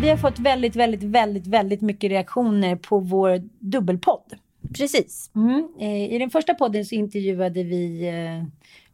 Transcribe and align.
Vi 0.00 0.08
har 0.08 0.16
fått 0.16 0.38
väldigt, 0.38 0.76
väldigt, 0.76 1.02
väldigt, 1.02 1.46
väldigt 1.46 1.80
mycket 1.80 2.10
reaktioner 2.10 2.76
på 2.76 2.98
vår 2.98 3.42
dubbelpodd. 3.58 4.34
Precis. 4.76 5.30
Mm. 5.34 5.68
Eh, 5.80 6.14
I 6.14 6.18
den 6.18 6.30
första 6.30 6.54
podden 6.54 6.84
så 6.84 6.94
intervjuade 6.94 7.62
vi 7.62 8.08
eh, 8.08 8.44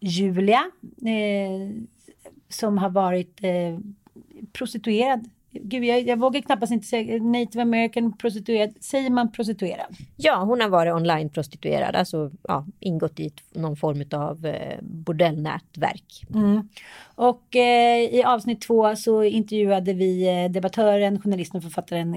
Julia 0.00 0.64
eh, 1.06 1.84
som 2.48 2.78
har 2.78 2.90
varit 2.90 3.40
prostituerad. 4.52 5.30
Gud, 5.62 5.84
jag, 5.84 6.06
jag 6.08 6.18
vågar 6.18 6.40
knappast 6.40 6.72
inte 6.72 6.86
säga 6.86 7.22
native 7.22 7.62
american 7.62 8.16
prostituerad. 8.16 8.74
Säger 8.80 9.10
man 9.10 9.32
prostituerad? 9.32 9.96
Ja, 10.16 10.36
hon 10.36 10.60
har 10.60 10.68
varit 10.68 10.92
online-prostituerad, 10.92 11.96
alltså 11.96 12.30
ja, 12.48 12.66
ingått 12.80 13.20
i 13.20 13.32
någon 13.52 13.76
form 13.76 14.04
av 14.12 14.46
eh, 14.46 14.78
bordellnätverk. 14.82 16.24
Mm. 16.34 16.68
Och 17.14 17.56
eh, 17.56 18.14
i 18.14 18.22
avsnitt 18.24 18.60
två 18.60 18.96
så 18.96 19.22
intervjuade 19.22 19.92
vi 19.92 20.28
eh, 20.28 20.50
debattören, 20.50 21.20
journalisten 21.20 21.58
och 21.58 21.62
författaren 21.62 22.14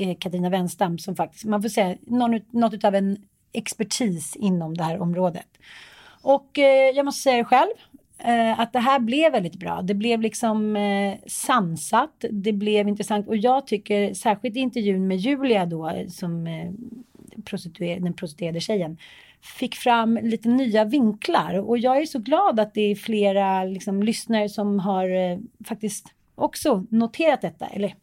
eh, 0.00 0.16
Katarina 0.18 0.50
Wenstam 0.50 0.98
som 0.98 1.16
faktiskt, 1.16 1.44
man 1.44 1.62
får 1.62 1.68
säga, 1.68 1.96
någon, 2.06 2.40
något 2.50 2.84
av 2.84 2.94
en 2.94 3.16
expertis 3.52 4.36
inom 4.36 4.76
det 4.76 4.84
här 4.84 5.00
området. 5.00 5.48
Och 6.22 6.58
eh, 6.58 6.90
jag 6.96 7.04
måste 7.04 7.22
säga 7.22 7.36
det 7.36 7.44
själv, 7.44 7.70
eh, 8.18 8.60
att 8.60 8.72
det 8.72 8.78
här 8.78 8.98
blev 8.98 9.32
väldigt 9.32 9.56
bra. 9.56 9.82
Det 9.82 9.94
blev 9.94 10.20
liksom 10.20 10.76
eh, 10.76 11.14
sansat, 11.26 12.24
det 12.30 12.52
blev 12.52 12.88
intressant 12.88 13.28
och 13.28 13.36
jag 13.36 13.66
tycker 13.66 14.14
särskilt 14.14 14.56
intervjun 14.56 15.06
med 15.06 15.16
Julia 15.16 15.66
då 15.66 15.92
som 16.08 16.46
eh, 16.46 16.70
prostituer 17.44 18.00
den 18.00 18.14
prostituerade 18.14 18.60
tjejen 18.60 18.98
fick 19.40 19.74
fram 19.74 20.18
lite 20.22 20.48
nya 20.48 20.84
vinklar 20.84 21.54
och 21.58 21.78
jag 21.78 21.96
är 21.96 22.06
så 22.06 22.18
glad 22.18 22.60
att 22.60 22.74
det 22.74 22.80
är 22.80 22.94
flera 22.94 23.64
liksom, 23.64 24.02
lyssnare 24.02 24.48
som 24.48 24.78
har 24.78 25.08
eh, 25.08 25.38
faktiskt 25.64 26.14
också 26.34 26.86
noterat 26.90 27.40
detta. 27.42 27.66
Eller 27.66 27.94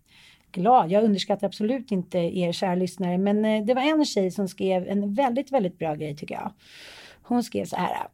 glad, 0.52 0.92
jag 0.92 1.04
underskattar 1.04 1.48
absolut 1.48 1.92
inte 1.92 2.18
er 2.18 2.52
kära 2.52 2.76
lyssnare 2.76 3.18
men 3.18 3.46
eh, 3.46 3.66
det 3.66 3.74
var 3.74 3.82
en 3.82 4.06
tjej 4.06 4.32
som 4.32 4.48
skrev 4.48 4.88
en 4.88 5.14
väldigt, 5.14 5.52
väldigt 5.52 5.80
bra 5.80 5.96
grej 5.96 6.16
tycker 6.16 6.36
jag. 6.36 6.52
Hon 7.22 7.44
skrev 7.44 7.66
så 7.66 7.76
här. 7.76 8.08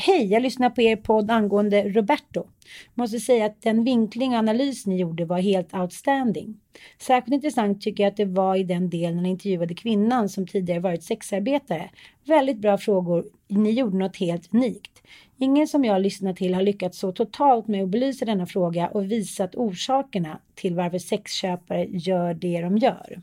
Hej, 0.00 0.26
jag 0.26 0.42
lyssnar 0.42 0.70
på 0.70 0.82
er 0.82 0.96
podd 0.96 1.30
angående 1.30 1.88
Roberto. 1.88 2.46
Måste 2.94 3.20
säga 3.20 3.46
att 3.46 3.62
den 3.62 3.84
vinkling 3.84 4.32
och 4.32 4.38
analys 4.38 4.86
ni 4.86 4.96
gjorde 4.96 5.24
var 5.24 5.38
helt 5.38 5.74
outstanding. 5.74 6.60
Särskilt 6.98 7.34
intressant 7.34 7.80
tycker 7.80 8.02
jag 8.02 8.10
att 8.10 8.16
det 8.16 8.24
var 8.24 8.56
i 8.56 8.64
den 8.64 8.90
delen 8.90 9.16
när 9.16 9.22
ni 9.22 9.28
intervjuade 9.28 9.74
kvinnan 9.74 10.28
som 10.28 10.46
tidigare 10.46 10.80
varit 10.80 11.02
sexarbetare. 11.02 11.90
Väldigt 12.24 12.58
bra 12.58 12.78
frågor. 12.78 13.24
Ni 13.48 13.70
gjorde 13.70 13.96
något 13.96 14.16
helt 14.16 14.54
unikt. 14.54 15.02
Ingen 15.38 15.68
som 15.68 15.84
jag 15.84 16.02
lyssnat 16.02 16.36
till 16.36 16.54
har 16.54 16.62
lyckats 16.62 16.98
så 16.98 17.12
totalt 17.12 17.68
med 17.68 17.82
att 17.82 17.88
belysa 17.88 18.24
denna 18.24 18.46
fråga 18.46 18.88
och 18.88 19.12
visat 19.12 19.54
orsakerna 19.54 20.40
till 20.54 20.74
varför 20.74 20.98
sexköpare 20.98 21.84
gör 21.84 22.34
det 22.34 22.60
de 22.60 22.78
gör. 22.78 23.22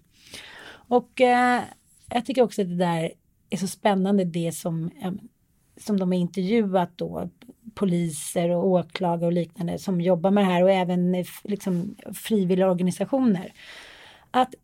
Och 0.87 1.21
eh, 1.21 1.61
jag 2.09 2.25
tycker 2.25 2.41
också 2.41 2.61
att 2.61 2.69
det 2.69 2.75
där 2.77 3.11
är 3.49 3.57
så 3.57 3.67
spännande 3.67 4.23
det 4.23 4.51
som 4.51 4.91
eh, 5.01 5.11
som 5.77 5.99
de 5.99 6.11
har 6.11 6.19
intervjuat 6.19 6.91
då 6.95 7.29
poliser 7.73 8.49
och 8.49 8.67
åklagare 8.67 9.25
och 9.25 9.33
liknande 9.33 9.79
som 9.79 10.01
jobbar 10.01 10.31
med 10.31 10.43
det 10.43 10.51
här 10.51 10.63
och 10.63 10.71
även 10.71 11.15
eh, 11.15 11.25
liksom 11.43 11.95
frivilliga 12.13 12.71
organisationer. 12.71 13.53
Att 14.31 14.55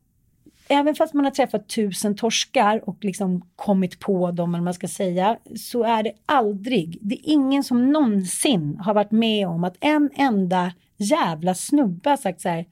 även 0.67 0.95
fast 0.95 1.13
man 1.13 1.25
har 1.25 1.31
träffat 1.31 1.69
tusen 1.69 2.15
torskar 2.15 2.89
och 2.89 3.03
liksom 3.03 3.41
kommit 3.55 3.99
på 3.99 4.31
dem, 4.31 4.55
eller 4.55 4.63
man 4.63 4.73
ska 4.73 4.87
säga, 4.87 5.37
så 5.55 5.83
är 5.83 6.03
det 6.03 6.13
aldrig, 6.25 6.97
det 7.01 7.15
är 7.15 7.33
ingen 7.33 7.63
som 7.63 7.91
någonsin 7.91 8.77
har 8.77 8.93
varit 8.93 9.11
med 9.11 9.47
om 9.47 9.63
att 9.63 9.77
en 9.79 10.09
enda 10.15 10.73
jävla 10.97 11.55
snubbe 11.55 12.09
har 12.09 12.17
sagt 12.17 12.41
så 12.41 12.49
här, 12.49 12.65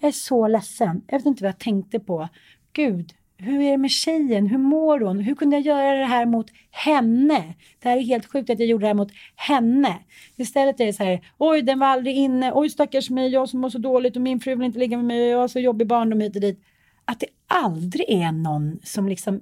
jag 0.00 0.08
är 0.08 0.12
så 0.12 0.48
ledsen, 0.48 1.02
jag 1.06 1.18
vet 1.18 1.26
inte 1.26 1.44
vad 1.44 1.48
jag 1.48 1.58
tänkte 1.58 2.00
på. 2.00 2.28
Gud, 2.72 3.14
hur 3.40 3.60
är 3.60 3.70
det 3.70 3.78
med 3.78 3.90
tjejen? 3.90 4.46
Hur 4.46 4.58
mår 4.58 5.00
hon? 5.00 5.20
Hur 5.20 5.34
kunde 5.34 5.56
jag 5.56 5.66
göra 5.66 5.98
det 5.98 6.04
här 6.04 6.26
mot 6.26 6.46
henne? 6.70 7.54
Det 7.82 7.88
här 7.88 7.96
är 7.96 8.00
helt 8.00 8.32
sjukt 8.32 8.50
att 8.50 8.58
jag 8.58 8.68
gjorde 8.68 8.82
det 8.82 8.88
här 8.88 8.94
mot 8.94 9.12
henne. 9.36 9.98
Istället 10.36 10.80
är 10.80 10.86
det 10.86 10.92
så 10.92 11.04
här, 11.04 11.20
oj 11.38 11.62
den 11.62 11.78
var 11.78 11.86
aldrig 11.86 12.16
inne, 12.16 12.52
oj 12.54 12.70
stackars 12.70 13.10
mig, 13.10 13.28
jag 13.28 13.48
som 13.48 13.60
mår 13.60 13.70
så 13.70 13.78
dåligt 13.78 14.16
och 14.16 14.22
min 14.22 14.40
fru 14.40 14.54
vill 14.54 14.66
inte 14.66 14.78
ligga 14.78 14.96
med 14.96 15.06
mig 15.06 15.22
och 15.22 15.30
jag 15.30 15.38
har 15.38 15.48
så 15.48 15.60
jobbig 15.60 15.86
barndom 15.86 16.20
hit 16.20 16.36
och 16.36 16.42
dit. 16.42 16.62
Att 17.04 17.20
det 17.20 17.26
aldrig 17.46 18.10
är 18.10 18.32
någon 18.32 18.78
som 18.82 19.08
liksom 19.08 19.40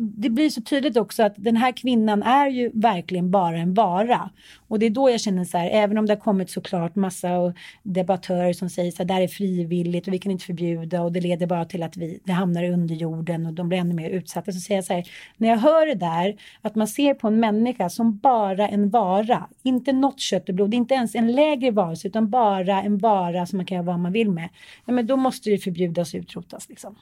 det 0.00 0.30
blir 0.30 0.50
så 0.50 0.62
tydligt 0.62 0.96
också 0.96 1.22
att 1.22 1.34
den 1.36 1.56
här 1.56 1.72
kvinnan 1.72 2.22
är 2.22 2.48
ju 2.48 2.70
verkligen 2.74 3.30
bara 3.30 3.58
en 3.58 3.74
vara. 3.74 4.30
Och 4.68 4.78
det 4.78 4.86
är 4.86 4.90
då 4.90 5.10
jag 5.10 5.20
känner 5.20 5.44
så 5.44 5.58
här, 5.58 5.70
även 5.70 5.98
om 5.98 6.06
det 6.06 6.12
har 6.12 6.20
kommit 6.20 6.50
såklart 6.50 6.96
massa 6.96 7.54
debattörer 7.82 8.52
som 8.52 8.70
säger 8.70 8.90
så 8.90 8.98
här, 8.98 9.04
det 9.04 9.14
här 9.14 9.22
är 9.22 9.28
frivilligt 9.28 10.06
och 10.06 10.12
vi 10.12 10.18
kan 10.18 10.32
inte 10.32 10.44
förbjuda 10.44 11.02
och 11.02 11.12
det 11.12 11.20
leder 11.20 11.46
bara 11.46 11.64
till 11.64 11.82
att 11.82 11.96
vi, 11.96 12.20
det 12.24 12.32
hamnar 12.32 12.62
i 12.62 12.70
underjorden 12.70 13.46
och 13.46 13.52
de 13.52 13.68
blir 13.68 13.78
ännu 13.78 13.94
mer 13.94 14.10
utsatta. 14.10 14.52
Så 14.52 14.60
säger 14.60 14.78
jag 14.78 14.84
så 14.84 14.92
här, 14.92 15.04
när 15.36 15.48
jag 15.48 15.56
hör 15.56 15.86
det 15.86 15.94
där, 15.94 16.36
att 16.62 16.74
man 16.74 16.88
ser 16.88 17.14
på 17.14 17.28
en 17.28 17.40
människa 17.40 17.88
som 17.88 18.16
bara 18.16 18.68
en 18.68 18.90
vara, 18.90 19.48
inte 19.62 19.92
något 19.92 20.20
kött 20.20 20.48
och 20.48 20.54
blod, 20.54 20.74
inte 20.74 20.94
ens 20.94 21.14
en 21.14 21.32
lägre 21.32 21.70
varelse, 21.70 22.08
utan 22.08 22.30
bara 22.30 22.82
en 22.82 22.98
vara 22.98 23.46
som 23.46 23.56
man 23.56 23.66
kan 23.66 23.76
göra 23.76 23.86
vad 23.86 23.98
man 23.98 24.12
vill 24.12 24.30
med. 24.30 24.48
Ja, 24.84 24.92
men 24.92 25.06
då 25.06 25.16
måste 25.16 25.50
det 25.50 25.58
förbjudas 25.58 26.14
och 26.14 26.18
utrotas 26.18 26.68
liksom. 26.68 26.96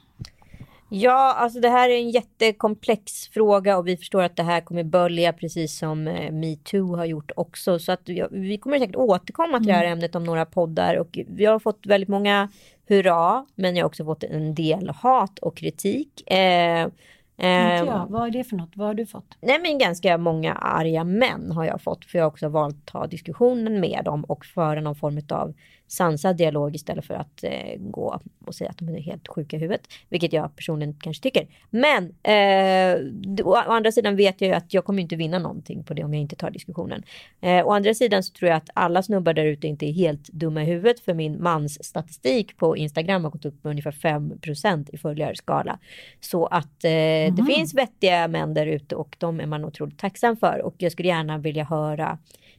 Ja, 0.95 1.33
alltså 1.33 1.59
det 1.59 1.69
här 1.69 1.89
är 1.89 1.97
en 1.97 2.09
jättekomplex 2.09 3.27
fråga 3.27 3.77
och 3.77 3.87
vi 3.87 3.97
förstår 3.97 4.23
att 4.23 4.35
det 4.35 4.43
här 4.43 4.61
kommer 4.61 4.83
bölja 4.83 5.33
precis 5.33 5.77
som 5.77 6.07
eh, 6.07 6.31
metoo 6.31 6.95
har 6.95 7.05
gjort 7.05 7.31
också. 7.35 7.79
Så 7.79 7.91
att 7.91 8.09
vi 8.31 8.57
kommer 8.57 8.79
säkert 8.79 8.95
återkomma 8.95 9.57
till 9.57 9.67
det 9.67 9.73
här 9.73 9.85
ämnet 9.85 10.15
om 10.15 10.23
några 10.23 10.45
poddar 10.45 10.95
och 10.95 11.19
vi 11.27 11.45
har 11.45 11.59
fått 11.59 11.85
väldigt 11.85 12.09
många 12.09 12.49
hurra, 12.87 13.45
men 13.55 13.75
jag 13.75 13.83
har 13.83 13.87
också 13.87 14.05
fått 14.05 14.23
en 14.23 14.55
del 14.55 14.89
hat 14.89 15.39
och 15.39 15.57
kritik. 15.57 16.31
Eh, 16.31 16.81
Inte 16.83 17.47
Eh, 17.47 17.77
jag. 17.77 18.07
Vad 18.09 18.27
är 18.27 18.31
det 18.31 18.43
för 18.43 18.55
något? 18.55 18.71
Vad 18.75 18.87
har 18.87 18.93
du 18.93 19.05
fått? 19.05 19.37
Nej 19.41 19.59
men 19.61 19.77
ganska 19.77 20.17
många 20.17 20.53
arga 20.53 21.03
män 21.03 21.51
har 21.51 21.65
jag 21.65 21.81
fått 21.81 22.05
för 22.05 22.17
jag 22.17 22.25
har 22.25 22.31
också 22.31 22.49
valt 22.49 22.75
att 22.75 22.85
ta 22.85 23.07
diskussionen 23.07 23.79
med 23.79 24.01
dem 24.05 24.23
och 24.23 24.45
föra 24.45 24.81
någon 24.81 24.95
form 24.95 25.21
av 25.29 25.53
sansad 25.93 26.37
dialog 26.37 26.75
istället 26.75 27.05
för 27.05 27.13
att 27.13 27.43
eh, 27.43 27.75
gå 27.79 28.21
och 28.45 28.55
säga 28.55 28.69
att 28.69 28.77
de 28.77 28.89
är 28.89 28.99
helt 28.99 29.27
sjuka 29.27 29.57
i 29.57 29.59
huvudet. 29.59 29.87
Vilket 30.09 30.33
jag 30.33 30.55
personligen 30.55 30.95
kanske 30.99 31.23
tycker. 31.23 31.47
Men 31.69 32.03
eh, 32.23 33.45
å, 33.45 33.55
andra 33.55 33.91
sidan 33.91 34.15
vet 34.15 34.41
jag 34.41 34.47
ju 34.47 34.53
att 34.53 34.73
jag 34.73 34.85
kommer 34.85 35.01
inte 35.01 35.15
vinna 35.15 35.39
någonting 35.39 35.83
på 35.83 35.93
det 35.93 36.03
om 36.03 36.13
jag 36.13 36.21
inte 36.21 36.35
tar 36.35 36.51
diskussionen. 36.51 37.03
Eh, 37.41 37.67
å 37.67 37.71
andra 37.71 37.93
sidan 37.93 38.23
så 38.23 38.33
tror 38.33 38.49
jag 38.49 38.57
att 38.57 38.69
alla 38.73 39.03
snubbar 39.03 39.33
där 39.33 39.45
ute 39.45 39.67
inte 39.67 39.85
är 39.85 39.91
helt 39.91 40.27
dumma 40.27 40.63
i 40.63 40.65
huvudet 40.65 40.99
för 40.99 41.13
min 41.13 41.43
mans 41.43 41.85
statistik 41.85 42.57
på 42.57 42.77
Instagram 42.77 43.23
har 43.23 43.31
gått 43.31 43.45
upp 43.45 43.63
med 43.63 43.71
ungefär 43.71 43.91
5% 43.91 44.89
i 44.93 44.97
följarskala. 44.97 45.79
Så 46.19 46.45
att 46.45 46.83
eh, 46.83 47.33
det 47.35 47.45
finns 47.47 47.73
vettiga 47.73 48.27
män 48.27 48.53
där 48.53 48.65
ute 48.65 48.95
och 48.95 49.15
de 49.19 49.39
är 49.39 49.45
man 49.45 49.65
otroligt 49.65 49.99
tacksam 49.99 50.37
för. 50.37 50.61
Och 50.65 50.75
jag 50.77 50.91
skulle 50.91 51.07
gärna 51.07 51.37
vilja 51.37 51.63
höra 51.63 52.17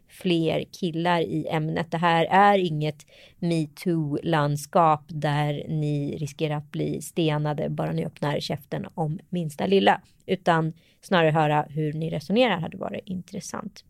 fler 0.09 0.65
killar 0.81 1.21
i 1.21 1.47
ämnet. 1.51 1.91
Det 1.91 1.99
här 1.99 2.25
är 2.25 2.59
inget 2.59 3.06
metoo-landskap 3.39 5.05
där 5.09 5.65
ni 5.69 6.17
riskerar 6.17 6.56
att 6.56 6.71
bli 6.71 7.03
stenade 7.03 7.71
bara 7.71 7.93
ni 7.93 8.05
öppnar 8.05 8.41
käften 8.41 8.87
om 8.95 9.19
minsta 9.29 9.67
lilla. 9.67 10.01
Utan 10.27 10.73
snarare 11.01 11.31
höra 11.31 11.67
hur 11.69 11.93
ni 11.93 12.11
resonerar 12.11 12.61
hade 12.61 12.77
varit 12.77 13.03
intressant. 13.05 13.85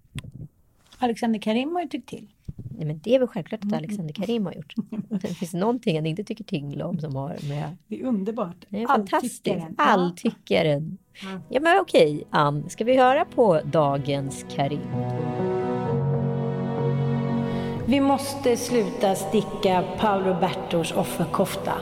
Alexander 0.98 1.40
Karim 1.40 1.74
har 1.74 1.82
ju 1.82 1.88
tyckt 1.88 2.08
till. 2.08 2.28
Nej, 2.56 2.86
men 2.86 3.00
det 3.04 3.14
är 3.14 3.18
väl 3.18 3.28
självklart 3.28 3.64
att 3.64 3.72
Alexander 3.72 4.14
Karim 4.14 4.46
har 4.46 4.52
gjort. 4.52 4.74
Det 5.08 5.28
finns 5.28 5.54
någonting 5.54 5.96
han 5.96 6.06
inte 6.06 6.24
tycker 6.24 6.44
till 6.44 6.82
om 6.82 7.00
som 7.00 7.16
har 7.16 7.28
med... 7.48 7.76
Det 7.86 8.00
är 8.00 8.04
underbart. 8.04 8.56
Det 8.68 8.82
är 8.82 8.86
fantastiskt. 8.86 9.48
Alltyckaren. 9.48 9.74
Alltyckaren. 9.78 10.98
Ja 11.48 11.60
men 11.60 11.80
okej 11.80 12.24
Ann, 12.30 12.70
ska 12.70 12.84
vi 12.84 12.96
höra 12.96 13.24
på 13.24 13.60
dagens 13.64 14.46
Karim? 14.48 14.80
Vi 17.86 18.00
måste 18.00 18.56
sluta 18.56 19.14
sticka 19.14 19.84
Paolo 19.98 20.36
Bertos 20.40 20.92
offerkofta. 20.92 21.72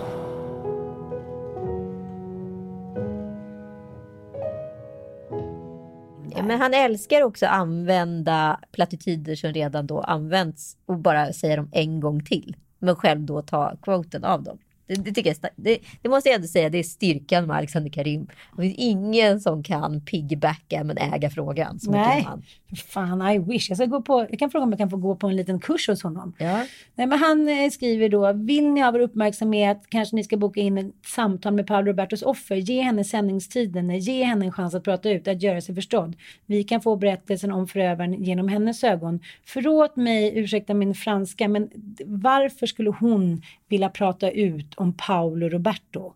Men 6.43 6.61
han 6.61 6.75
älskar 6.75 7.23
också 7.23 7.47
att 7.47 7.53
använda 7.53 8.61
plattityder 8.73 9.35
som 9.35 9.53
redan 9.53 9.87
då 9.87 10.01
använts 10.01 10.77
och 10.87 10.99
bara 10.99 11.33
säga 11.33 11.57
dem 11.57 11.69
en 11.73 12.01
gång 12.01 12.25
till. 12.25 12.57
Men 12.79 12.97
själv 12.97 13.21
då 13.21 13.43
ta 13.43 13.77
quoten 13.83 14.25
av 14.25 14.43
dem. 14.43 14.59
Det, 14.87 14.95
det, 14.95 15.13
tycker 15.13 15.37
jag, 15.41 15.51
det, 15.57 15.79
det 16.03 16.09
måste 16.09 16.29
jag 16.29 16.37
ändå 16.37 16.49
säga, 16.49 16.69
det 16.69 16.79
är 16.79 16.83
styrkan 16.83 17.47
med 17.47 17.57
Alexander 17.57 17.91
Karim. 17.91 18.27
Det 18.57 18.63
finns 18.63 18.75
ingen 18.79 19.41
som 19.41 19.63
kan 19.63 20.01
piggybacka 20.01 20.85
men 20.85 20.99
äga 20.99 21.31
frågan. 21.31 21.81
Så 21.81 21.91
mycket 21.91 22.07
Nej. 22.07 22.23
han. 22.23 22.43
Fan, 22.77 23.31
I 23.31 23.39
wish. 23.39 23.69
Jag, 23.69 23.79
ska 23.79 23.87
gå 23.87 24.03
på, 24.03 24.27
jag 24.31 24.39
kan 24.39 24.51
fråga 24.51 24.65
om 24.65 24.71
jag 24.71 24.79
kan 24.79 24.91
få 24.91 24.97
gå 24.97 25.17
på 25.17 25.27
en 25.27 25.37
liten 25.37 25.61
kurs 25.61 25.89
hos 25.89 26.03
honom. 26.03 26.35
Ja. 26.39 26.67
Nej, 26.95 27.07
men 27.07 27.19
han 27.19 27.49
eh, 27.49 27.71
skriver 27.71 28.09
då, 28.09 28.33
vill 28.33 28.71
ni 28.71 28.81
ha 28.81 28.91
vår 28.91 29.01
uppmärksamhet 29.01 29.83
kanske 29.89 30.17
ni 30.17 30.25
ska 30.25 30.37
boka 30.37 30.61
in 30.61 30.79
ett 30.79 30.93
samtal 31.07 31.55
med 31.55 31.67
Paolo 31.67 31.87
Robertos 31.87 32.23
offer. 32.23 32.57
Ge 32.57 32.83
henne 32.83 33.05
sändningstiden, 33.05 33.91
eh, 33.91 33.99
ge 33.99 34.25
henne 34.25 34.45
en 34.45 34.53
chans 34.53 34.75
att 34.75 34.85
prata 34.85 35.11
ut, 35.11 35.29
att 35.29 35.43
göra 35.43 35.61
sig 35.61 35.75
förstådd. 35.75 36.17
Vi 36.47 36.65
kan 36.65 36.81
få 36.81 36.97
berättelsen 36.97 37.53
om 37.53 37.69
förövaren 37.69 38.25
genom 38.25 38.49
hennes 38.49 38.85
ögon. 38.85 39.21
Förlåt 39.45 39.97
mig, 39.97 40.39
ursäkta 40.39 40.75
min 40.75 40.95
franska, 40.95 41.49
men 41.49 41.71
varför 42.07 42.67
skulle 42.67 42.91
hon 42.91 43.43
vilja 43.73 43.89
prata 43.89 44.31
ut 44.31 44.75
om 44.75 44.93
Paolo 44.93 45.49
Roberto? 45.49 46.13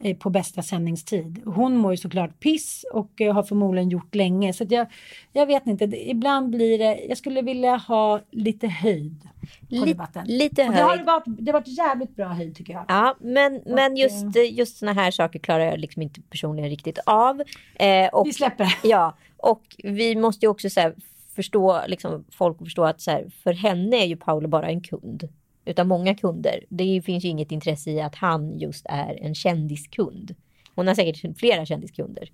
eh, 0.00 0.16
på 0.16 0.30
bästa 0.30 0.62
sändningstid. 0.62 1.42
Hon 1.44 1.76
mår 1.76 1.90
ju 1.92 1.96
såklart 1.96 2.40
piss 2.40 2.84
och 2.92 3.20
eh, 3.20 3.34
har 3.34 3.42
förmodligen 3.42 3.88
gjort 3.90 4.14
länge. 4.14 4.52
Så 4.52 4.66
jag, 4.68 4.86
jag 5.32 5.46
vet 5.46 5.66
inte, 5.66 5.84
ibland 5.84 6.50
blir 6.50 6.78
det, 6.78 7.00
jag 7.08 7.18
skulle 7.18 7.42
vilja 7.42 7.76
ha 7.76 8.20
lite 8.30 8.68
höjd 8.68 9.28
på 9.40 9.74
Lite, 9.74 9.86
debatten. 9.86 10.24
lite 10.26 10.66
Och 10.66 10.72
det 10.74 10.80
har 10.80 10.88
höjd. 10.88 11.00
det 11.00 11.04
varit, 11.04 11.24
det 11.26 11.52
har 11.52 11.60
varit 11.60 11.78
jävligt 11.78 12.16
bra 12.16 12.28
höjd 12.28 12.56
tycker 12.56 12.72
jag. 12.72 12.84
Ja, 12.88 13.16
men, 13.20 13.62
men 13.66 13.92
Och, 13.92 13.98
just, 13.98 14.36
just 14.50 14.76
såna 14.76 14.92
här 14.92 15.10
saker 15.10 15.38
klarar 15.38 15.64
jag 15.64 15.78
liksom 15.78 16.02
inte 16.02 16.20
personligen 16.20 16.70
riktigt 16.70 16.98
av. 17.06 17.42
Eh, 17.74 18.08
och, 18.12 18.26
Vi 18.26 18.32
släpper. 18.32 18.66
Ja, 18.82 19.16
och 19.36 19.62
vi 19.78 20.16
måste 20.16 20.46
ju 20.46 20.50
också 20.50 20.70
så 20.70 20.80
här, 20.80 20.94
förstå, 21.34 21.80
liksom, 21.86 22.24
folk 22.30 22.58
förstå 22.58 22.84
att 22.84 23.00
så 23.00 23.10
här, 23.10 23.30
för 23.42 23.52
henne 23.52 23.96
är 23.96 24.06
ju 24.06 24.16
Paolo 24.16 24.48
bara 24.48 24.68
en 24.68 24.80
kund. 24.80 25.28
Utan 25.64 25.88
många 25.88 26.14
kunder. 26.14 26.64
Det 26.68 27.02
finns 27.04 27.24
ju 27.24 27.28
inget 27.28 27.52
intresse 27.52 27.90
i 27.90 28.00
att 28.00 28.14
han 28.14 28.58
just 28.58 28.86
är 28.88 29.18
en 29.22 29.34
kändiskund. 29.34 30.34
Hon 30.74 30.86
har 30.86 30.94
säkert 30.94 31.38
flera 31.38 31.66
kändiskunder. 31.66 32.30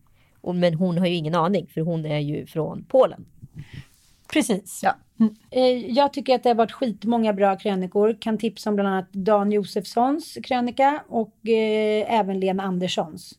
Men 0.55 0.75
hon 0.75 0.99
har 0.99 1.07
ju 1.07 1.15
ingen 1.15 1.35
aning 1.35 1.67
för 1.67 1.81
hon 1.81 2.07
är 2.07 2.19
ju 2.19 2.47
från 2.47 2.85
Polen. 2.89 3.25
Precis. 4.33 4.81
Ja. 4.83 4.97
Eh, 5.51 5.91
Jag 5.91 6.13
tycker 6.13 6.35
att 6.35 6.43
det 6.43 6.49
har 6.49 6.55
varit 6.55 6.73
skitmånga 6.73 7.33
bra 7.33 7.57
krönikor. 7.57 8.17
Kan 8.21 8.39
tipsa 8.39 8.71
om 8.71 8.77
bland 8.77 8.89
annat 8.89 9.13
Dan 9.13 9.53
Josefssons 9.53 10.39
krönika 10.45 11.03
och 11.09 11.49
eh, 11.49 12.15
även 12.21 12.41
Lena 12.41 12.63
Anderssons. 12.63 13.39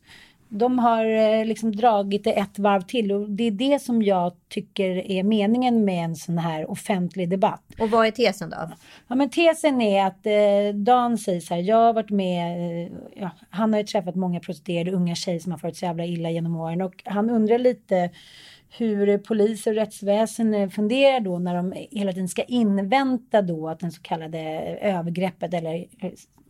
De 0.54 0.78
har 0.78 1.04
eh, 1.04 1.44
liksom 1.44 1.76
dragit 1.76 2.24
det 2.24 2.32
ett 2.32 2.58
varv 2.58 2.80
till 2.80 3.12
och 3.12 3.30
det 3.30 3.44
är 3.44 3.50
det 3.50 3.82
som 3.82 4.02
jag 4.02 4.32
tycker 4.48 5.10
är 5.10 5.22
meningen 5.22 5.84
med 5.84 6.04
en 6.04 6.16
sån 6.16 6.38
här 6.38 6.70
offentlig 6.70 7.30
debatt. 7.30 7.62
Och 7.78 7.90
vad 7.90 8.06
är 8.06 8.10
tesen 8.10 8.50
då? 8.50 8.56
Ja, 9.08 9.14
men 9.14 9.30
tesen 9.30 9.80
är 9.80 10.06
att 10.06 10.26
eh, 10.26 10.74
Dan 10.74 11.18
säger 11.18 11.40
så 11.40 11.54
här, 11.54 11.60
jag 11.62 11.76
har 11.76 11.92
varit 11.92 12.10
med, 12.10 12.58
eh, 12.86 12.92
ja, 13.14 13.30
han 13.50 13.72
har 13.72 13.80
ju 13.80 13.86
träffat 13.86 14.14
många 14.14 14.40
prostituerade 14.40 14.92
unga 14.92 15.14
tjejer 15.14 15.38
som 15.38 15.52
har 15.52 15.58
farit 15.58 15.76
så 15.76 15.84
jävla 15.84 16.04
illa 16.04 16.30
genom 16.30 16.56
åren 16.56 16.82
och 16.82 17.02
han 17.04 17.30
undrar 17.30 17.58
lite 17.58 18.10
hur 18.76 19.18
polis 19.18 19.66
och 19.66 19.74
rättsväsen 19.74 20.70
funderar 20.70 21.20
då 21.20 21.38
när 21.38 21.54
de 21.54 21.72
hela 21.90 22.12
tiden 22.12 22.28
ska 22.28 22.42
invänta 22.42 23.42
då 23.42 23.68
att 23.68 23.80
den 23.80 23.92
så 23.92 24.02
kallade 24.02 24.40
övergreppet 24.82 25.54
eller 25.54 25.86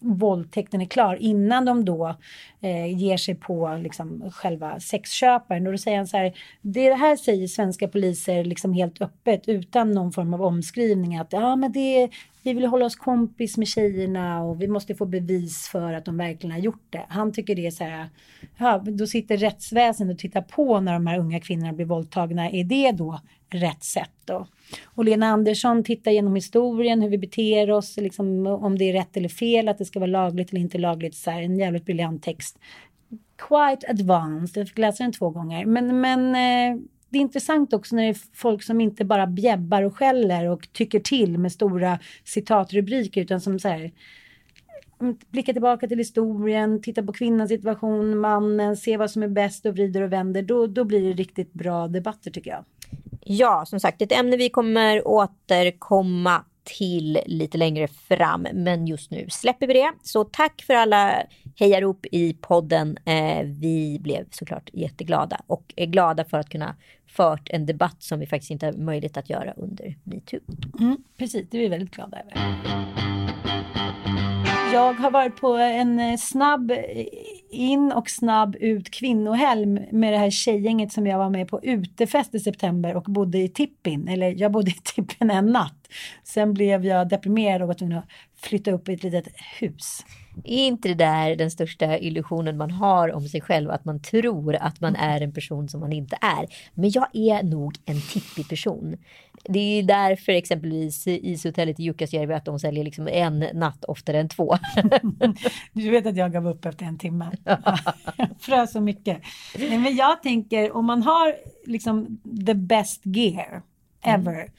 våldtäkten 0.03 0.81
är 0.81 0.87
klar 0.87 1.17
innan 1.21 1.65
de 1.65 1.85
då 1.85 2.17
eh, 2.61 2.99
ger 2.99 3.17
sig 3.17 3.35
på 3.35 3.81
liksom, 3.83 4.31
själva 4.33 4.81
sexköparen. 4.81 5.67
Och 5.67 5.73
då 5.73 5.79
säger 5.79 5.97
han 5.97 6.07
så 6.07 6.17
här, 6.17 6.33
det 6.63 6.95
här 6.95 7.17
säger 7.17 7.47
svenska 7.47 7.89
poliser 7.89 8.45
liksom 8.45 8.73
helt 8.73 9.03
öppet 9.03 9.49
utan 9.49 9.93
någon 9.93 10.13
form 10.13 10.35
av 10.35 10.43
omskrivning 10.43 11.17
att 11.17 11.33
ja 11.33 11.57
men 11.57 11.73
det 11.73 12.11
vi 12.43 12.53
vill 12.53 12.67
hålla 12.67 12.85
oss 12.85 12.97
kompis 12.97 13.57
med 13.57 13.69
tjejerna 13.69 14.43
och 14.43 14.63
vi 14.63 14.69
måste 14.69 14.95
få 14.95 15.07
bevis 15.07 15.69
för 15.69 15.93
att 15.93 16.05
de 16.05 16.17
verkligen 16.17 16.53
har 16.53 16.59
gjort 16.59 16.87
det. 16.91 17.05
Han 17.09 17.33
tycker 17.33 17.55
det 17.55 17.67
är 17.67 17.71
så 17.71 17.85
här, 17.85 18.09
ja, 18.59 18.79
då 18.87 19.07
sitter 19.07 19.37
rättsväsendet 19.37 20.15
och 20.15 20.21
tittar 20.21 20.43
på 20.43 20.81
när 20.81 20.93
de 20.93 21.07
här 21.07 21.19
unga 21.19 21.41
kvinnorna 21.41 21.73
blir 21.73 21.87
våldtagna. 21.87 22.51
Är 22.51 22.65
det 22.65 22.93
då 22.93 23.21
rätt 23.51 23.85
sätt 23.85 24.11
då? 24.25 24.47
Och 24.85 25.05
Lena 25.05 25.27
Andersson 25.27 25.85
tittar 25.85 26.11
genom 26.11 26.35
historien, 26.35 27.03
hur 27.03 27.09
vi 27.09 27.19
beter 27.19 27.71
oss, 27.71 27.97
liksom, 27.97 28.47
om 28.47 28.79
det 28.79 28.85
är 28.85 28.93
rätt 28.93 29.17
eller 29.17 29.29
fel, 29.29 29.69
att 29.69 29.79
det 29.79 29.85
ska 29.85 29.99
vara 29.99 30.11
lagligt 30.11 30.51
eller 30.51 30.61
inte 30.61 30.79
lagligt. 30.79 31.15
Så 31.15 31.31
här, 31.31 31.43
en 31.43 31.59
jävligt 31.59 31.85
briljant 31.85 32.23
text. 32.23 32.59
Quite 33.37 33.91
advanced, 33.91 34.61
jag 34.61 34.69
fick 34.69 34.79
läsa 34.79 35.05
den 35.05 35.13
två 35.13 35.31
gånger. 35.31 35.67
Men, 35.67 36.01
men 36.01 36.35
eh, 36.35 36.81
det 37.13 37.19
är 37.19 37.21
intressant 37.21 37.73
också 37.73 37.97
när 37.97 38.03
det 38.03 38.09
är 38.09 38.17
folk 38.35 38.63
som 38.63 38.81
inte 38.81 39.05
bara 39.05 39.27
bjäbbar 39.27 39.83
och 39.83 39.97
skäller 39.97 40.49
och 40.49 40.69
tycker 40.73 41.01
till 41.01 41.39
med 41.39 41.53
stora 41.53 41.99
citatrubriker 42.25 43.21
utan 43.21 43.41
som 43.41 43.59
så 43.59 43.69
här 43.69 43.93
mm, 45.01 45.17
Blickar 45.29 45.53
tillbaka 45.53 45.89
till 45.89 45.99
historien, 45.99 46.83
tittar 46.83 47.03
på 47.03 47.13
kvinnans 47.13 47.51
situation, 47.51 48.19
mannen, 48.19 48.77
ser 48.77 48.99
vad 48.99 49.11
som 49.11 49.23
är 49.23 49.29
bäst 49.29 49.67
och 49.67 49.75
vrider 49.75 50.03
och 50.03 50.13
vänder. 50.13 50.43
Då, 50.43 50.67
då 50.67 50.85
blir 50.85 51.09
det 51.09 51.13
riktigt 51.13 51.53
bra 51.53 51.89
debatter 51.89 52.31
tycker 52.31 52.51
jag. 52.51 52.65
Ja, 53.21 53.65
som 53.67 53.81
sagt, 53.81 54.03
ett 54.03 54.13
ämne 54.13 54.37
vi 54.37 54.51
kommer 54.51 55.09
återkomma 55.09 56.45
till 56.65 57.19
lite 57.27 57.59
längre 57.59 57.89
fram. 57.89 58.47
Men 58.53 58.87
just 58.87 59.11
nu 59.11 59.27
släpper 59.31 59.67
vi 59.67 59.73
det. 59.73 59.93
Så 60.03 60.25
tack 60.25 60.63
för 60.63 60.75
alla 60.75 61.23
hejarop 61.57 62.07
i 62.13 62.35
podden. 62.41 62.99
Eh, 63.05 63.43
vi 63.43 63.99
blev 64.01 64.25
såklart 64.31 64.71
jätteglada 64.73 65.41
och 65.47 65.75
är 65.77 65.87
glada 65.87 66.25
för 66.25 66.39
att 66.39 66.49
kunna 66.49 66.77
fört 67.07 67.49
en 67.51 67.67
debatt 67.67 68.03
som 68.03 68.21
vi 68.21 68.27
faktiskt 68.27 68.51
inte 68.51 68.67
har 68.67 68.73
möjlighet 68.73 69.17
att 69.17 69.31
göra 69.31 69.53
under 69.53 69.97
metoo. 70.05 70.41
Mm, 70.81 70.97
precis, 71.17 71.47
det 71.51 71.57
är 71.57 71.61
vi 71.61 71.69
väldigt 71.69 71.91
glada 71.91 72.19
över. 72.21 72.63
Jag 74.73 74.93
har 74.93 75.11
varit 75.11 75.41
på 75.41 75.53
en 75.57 75.99
eh, 75.99 76.17
snabb 76.17 76.71
eh, 76.71 76.79
in 77.51 77.93
och 77.93 78.11
snabb 78.11 78.57
ut 78.61 78.91
kvinnohelg 78.91 79.67
med 79.93 80.13
det 80.13 80.19
här 80.19 80.31
tjejgänget 80.31 80.93
som 80.93 81.07
jag 81.07 81.19
var 81.19 81.31
med 81.31 81.49
på 81.49 81.61
utefest 81.63 82.35
i 82.35 82.41
september 82.41 82.97
och 82.97 83.03
bodde 83.03 83.39
i 83.39 83.49
Tippin. 83.49 84.09
Eller 84.09 84.35
jag 84.41 84.53
bodde 84.53 84.71
i 84.71 84.77
Tippin 84.85 85.31
en 85.31 85.47
natt. 85.47 85.89
Sen 86.25 86.55
blev 86.55 86.85
jag 86.87 87.09
deprimerad 87.09 87.63
och 87.63 87.69
var 87.69 87.75
tvungen 87.75 87.99
att 87.99 88.09
flytta 88.37 88.71
upp 88.71 88.89
i 88.89 88.93
ett 88.93 89.03
litet 89.03 89.29
hus. 89.61 90.05
Är 90.45 90.67
inte 90.67 90.89
det 90.89 90.95
där 90.95 91.37
den 91.37 91.51
största 91.51 91.99
illusionen 91.99 92.57
man 92.57 92.71
har 92.71 93.13
om 93.13 93.29
sig 93.29 93.41
själv? 93.41 93.71
Att 93.71 93.85
man 93.85 94.03
tror 94.03 94.57
att 94.57 94.81
man 94.81 94.97
är 94.97 95.21
en 95.21 95.33
person 95.33 95.69
som 95.69 95.81
man 95.81 95.93
inte 95.93 96.19
är. 96.21 96.47
Men 96.75 96.91
jag 96.91 97.07
är 97.13 97.43
nog 97.43 97.77
en 97.85 98.01
tippig 98.01 98.49
person. 98.49 98.97
Det 99.45 99.59
är 99.59 99.83
därför 99.83 100.33
exempelvis 100.33 101.07
ishotellet 101.07 101.81
i 101.81 101.83
Jukkasjärvi 101.83 102.35
att 102.35 102.45
de 102.45 102.59
säljer 102.59 102.85
liksom 102.85 103.09
en 103.09 103.39
natt 103.55 103.85
oftare 103.85 104.21
än 104.21 104.29
två. 104.29 104.57
du 105.73 105.91
vet 105.91 106.07
att 106.07 106.17
jag 106.17 106.33
gav 106.33 106.49
upp 106.49 106.65
efter 106.65 106.87
en 106.87 106.99
timme. 106.99 107.31
frös 108.41 108.73
så 108.73 108.81
mycket. 108.81 109.23
Men 109.59 109.97
jag 109.97 110.23
tänker 110.23 110.77
om 110.77 110.87
man 110.87 111.03
har 111.03 111.35
liksom 111.67 112.21
the 112.47 112.55
best 112.55 113.01
gear 113.05 113.63
ever. 114.05 114.41
Mm 114.41 114.51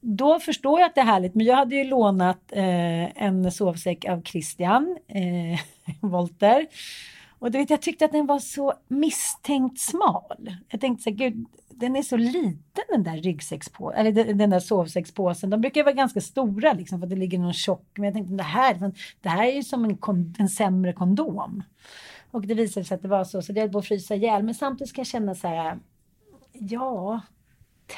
då 0.00 0.40
förstår 0.40 0.80
jag 0.80 0.86
att 0.86 0.94
det 0.94 1.00
är 1.00 1.04
härligt, 1.04 1.34
men 1.34 1.46
jag 1.46 1.56
hade 1.56 1.76
ju 1.76 1.84
lånat 1.84 2.52
eh, 2.52 3.22
en 3.22 3.52
sovsäck 3.52 4.04
av 4.04 4.22
Christian 4.22 4.96
eh, 5.08 5.60
Volter. 6.10 6.66
Och 7.38 7.50
du 7.50 7.58
vet, 7.58 7.70
jag 7.70 7.82
tyckte 7.82 8.04
att 8.04 8.12
den 8.12 8.26
var 8.26 8.38
så 8.38 8.72
misstänkt 8.88 9.80
smal. 9.80 10.56
Jag 10.68 10.80
tänkte 10.80 11.02
så 11.02 11.10
här, 11.10 11.16
gud, 11.16 11.46
den 11.68 11.96
är 11.96 12.02
så 12.02 12.16
liten 12.16 12.84
den 12.88 13.02
där 13.02 13.16
ryggsäckspåsen, 13.16 14.06
eller 14.06 14.34
den 14.34 14.50
där 14.50 14.60
sovsäckspåsen. 14.60 15.50
De 15.50 15.60
brukar 15.60 15.84
vara 15.84 15.94
ganska 15.94 16.20
stora 16.20 16.72
liksom 16.72 16.98
för 16.98 17.06
att 17.06 17.10
det 17.10 17.16
ligger 17.16 17.38
någon 17.38 17.52
tjock. 17.52 17.86
Men 17.94 18.04
jag 18.04 18.14
tänkte 18.14 18.34
det 18.34 18.42
här, 18.42 18.92
det 19.20 19.28
här 19.28 19.46
är 19.46 19.52
ju 19.52 19.62
som 19.62 19.84
en, 19.84 19.98
en 20.38 20.48
sämre 20.48 20.92
kondom. 20.92 21.62
Och 22.30 22.46
det 22.46 22.54
visade 22.54 22.86
sig 22.86 22.94
att 22.94 23.02
det 23.02 23.08
var 23.08 23.24
så, 23.24 23.42
så 23.42 23.52
det 23.52 23.60
höll 23.60 23.72
på 23.72 23.78
att 23.78 23.86
frysa 23.86 24.14
ihjäl. 24.14 24.42
Men 24.42 24.54
samtidigt 24.54 24.88
ska 24.88 25.00
jag 25.00 25.06
känna 25.06 25.34
så 25.34 25.48
här, 25.48 25.78
ja, 26.52 27.20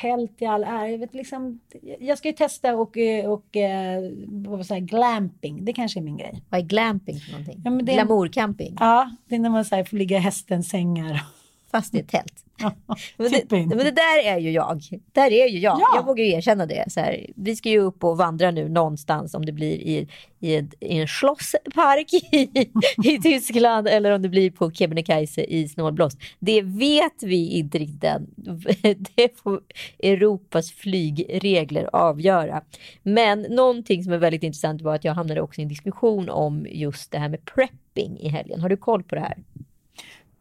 tält 0.00 0.42
i 0.42 0.46
all 0.46 0.64
ära. 0.64 0.90
Jag, 0.90 0.98
vet 0.98 1.14
liksom, 1.14 1.60
jag 2.00 2.18
ska 2.18 2.28
ju 2.28 2.34
testa 2.34 2.74
och, 2.74 2.96
och 3.26 3.56
eh, 3.56 4.02
vad 4.28 4.66
säger, 4.66 4.80
glamping. 4.80 5.64
Det 5.64 5.72
kanske 5.72 6.00
är 6.00 6.02
min 6.02 6.16
grej. 6.16 6.42
Vad 6.48 6.60
är 6.60 6.64
glamping 6.64 7.20
för 7.20 7.32
någonting? 7.32 7.62
Ja, 7.64 7.70
Glamourcamping? 7.94 8.76
Ja, 8.80 9.10
det 9.28 9.34
är 9.34 9.38
när 9.38 9.50
man 9.50 9.64
så 9.64 9.76
här, 9.76 9.84
får 9.84 9.96
ligga 9.96 10.16
i 10.16 10.20
hästens 10.20 10.68
sängar. 10.68 11.20
Fast 11.72 11.94
i 11.94 11.98
ett 11.98 12.08
tält. 12.08 12.44
men, 13.16 13.32
det, 13.32 13.50
men 13.50 13.78
det 13.78 13.90
där 13.90 14.24
är 14.24 14.38
ju 14.38 14.50
jag. 14.50 14.82
Där 15.12 15.32
är 15.32 15.48
ju 15.48 15.58
jag. 15.58 15.80
Ja. 15.80 15.92
Jag 15.96 16.06
vågar 16.06 16.24
ju 16.24 16.30
erkänna 16.30 16.66
det. 16.66 16.84
Så 16.92 17.00
här, 17.00 17.26
vi 17.36 17.56
ska 17.56 17.68
ju 17.68 17.78
upp 17.78 18.04
och 18.04 18.16
vandra 18.16 18.50
nu 18.50 18.68
någonstans 18.68 19.34
om 19.34 19.46
det 19.46 19.52
blir 19.52 19.74
i, 19.74 20.08
i, 20.40 20.54
ett, 20.56 20.74
i 20.80 20.98
en 20.98 21.06
schlosspark 21.06 22.12
i, 22.32 22.70
i 23.14 23.18
Tyskland 23.22 23.88
eller 23.88 24.10
om 24.10 24.22
det 24.22 24.28
blir 24.28 24.50
på 24.50 24.70
Kebnekaise 24.70 25.40
i 25.40 25.68
snålblåst. 25.68 26.18
Det 26.38 26.62
vet 26.62 27.22
vi 27.22 27.48
inte 27.48 27.78
riktigt 27.78 28.04
än. 28.04 28.26
Det 29.14 29.38
får 29.38 29.60
Europas 29.98 30.72
flygregler 30.72 31.90
avgöra. 31.92 32.62
Men 33.02 33.42
någonting 33.42 34.04
som 34.04 34.12
är 34.12 34.18
väldigt 34.18 34.42
intressant 34.42 34.82
var 34.82 34.94
att 34.94 35.04
jag 35.04 35.14
hamnade 35.14 35.40
också 35.40 35.60
i 35.60 35.62
en 35.62 35.68
diskussion 35.68 36.28
om 36.28 36.66
just 36.70 37.10
det 37.10 37.18
här 37.18 37.28
med 37.28 37.44
prepping 37.44 38.18
i 38.18 38.28
helgen. 38.28 38.60
Har 38.60 38.68
du 38.68 38.76
koll 38.76 39.02
på 39.02 39.14
det 39.14 39.20
här? 39.20 39.36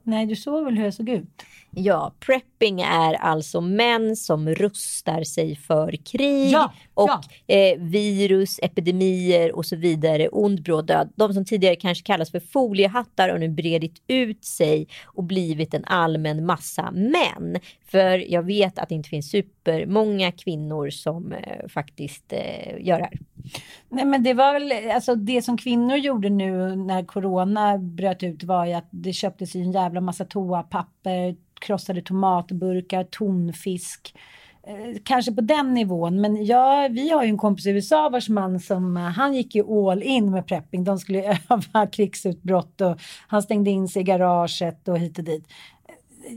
Nej, 0.03 0.25
du 0.25 0.35
såg 0.35 0.65
väl 0.65 0.77
hur 0.77 0.83
jag 0.83 0.93
såg 0.93 1.09
ut? 1.09 1.43
Ja, 1.73 2.13
prepping 2.19 2.81
är 2.81 3.13
alltså 3.13 3.61
män 3.61 4.15
som 4.15 4.49
rustar 4.49 5.23
sig 5.23 5.55
för 5.55 5.91
krig 5.91 6.51
ja, 6.51 6.73
och 6.93 7.09
ja. 7.09 7.55
Eh, 7.55 7.79
virus, 7.79 8.59
epidemier 8.61 9.55
och 9.55 9.65
så 9.65 9.75
vidare, 9.75 10.29
ond 10.29 10.63
bråd 10.63 10.85
död. 10.85 11.13
De 11.15 11.33
som 11.33 11.45
tidigare 11.45 11.75
kanske 11.75 12.03
kallas 12.03 12.31
för 12.31 12.39
foliehattar 12.39 13.29
och 13.29 13.39
nu 13.39 13.49
bredit 13.49 14.01
ut 14.07 14.45
sig 14.45 14.87
och 15.05 15.23
blivit 15.23 15.73
en 15.73 15.85
allmän 15.85 16.45
massa 16.45 16.91
män. 16.91 17.59
För 17.85 18.31
jag 18.31 18.43
vet 18.43 18.79
att 18.79 18.89
det 18.89 18.95
inte 18.95 19.09
finns 19.09 19.29
supermånga 19.29 20.31
kvinnor 20.31 20.89
som 20.89 21.33
eh, 21.33 21.67
faktiskt 21.67 22.33
eh, 22.33 22.85
gör 22.85 22.97
det 22.97 23.03
här. 23.03 23.19
Nej 23.89 24.05
men 24.05 24.23
det 24.23 24.33
var 24.33 24.53
väl, 24.53 24.91
alltså 24.91 25.15
det 25.15 25.41
som 25.41 25.57
kvinnor 25.57 25.97
gjorde 25.97 26.29
nu 26.29 26.75
när 26.75 27.05
corona 27.05 27.77
bröt 27.77 28.23
ut 28.23 28.43
var 28.43 28.65
ju 28.65 28.73
att 28.73 28.87
det 28.89 29.13
köptes 29.13 29.55
en 29.55 29.71
jävla 29.71 30.01
massa 30.01 30.25
toapapper, 30.25 31.35
krossade 31.61 32.01
tomatburkar, 32.01 33.03
tonfisk. 33.03 34.13
Eh, 34.67 35.01
kanske 35.03 35.31
på 35.31 35.41
den 35.41 35.73
nivån, 35.73 36.21
men 36.21 36.45
ja, 36.45 36.87
vi 36.91 37.09
har 37.09 37.23
ju 37.23 37.29
en 37.29 37.37
kompis 37.37 37.65
i 37.65 37.69
USA 37.69 38.09
vars 38.09 38.29
man 38.29 38.59
som, 38.59 38.97
eh, 38.97 39.03
han 39.03 39.33
gick 39.33 39.55
ju 39.55 39.89
all 39.89 40.03
in 40.03 40.31
med 40.31 40.47
prepping. 40.47 40.83
De 40.83 40.99
skulle 40.99 41.39
öva 41.49 41.87
krigsutbrott 41.87 42.81
och 42.81 43.01
han 43.27 43.41
stängde 43.41 43.69
in 43.69 43.87
sig 43.87 44.01
i 44.01 44.05
garaget 44.05 44.87
och 44.87 44.99
hit 44.99 45.17
och 45.17 45.23
dit 45.23 45.47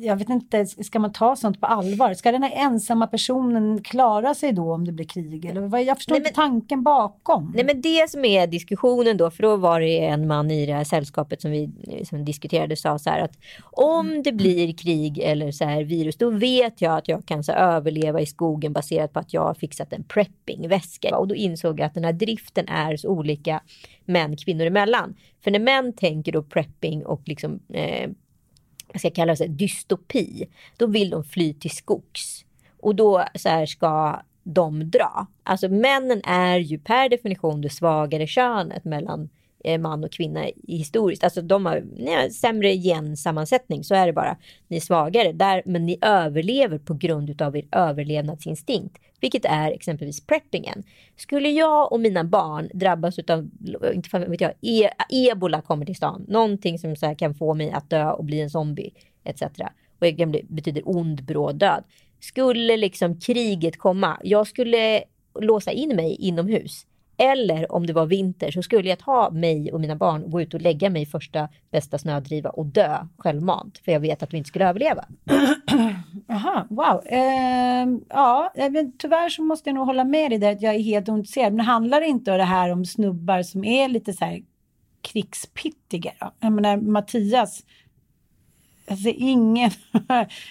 jag 0.00 0.16
vet 0.16 0.28
inte, 0.28 0.66
ska 0.66 0.98
man 0.98 1.12
ta 1.12 1.36
sånt 1.36 1.60
på 1.60 1.66
allvar? 1.66 2.14
Ska 2.14 2.32
den 2.32 2.42
här 2.42 2.66
ensamma 2.66 3.06
personen 3.06 3.82
klara 3.82 4.34
sig 4.34 4.52
då 4.52 4.74
om 4.74 4.84
det 4.84 4.92
blir 4.92 5.06
krig? 5.06 5.44
Eller 5.44 5.60
vad, 5.60 5.82
jag 5.82 5.96
förstår 5.96 6.14
nej, 6.14 6.20
men, 6.20 6.26
inte 6.26 6.34
tanken 6.34 6.82
bakom. 6.82 7.52
Nej 7.54 7.64
men 7.64 7.80
det 7.80 8.10
som 8.10 8.24
är 8.24 8.46
diskussionen 8.46 9.16
då, 9.16 9.30
för 9.30 9.42
då 9.42 9.56
var 9.56 9.80
det 9.80 10.04
en 10.04 10.26
man 10.26 10.50
i 10.50 10.66
det 10.66 10.72
här 10.72 10.84
sällskapet 10.84 11.42
som 11.42 11.50
vi 11.50 11.70
som 12.04 12.24
diskuterade 12.24 12.76
sa 12.76 12.98
så 12.98 13.10
här 13.10 13.20
att 13.20 13.38
om 13.62 14.22
det 14.22 14.32
blir 14.32 14.72
krig 14.72 15.18
eller 15.18 15.52
så 15.52 15.64
här 15.64 15.84
virus, 15.84 16.16
då 16.16 16.30
vet 16.30 16.80
jag 16.80 16.96
att 16.98 17.08
jag 17.08 17.26
kan 17.26 17.44
så 17.44 17.52
överleva 17.52 18.20
i 18.20 18.26
skogen 18.26 18.72
baserat 18.72 19.12
på 19.12 19.18
att 19.18 19.34
jag 19.34 19.42
har 19.42 19.54
fixat 19.54 19.92
en 19.92 20.04
preppingväska. 20.04 21.18
Och 21.18 21.28
då 21.28 21.34
insåg 21.34 21.80
jag 21.80 21.86
att 21.86 21.94
den 21.94 22.04
här 22.04 22.12
driften 22.12 22.68
är 22.68 22.96
så 22.96 23.08
olika 23.08 23.60
män 24.04 24.36
kvinnor 24.36 24.66
emellan. 24.66 25.14
För 25.44 25.50
när 25.50 25.58
män 25.58 25.92
tänker 25.92 26.32
då 26.32 26.42
prepping 26.42 27.06
och 27.06 27.22
liksom 27.24 27.60
eh, 27.72 28.10
jag 28.94 29.00
ska 29.00 29.10
kalla 29.10 29.34
det 29.34 29.46
dystopi, 29.46 30.48
då 30.76 30.86
vill 30.86 31.10
de 31.10 31.24
fly 31.24 31.54
till 31.54 31.70
skogs. 31.70 32.44
Och 32.80 32.94
då 32.94 33.24
så 33.34 33.48
här 33.48 33.66
ska 33.66 34.22
de 34.42 34.90
dra. 34.90 35.26
Alltså 35.42 35.68
männen 35.68 36.20
är 36.24 36.58
ju 36.58 36.78
per 36.78 37.08
definition 37.08 37.60
det 37.60 37.70
svagare 37.70 38.26
könet 38.26 38.84
mellan 38.84 39.28
Eh, 39.64 39.80
man 39.80 40.04
och 40.04 40.12
kvinna 40.12 40.46
historiskt. 40.68 41.24
Alltså 41.24 41.42
de 41.42 41.66
har 41.66 41.84
nej, 41.96 42.30
sämre 42.30 42.76
gensammansättning, 42.76 43.84
så 43.84 43.94
är 43.94 44.06
det 44.06 44.12
bara. 44.12 44.36
Ni 44.68 44.76
är 44.76 44.80
svagare, 44.80 45.32
där, 45.32 45.62
men 45.66 45.86
ni 45.86 45.98
överlever 46.00 46.78
på 46.78 46.94
grund 46.94 47.42
av 47.42 47.56
er 47.56 47.64
överlevnadsinstinkt, 47.72 48.98
vilket 49.20 49.44
är 49.44 49.70
exempelvis 49.70 50.26
preppingen. 50.26 50.82
Skulle 51.16 51.48
jag 51.48 51.92
och 51.92 52.00
mina 52.00 52.24
barn 52.24 52.70
drabbas 52.74 53.18
av, 53.18 53.50
inte 53.94 54.08
fan 54.08 54.30
vet 54.30 54.40
jag, 54.40 54.52
e 54.60 54.88
ebola 55.08 55.62
kommer 55.62 55.86
till 55.86 55.96
stan, 55.96 56.24
någonting 56.28 56.78
som 56.78 56.96
så 56.96 57.14
kan 57.14 57.34
få 57.34 57.54
mig 57.54 57.70
att 57.70 57.90
dö 57.90 58.10
och 58.10 58.24
bli 58.24 58.40
en 58.40 58.50
zombie, 58.50 58.90
etc. 59.24 59.42
Och 59.98 60.06
det 60.06 60.42
betyder 60.48 60.82
ond, 60.84 61.24
bråd 61.24 61.56
död. 61.56 61.84
Skulle 62.20 62.76
liksom 62.76 63.20
kriget 63.20 63.78
komma, 63.78 64.20
jag 64.24 64.46
skulle 64.46 65.04
låsa 65.40 65.72
in 65.72 65.96
mig 65.96 66.14
inomhus 66.14 66.86
eller 67.16 67.72
om 67.72 67.86
det 67.86 67.92
var 67.92 68.06
vinter 68.06 68.50
så 68.50 68.62
skulle 68.62 68.88
jag 68.88 68.98
ta 68.98 69.30
mig 69.30 69.72
och 69.72 69.80
mina 69.80 69.96
barn 69.96 70.24
och 70.24 70.30
gå 70.30 70.40
ut 70.40 70.54
och 70.54 70.60
lägga 70.60 70.90
mig 70.90 71.02
i 71.02 71.06
första 71.06 71.48
bästa 71.70 71.98
snödriva 71.98 72.50
och 72.50 72.66
dö 72.66 72.98
självmant. 73.18 73.78
För 73.78 73.92
jag 73.92 74.00
vet 74.00 74.22
att 74.22 74.32
vi 74.32 74.38
inte 74.38 74.48
skulle 74.48 74.68
överleva. 74.68 75.04
Jaha, 76.26 76.66
wow. 76.70 77.00
Eh, 77.06 77.86
ja, 78.08 78.52
men 78.54 78.92
tyvärr 78.98 79.28
så 79.28 79.42
måste 79.42 79.68
jag 79.68 79.74
nog 79.74 79.86
hålla 79.86 80.04
med 80.04 80.30
dig 80.30 80.38
där 80.38 80.52
att 80.52 80.62
jag 80.62 80.74
är 80.74 80.82
helt 80.82 81.08
ointresserad. 81.08 81.52
Men 81.52 81.56
det 81.56 81.72
handlar 81.72 82.00
inte 82.00 82.32
om 82.32 82.38
det 82.38 82.44
här 82.44 82.72
om 82.72 82.84
snubbar 82.84 83.42
som 83.42 83.64
är 83.64 83.88
lite 83.88 84.12
så 84.12 84.24
här 84.24 84.42
krigspittiga. 85.02 86.12
Då? 86.20 86.30
Jag 86.40 86.52
menar 86.52 86.76
Mattias, 86.76 87.62
alltså 88.88 89.08
ingen, 89.08 89.70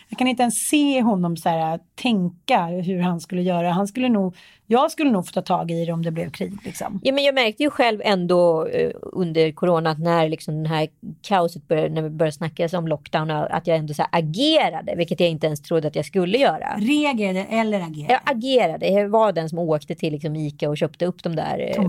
jag 0.09 0.17
kan 0.17 0.27
inte 0.27 0.43
ens 0.43 0.67
se 0.67 1.01
honom 1.01 1.37
så 1.37 1.49
här 1.49 1.79
tänka 1.95 2.65
hur 2.65 2.99
han 2.99 3.19
skulle 3.19 3.41
göra. 3.41 3.71
Han 3.71 3.87
skulle 3.87 4.09
nog 4.09 4.35
jag 4.67 4.91
skulle 4.91 5.11
nog 5.11 5.27
få 5.27 5.31
ta 5.31 5.41
tag 5.41 5.71
i 5.71 5.85
det 5.85 5.91
om 5.91 6.03
det 6.03 6.11
blev 6.11 6.31
krig. 6.31 6.53
Liksom. 6.65 6.99
Ja, 7.03 7.13
men 7.13 7.23
jag 7.23 7.35
märkte 7.35 7.63
ju 7.63 7.69
själv 7.69 8.01
ändå 8.03 8.67
eh, 8.67 8.91
under 9.01 9.51
corona 9.51 9.89
att 9.89 9.99
när 9.99 10.29
liksom 10.29 10.55
den 10.55 10.65
här 10.65 10.87
kaoset 11.21 11.67
började, 11.67 11.89
när 11.89 12.01
vi 12.01 12.09
började 12.09 12.35
snacka 12.35 12.77
om 12.77 12.87
lockdown, 12.87 13.31
att 13.31 13.67
jag 13.67 13.77
ändå 13.77 13.93
så 13.93 14.05
agerade, 14.11 14.95
vilket 14.95 15.19
jag 15.19 15.29
inte 15.29 15.47
ens 15.47 15.61
trodde 15.61 15.87
att 15.87 15.95
jag 15.95 16.05
skulle 16.05 16.37
göra. 16.37 16.75
Reagerade 16.77 17.45
eller 17.49 17.79
agerade? 17.79 18.13
Jag 18.13 18.35
agerade. 18.35 18.87
Jag 18.87 19.09
var 19.09 19.31
den 19.31 19.49
som 19.49 19.59
åkte 19.59 19.95
till 19.95 20.13
liksom 20.13 20.35
Ica 20.35 20.69
och 20.69 20.77
köpte 20.77 21.05
upp 21.05 21.23
de 21.23 21.35
där 21.35 21.73
eh, 21.77 21.87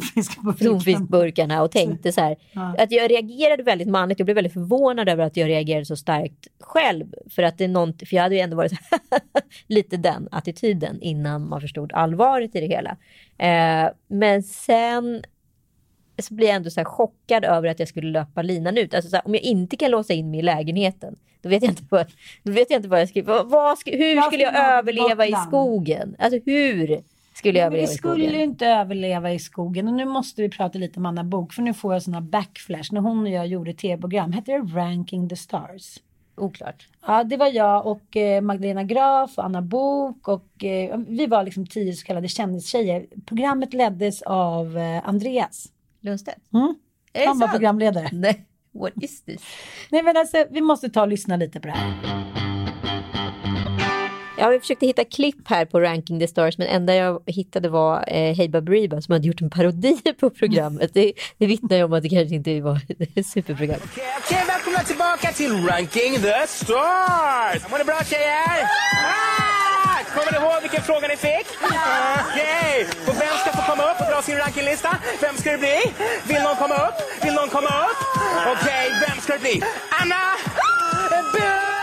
tonfiskburkarna 0.59 1.63
och 1.63 1.71
tänkte 1.71 2.13
så 2.13 2.21
här, 2.21 2.37
ja. 2.53 2.75
att 2.79 2.93
jag 2.93 3.11
reagerade 3.11 3.63
väldigt 3.63 3.89
manligt. 3.89 4.19
Jag 4.19 4.27
blev 4.27 4.35
väldigt 4.35 4.53
förvånad 4.53 5.09
över 5.09 5.25
att 5.25 5.37
jag 5.37 5.49
reagerade 5.49 5.85
så 5.85 5.97
starkt 5.97 6.49
själv. 6.61 7.07
För 7.31 7.43
att 7.43 7.59
det 7.59 7.65
är 7.65 7.69
något, 7.69 8.09
för 8.09 8.17
jag 8.17 8.23
hade 8.23 8.35
ju 8.35 8.41
ändå 8.41 8.57
varit 8.57 8.73
lite 9.67 9.94
den 9.97 10.29
attityden 10.31 11.01
innan 11.01 11.49
man 11.49 11.61
förstod 11.61 11.93
allvaret 11.93 12.57
i 12.57 12.61
det 12.61 12.67
hela. 12.67 12.97
Eh, 13.39 13.93
men 14.09 14.43
sen 14.43 15.23
så 16.23 16.35
blir 16.35 16.47
jag 16.47 16.57
ändå 16.57 16.71
så 16.71 16.85
chockad 16.85 17.45
över 17.45 17.69
att 17.69 17.79
jag 17.79 17.89
skulle 17.89 18.11
löpa 18.11 18.43
linan 18.43 18.79
ut. 18.79 18.95
Alltså 18.95 19.17
här, 19.17 19.27
om 19.27 19.35
jag 19.35 19.43
inte 19.43 19.77
kan 19.77 19.91
låsa 19.91 20.13
in 20.13 20.31
mig 20.31 20.41
i 20.41 20.43
lägenheten, 20.43 21.17
då 21.43 21.49
vet 21.49 21.63
jag 21.63 21.73
inte 21.73 21.83
vad, 21.91 22.07
då 22.43 22.53
vet 22.53 22.71
jag, 22.71 22.79
inte 22.79 22.89
vad 22.89 23.01
jag 23.01 23.09
ska, 23.09 23.23
vad, 23.23 23.51
vad 23.51 23.79
hur 23.87 24.21
skulle 24.21 24.43
jag 24.43 24.57
överleva 24.57 25.27
i 25.27 25.33
skogen? 25.47 26.17
Alltså 26.19 26.41
hur 26.45 27.03
skulle 27.35 27.59
jag 27.59 27.67
överleva 27.67 27.93
i 27.93 27.97
skogen? 27.97 28.21
Vi 28.21 28.27
skulle 28.27 28.43
inte 28.43 28.67
överleva 28.67 29.33
i 29.33 29.39
skogen. 29.39 29.89
Och 29.89 29.95
nu 29.95 30.05
måste 30.05 30.43
vi 30.43 30.49
prata 30.49 30.79
lite 30.79 31.01
om 31.01 31.07
Anna 31.07 31.25
Bok, 31.25 31.53
för 31.53 31.63
nu 31.63 31.75
får 31.75 31.93
jag 31.93 32.03
såna 32.03 32.21
backflash. 32.21 32.93
När 32.93 33.01
hon 33.01 33.23
och 33.23 33.31
jag 33.31 33.47
gjorde 33.47 33.75
tv-program, 33.75 34.33
hette 34.33 34.53
det 34.53 34.59
Ranking 34.59 35.29
the 35.29 35.37
Stars? 35.37 35.99
Oklart. 36.37 36.89
Ja, 37.07 37.25
det 37.25 37.37
var 37.37 37.47
jag 37.47 37.87
och 37.87 38.17
eh, 38.17 38.41
Magdalena 38.41 38.85
Graf 38.85 39.39
och 39.39 39.45
Anna 39.45 39.63
Bok 39.63 40.29
och 40.29 40.65
eh, 40.65 40.99
vi 40.99 41.27
var 41.27 41.43
liksom 41.43 41.67
tio 41.67 41.93
så 41.93 42.07
kallade 42.07 42.29
kändistjejer. 42.29 43.07
Programmet 43.27 43.75
leddes 43.75 44.23
av 44.23 44.79
eh, 44.79 45.09
Andreas. 45.09 45.67
Lundstedt? 46.01 46.53
Mm. 46.53 46.75
Han 47.27 47.39
var 47.39 47.49
programledare. 47.49 48.09
Nej, 48.13 48.45
what 48.73 48.93
is 48.97 49.25
this? 49.25 49.43
Nej 49.91 50.03
men 50.03 50.17
alltså, 50.17 50.45
vi 50.51 50.61
måste 50.61 50.89
ta 50.89 51.03
och 51.03 51.09
lyssna 51.09 51.37
lite 51.37 51.61
på 51.61 51.67
det 51.67 51.75
här. 51.75 52.24
Ja, 54.37 54.49
vi 54.49 54.61
försökte 54.61 54.87
hitta 54.87 55.05
klipp 55.05 55.49
här 55.49 55.65
på 55.65 55.81
Ranking 55.81 56.21
the 56.21 56.29
Stars, 56.29 56.59
men 56.59 56.67
enda 56.69 56.95
jag 56.95 57.23
hittade 57.27 57.69
var 57.69 58.05
eh, 58.09 58.35
Hey 58.35 58.49
Baberiba 58.49 59.01
som 59.01 59.13
hade 59.13 59.27
gjort 59.27 59.41
en 59.41 59.51
parodi 59.51 59.97
på 60.21 60.31
programmet. 60.31 60.91
Det, 60.95 61.13
det 61.39 61.47
vittnar 61.47 61.77
ju 61.77 61.85
om 61.85 61.93
att 61.93 62.03
det 62.03 62.09
kanske 62.09 62.35
inte 62.35 62.61
var 62.61 62.81
ett 63.15 63.27
superprogram. 63.27 63.81
Okej, 63.85 64.05
okej, 64.25 64.45
välkomna 64.47 64.79
tillbaka 64.79 65.33
till 65.33 65.67
Ranking 65.67 66.15
the 66.15 66.47
Stars! 66.47 67.71
Mår 67.71 67.79
ni 67.79 67.85
bra 67.85 68.01
tjejer? 68.05 68.63
Ah! 69.05 69.55
Kommer 70.15 70.33
ni 70.33 70.39
ihåg 70.39 70.63
vilken 70.63 70.83
fråga 70.83 71.09
ni 71.09 71.17
fick? 71.17 71.47
Okej, 71.63 72.87
och 73.09 73.15
vem 73.23 73.35
ska 73.43 73.51
få 73.53 73.63
komma 73.71 73.83
upp 73.91 74.01
och 74.01 74.07
dra 74.13 74.23
sin 74.23 74.37
rankinglista? 74.37 74.99
Vem 75.21 75.37
ska 75.37 75.51
det 75.51 75.59
bli? 75.59 75.79
Vill 76.29 76.43
någon 76.43 76.57
komma 76.57 76.75
upp? 76.75 77.25
Vill 77.25 77.35
någon 77.35 77.49
komma 77.49 77.69
upp? 77.89 78.01
Okej, 78.53 78.85
vem 79.09 79.19
ska 79.21 79.33
det 79.33 79.41
bli? 79.41 79.63
Anna! 80.01 80.23
Bu! 81.33 81.74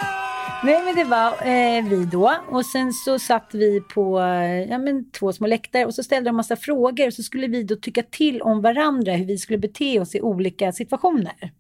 Nej 0.64 0.82
men 0.86 0.96
det 0.96 1.04
var 1.04 1.28
eh, 1.28 1.84
vi 1.84 2.06
då 2.06 2.36
och 2.50 2.66
sen 2.66 2.94
så 2.94 3.20
satt 3.20 3.50
vi 3.54 3.82
på 3.82 4.20
eh, 4.20 4.70
ja, 4.70 4.78
men, 4.78 5.12
två 5.12 5.34
små 5.34 5.48
läktare 5.48 5.86
och 5.86 5.94
så 5.94 6.04
ställde 6.04 6.30
de 6.30 6.36
massa 6.36 6.56
frågor 6.56 7.08
och 7.08 7.14
så 7.14 7.24
skulle 7.24 7.48
vi 7.48 7.64
då 7.64 7.76
tycka 7.76 8.04
till 8.04 8.42
om 8.42 8.62
varandra 8.62 9.14
hur 9.14 9.26
vi 9.26 9.38
skulle 9.38 9.58
bete 9.58 10.00
oss 10.00 10.16
i 10.16 10.22
olika 10.22 10.72
situationer. 10.72 11.52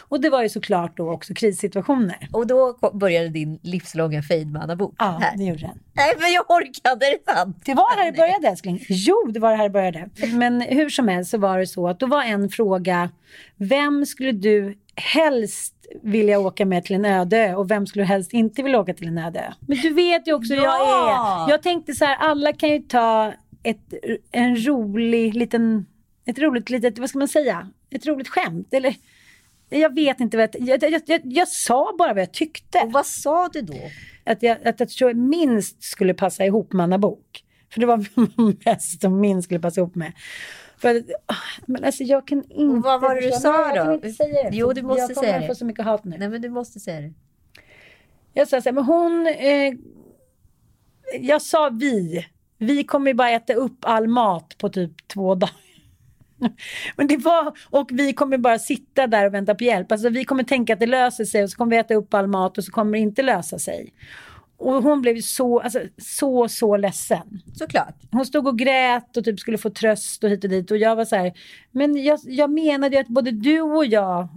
Och 0.00 0.20
det 0.20 0.30
var 0.30 0.42
ju 0.42 0.48
såklart 0.48 0.96
då 0.96 1.10
också 1.10 1.34
krissituationer. 1.34 2.28
Och 2.32 2.46
då 2.46 2.78
började 2.92 3.28
din 3.28 3.58
livslånga 3.62 4.22
fejdmannabok. 4.22 4.94
Ja, 4.98 5.18
här. 5.22 5.36
det 5.36 5.44
gjorde 5.44 5.60
den. 5.60 5.78
Nej, 5.92 6.14
men 6.20 6.32
jag 6.32 6.50
orkade, 6.50 7.06
är 7.06 7.10
det 7.10 7.32
sant? 7.32 7.56
Det 7.64 7.74
var 7.74 7.96
här 7.96 8.12
det 8.12 8.16
började 8.16 8.48
älskling. 8.48 8.84
Jo, 8.88 9.30
det 9.30 9.40
var 9.40 9.50
det 9.50 9.56
här 9.56 9.64
det 9.64 9.70
började. 9.70 10.08
Men 10.32 10.60
hur 10.60 10.88
som 10.88 11.08
helst 11.08 11.30
så 11.30 11.38
var 11.38 11.58
det 11.58 11.66
så 11.66 11.88
att 11.88 12.00
då 12.00 12.06
var 12.06 12.22
en 12.22 12.48
fråga, 12.48 13.10
vem 13.56 14.06
skulle 14.06 14.32
du 14.32 14.78
helst 14.96 15.75
vilja 16.02 16.38
åka 16.38 16.66
med 16.66 16.84
till 16.84 16.94
en 16.96 17.04
öde 17.04 17.54
och 17.54 17.70
vem 17.70 17.86
skulle 17.86 18.04
helst 18.04 18.32
inte 18.32 18.62
vilja 18.62 18.80
åka 18.80 18.94
till 18.94 19.08
en 19.08 19.18
öde? 19.18 19.54
Men 19.60 19.78
du 19.78 19.94
vet 19.94 20.28
ju 20.28 20.32
också 20.34 20.54
hur 20.54 20.62
jag 20.62 20.80
Ja! 20.80 21.44
är. 21.46 21.50
Jag 21.50 21.62
tänkte 21.62 21.92
så 21.92 22.04
här, 22.04 22.16
alla 22.16 22.52
kan 22.52 22.68
ju 22.68 22.78
ta 22.78 23.32
ett, 23.62 23.94
en 24.32 24.66
rolig 24.66 25.34
liten, 25.34 25.86
ett 26.24 26.38
roligt 26.38 26.70
litet, 26.70 26.98
vad 26.98 27.08
ska 27.08 27.18
man 27.18 27.28
säga, 27.28 27.68
ett 27.90 28.06
roligt 28.06 28.28
skämt 28.28 28.74
eller 28.74 28.94
jag 29.68 29.94
vet 29.94 30.20
inte 30.20 30.36
vad 30.36 30.48
jag, 30.54 30.68
jag, 30.82 30.92
jag, 30.92 31.02
jag, 31.06 31.20
jag 31.24 31.48
sa 31.48 31.94
bara 31.98 32.12
vad 32.14 32.22
jag 32.22 32.32
tyckte. 32.32 32.78
Och 32.78 32.92
vad 32.92 33.06
sa 33.06 33.48
du 33.48 33.60
då? 33.60 33.74
Att 34.24 34.42
jag, 34.42 34.68
att 34.68 34.80
jag 34.80 34.88
tror 34.88 35.10
jag 35.10 35.16
minst 35.16 35.82
skulle 35.82 36.14
passa 36.14 36.44
ihop 36.44 36.72
med 36.72 36.84
Anna 36.84 36.98
Bok. 36.98 37.44
För 37.72 37.80
det 37.80 37.86
var 37.86 38.06
mest 38.64 39.00
som 39.00 39.20
minst 39.20 39.44
skulle 39.44 39.60
passa 39.60 39.80
ihop 39.80 39.94
med. 39.94 40.12
För, 40.78 41.02
ah, 41.26 41.34
men 41.66 41.84
alltså 41.84 42.02
jag 42.04 42.26
kan 42.26 42.38
inte... 42.38 42.54
Och 42.54 42.82
vad 42.82 43.00
var 43.00 43.14
det 43.14 43.20
du 43.20 43.32
sa 43.32 43.52
Nej, 43.52 43.76
Jag 43.76 43.76
då? 43.76 43.84
kan 43.84 43.94
inte 43.94 44.10
säga 44.10 44.50
det. 44.50 44.56
Jo, 44.56 44.72
du 44.72 44.82
måste 44.82 45.00
jag 45.00 45.14
kommer 45.14 45.28
säga 45.28 45.40
det. 45.40 45.46
få 45.46 45.54
så 45.54 45.64
mycket 45.64 45.84
hat 45.84 46.04
nu. 46.04 46.16
Nej, 46.18 46.28
men 46.28 46.42
du 46.42 46.48
måste 46.48 46.80
säga 46.80 47.00
det. 47.00 47.12
Jag 48.32 48.48
sa 48.48 48.60
så 48.60 48.68
här, 48.68 48.74
men 48.74 48.84
hon... 48.84 49.26
Eh, 49.26 49.74
jag 51.20 51.42
sa 51.42 51.70
vi. 51.72 52.26
Vi 52.58 52.84
kommer 52.84 53.10
ju 53.10 53.14
bara 53.14 53.30
äta 53.30 53.54
upp 53.54 53.78
all 53.80 54.08
mat 54.08 54.58
på 54.58 54.68
typ 54.68 55.08
två 55.08 55.34
dagar. 55.34 55.56
Men 56.96 57.06
det 57.06 57.16
var, 57.16 57.58
och 57.70 57.90
vi 57.92 58.12
kommer 58.12 58.38
bara 58.38 58.58
sitta 58.58 59.06
där 59.06 59.26
och 59.26 59.34
vänta 59.34 59.54
på 59.54 59.64
hjälp. 59.64 59.92
Alltså 59.92 60.08
vi 60.08 60.24
kommer 60.24 60.42
tänka 60.42 60.72
att 60.72 60.80
det 60.80 60.86
löser 60.86 61.24
sig 61.24 61.42
och 61.42 61.50
så 61.50 61.56
kommer 61.56 61.70
vi 61.70 61.76
äta 61.76 61.94
upp 61.94 62.14
all 62.14 62.26
mat 62.26 62.58
och 62.58 62.64
så 62.64 62.72
kommer 62.72 62.92
det 62.92 62.98
inte 62.98 63.22
lösa 63.22 63.58
sig. 63.58 63.92
Och 64.58 64.82
hon 64.82 65.02
blev 65.02 65.20
så, 65.20 65.60
alltså, 65.60 65.80
så, 65.98 66.48
så 66.48 66.76
ledsen. 66.76 67.42
Såklart. 67.54 67.94
Hon 68.10 68.26
stod 68.26 68.46
och 68.46 68.58
grät 68.58 69.16
och 69.16 69.24
typ 69.24 69.40
skulle 69.40 69.58
få 69.58 69.70
tröst 69.70 70.24
och 70.24 70.30
hit 70.30 70.44
och 70.44 70.50
dit. 70.50 70.70
Och 70.70 70.76
jag 70.76 70.96
var 70.96 71.04
så 71.04 71.16
här, 71.16 71.32
men 71.70 72.04
jag, 72.04 72.18
jag 72.24 72.50
menade 72.50 72.96
ju 72.96 73.00
att 73.00 73.08
både 73.08 73.30
du 73.30 73.60
och 73.60 73.86
jag 73.86 74.28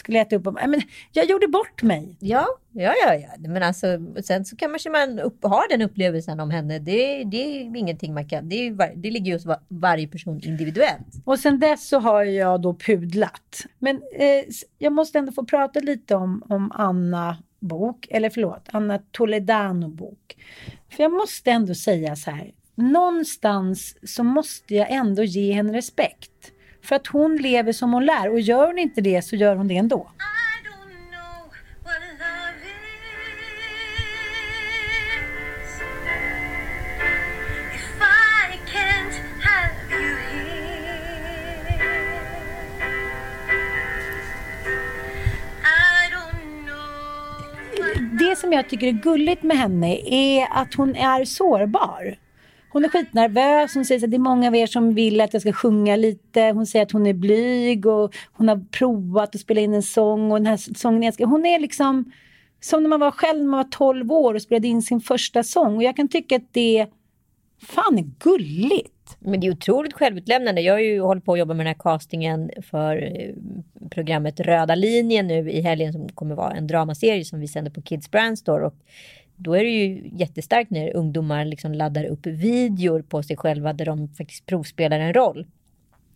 skulle 0.00 0.20
äta 0.20 0.36
upp. 0.36 0.44
Nej, 0.54 0.68
Men 0.68 0.82
jag 1.12 1.24
gjorde 1.24 1.48
bort 1.48 1.82
mig. 1.82 2.16
Ja, 2.20 2.46
ja, 2.72 2.94
ja, 3.06 3.14
ja. 3.14 3.28
Men 3.38 3.62
alltså, 3.62 3.86
sen 4.24 4.44
så 4.44 4.56
kan 4.56 4.70
man, 4.70 4.80
man 4.92 5.18
upp, 5.18 5.44
ha 5.44 5.66
den 5.70 5.82
upplevelsen 5.82 6.40
om 6.40 6.50
henne. 6.50 6.78
Det, 6.78 7.24
det 7.24 7.36
är 7.36 7.76
ingenting 7.76 8.14
man 8.14 8.28
kan. 8.28 8.48
Det, 8.48 8.66
är, 8.66 8.96
det 8.96 9.10
ligger 9.10 9.26
ju 9.26 9.32
hos 9.32 9.46
var, 9.46 9.60
varje 9.68 10.08
person 10.08 10.40
individuellt. 10.44 11.22
Och 11.24 11.38
sen 11.38 11.60
dess 11.60 11.88
så 11.88 11.98
har 11.98 12.24
jag 12.24 12.62
då 12.62 12.74
pudlat. 12.74 13.66
Men 13.78 13.96
eh, 13.96 14.44
jag 14.78 14.92
måste 14.92 15.18
ändå 15.18 15.32
få 15.32 15.44
prata 15.44 15.80
lite 15.80 16.14
om, 16.14 16.42
om 16.48 16.72
Anna 16.74 17.36
bok, 17.60 18.06
eller 18.10 18.30
förlåt, 18.30 18.68
Anna 18.72 18.98
Toledano 19.10 19.88
bok. 19.88 20.36
För 20.90 21.02
jag 21.02 21.12
måste 21.12 21.50
ändå 21.50 21.74
säga 21.74 22.16
så 22.16 22.30
här, 22.30 22.50
någonstans 22.74 23.96
så 24.02 24.24
måste 24.24 24.74
jag 24.74 24.90
ändå 24.90 25.22
ge 25.22 25.52
henne 25.52 25.72
respekt. 25.72 26.52
För 26.82 26.96
att 26.96 27.06
hon 27.06 27.36
lever 27.36 27.72
som 27.72 27.92
hon 27.92 28.06
lär 28.06 28.30
och 28.30 28.40
gör 28.40 28.66
hon 28.66 28.78
inte 28.78 29.00
det 29.00 29.22
så 29.22 29.36
gör 29.36 29.56
hon 29.56 29.68
det 29.68 29.76
ändå. 29.76 30.10
Som 48.40 48.52
jag 48.52 48.68
tycker 48.68 48.86
är 48.86 48.92
gulligt 48.92 49.42
med 49.42 49.58
henne 49.58 50.00
är 50.06 50.46
att 50.50 50.74
hon 50.74 50.96
är 50.96 51.24
sårbar. 51.24 52.16
Hon 52.72 52.84
är 52.84 52.88
skitnervös, 52.88 53.74
hon 53.74 53.84
säger 53.84 54.04
att 54.04 54.10
det 54.10 54.16
är 54.16 54.18
många 54.18 54.48
av 54.48 54.56
er 54.56 54.66
som 54.66 54.94
vill 54.94 55.20
att 55.20 55.32
jag 55.32 55.42
ska 55.42 55.52
sjunga 55.52 55.96
lite. 55.96 56.42
Hon 56.42 56.66
säger 56.66 56.86
att 56.86 56.92
hon 56.92 57.06
är 57.06 57.12
blyg 57.12 57.86
och 57.86 58.14
hon 58.32 58.48
har 58.48 58.64
provat 58.70 59.34
att 59.34 59.40
spela 59.40 59.60
in 59.60 59.74
en 59.74 59.82
sång 59.82 60.32
och 60.32 60.38
den 60.38 60.46
här 60.46 60.78
sången 60.78 61.02
jag 61.02 61.14
ska... 61.14 61.24
Hon 61.24 61.46
är 61.46 61.58
liksom 61.58 62.12
som 62.60 62.82
när 62.82 62.90
man 62.90 63.00
var 63.00 63.10
själv 63.10 63.38
när 63.38 63.50
man 63.50 63.58
var 63.58 63.70
12 63.70 64.12
år 64.12 64.34
och 64.34 64.42
spelade 64.42 64.68
in 64.68 64.82
sin 64.82 65.00
första 65.00 65.42
sång. 65.42 65.76
Och 65.76 65.82
jag 65.82 65.96
kan 65.96 66.08
tycka 66.08 66.36
att 66.36 66.52
det 66.52 66.86
fan 67.62 67.98
är 67.98 68.10
gulligt. 68.18 68.99
Men 69.18 69.40
det 69.40 69.46
är 69.46 69.52
otroligt 69.52 69.92
självutlämnande. 69.92 70.60
Jag 70.60 70.74
har 70.74 70.80
ju 70.80 71.00
hållit 71.00 71.24
på 71.24 71.32
att 71.32 71.38
jobba 71.38 71.54
med 71.54 71.66
den 71.66 71.74
här 71.74 71.82
castingen 71.82 72.50
för 72.70 72.96
eh, 73.02 73.34
programmet 73.90 74.40
Röda 74.40 74.74
linjen 74.74 75.26
nu 75.26 75.50
i 75.50 75.60
helgen 75.60 75.92
som 75.92 76.08
kommer 76.08 76.34
vara 76.34 76.52
en 76.52 76.66
dramaserie 76.66 77.24
som 77.24 77.40
vi 77.40 77.48
sänder 77.48 77.70
på 77.70 77.82
Kids 77.82 78.10
Brandstore. 78.10 78.66
Och 78.66 78.74
då 79.36 79.54
är 79.54 79.64
det 79.64 79.70
ju 79.70 80.10
jättestarkt 80.12 80.70
när 80.70 80.96
ungdomar 80.96 81.44
liksom 81.44 81.72
laddar 81.72 82.04
upp 82.04 82.26
videor 82.26 83.02
på 83.02 83.22
sig 83.22 83.36
själva 83.36 83.72
där 83.72 83.84
de 83.84 84.08
faktiskt 84.08 84.46
provspelar 84.46 85.00
en 85.00 85.14
roll. 85.14 85.46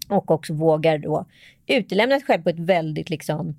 Och 0.09 0.31
också 0.31 0.55
vågar 0.55 0.99
då 0.99 1.27
utelämna 1.67 2.19
sig 2.19 2.27
själv 2.27 2.43
på 2.43 2.51
ett 2.51 2.59
väldigt 2.59 3.11
liksom, 3.11 3.57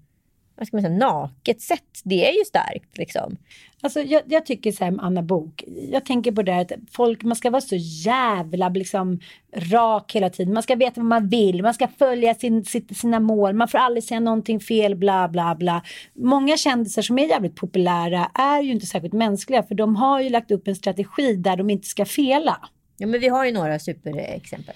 vad 0.56 0.68
ska 0.68 0.78
man 0.78 0.82
säga, 0.82 0.98
naket 0.98 1.62
sätt. 1.62 2.02
Det 2.04 2.30
är 2.30 2.34
ju 2.34 2.46
starkt 2.46 2.98
liksom. 2.98 3.38
Alltså, 3.82 4.02
jag, 4.02 4.22
jag 4.26 4.46
tycker 4.46 4.72
så 4.72 4.84
här 4.84 4.92
med 4.92 5.06
Anna 5.06 5.22
Bok 5.22 5.64
jag 5.92 6.06
tänker 6.06 6.32
på 6.32 6.42
det 6.42 6.52
här 6.52 6.62
att 6.62 6.72
folk, 6.92 7.24
man 7.24 7.36
ska 7.36 7.50
vara 7.50 7.62
så 7.62 7.76
jävla 8.06 8.70
liksom 8.70 9.20
rak 9.56 10.16
hela 10.16 10.30
tiden. 10.30 10.54
Man 10.54 10.64
ska 10.64 10.76
veta 10.76 11.02
vad 11.02 11.06
man 11.06 11.30
vill, 11.30 11.62
man 11.64 11.74
ska 11.74 11.88
följa 11.88 12.36
sin, 12.36 12.66
sina 12.96 13.20
mål, 13.20 13.54
man 13.54 13.68
får 13.68 13.78
aldrig 13.78 14.04
säga 14.04 14.20
någonting 14.20 14.60
fel, 14.60 14.96
bla 14.96 15.28
bla 15.28 15.56
bla. 15.56 15.84
Många 16.14 16.58
kändisar 16.58 17.02
som 17.02 17.20
är 17.20 17.28
jävligt 17.28 17.56
populära 17.56 18.32
är 18.34 18.62
ju 18.62 18.72
inte 18.72 18.86
särskilt 18.86 19.14
mänskliga 19.14 19.64
för 19.64 19.76
de 19.76 19.96
har 19.96 20.22
ju 20.22 20.30
lagt 20.30 20.52
upp 20.52 20.68
en 20.68 20.76
strategi 20.76 21.36
där 21.36 21.58
de 21.58 21.70
inte 21.70 21.88
ska 21.88 22.06
fela. 22.06 22.58
Ja, 22.98 23.08
men 23.08 23.20
vi 23.20 23.28
har 23.28 23.46
ju 23.46 23.52
några 23.52 23.80
superexempel. 23.80 24.76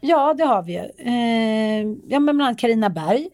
Ja, 0.00 0.34
det 0.34 0.44
har 0.44 0.62
vi 0.62 0.72
ju. 0.72 0.78
Eh, 0.78 1.96
ja, 2.08 2.20
men 2.20 2.36
bland 2.36 2.42
annat 2.42 2.58
Carina 2.58 2.90
Berg. 2.90 3.28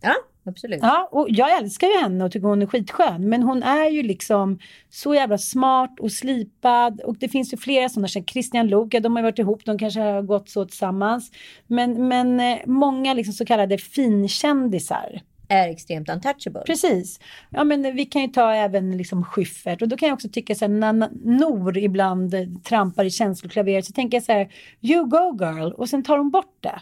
Ja, 0.00 0.14
absolut. 0.50 0.78
Ja, 0.82 1.08
och 1.12 1.26
jag 1.30 1.58
älskar 1.58 1.86
ju 1.86 2.00
henne 2.00 2.24
och 2.24 2.32
tycker 2.32 2.48
hon 2.48 2.62
är 2.62 2.66
skitskön. 2.66 3.28
Men 3.28 3.42
hon 3.42 3.62
är 3.62 3.90
ju 3.90 4.02
liksom 4.02 4.58
så 4.88 5.14
jävla 5.14 5.38
smart 5.38 6.00
och 6.00 6.12
slipad. 6.12 7.00
Och 7.00 7.16
det 7.18 7.28
finns 7.28 7.52
ju 7.52 7.56
flera 7.56 7.88
sådana, 7.88 8.08
som 8.08 8.24
Christian 8.24 8.66
Luuk, 8.66 8.92
de 9.02 9.16
har 9.16 9.22
varit 9.22 9.38
ihop, 9.38 9.64
de 9.64 9.78
kanske 9.78 10.00
har 10.00 10.22
gått 10.22 10.48
så 10.48 10.64
tillsammans. 10.64 11.30
Men, 11.66 12.08
men 12.08 12.40
eh, 12.40 12.58
många 12.66 13.14
liksom 13.14 13.34
så 13.34 13.44
kallade 13.44 13.78
finkändisar. 13.78 15.20
Är 15.48 15.68
extremt 15.68 16.08
untouchable. 16.08 16.62
Precis. 16.66 17.20
Ja, 17.50 17.64
men 17.64 17.96
vi 17.96 18.04
kan 18.04 18.22
ju 18.22 18.28
ta 18.28 18.54
även 18.54 18.96
liksom 18.96 19.24
Schyffert. 19.24 19.82
Och 19.82 19.88
då 19.88 19.96
kan 19.96 20.08
jag 20.08 20.14
också 20.14 20.28
tycka 20.28 20.54
så 20.54 20.64
här, 20.64 20.68
när 20.72 21.08
Nor 21.24 21.78
ibland 21.78 22.34
trampar 22.64 23.04
i 23.04 23.10
känsloklaveret 23.10 23.84
så 23.84 23.92
tänker 23.92 24.16
jag 24.16 24.24
så 24.24 24.32
här, 24.32 24.48
you 24.80 25.04
go 25.06 25.44
girl. 25.44 25.72
Och 25.72 25.88
sen 25.88 26.02
tar 26.02 26.18
hon 26.18 26.30
bort 26.30 26.56
det. 26.60 26.80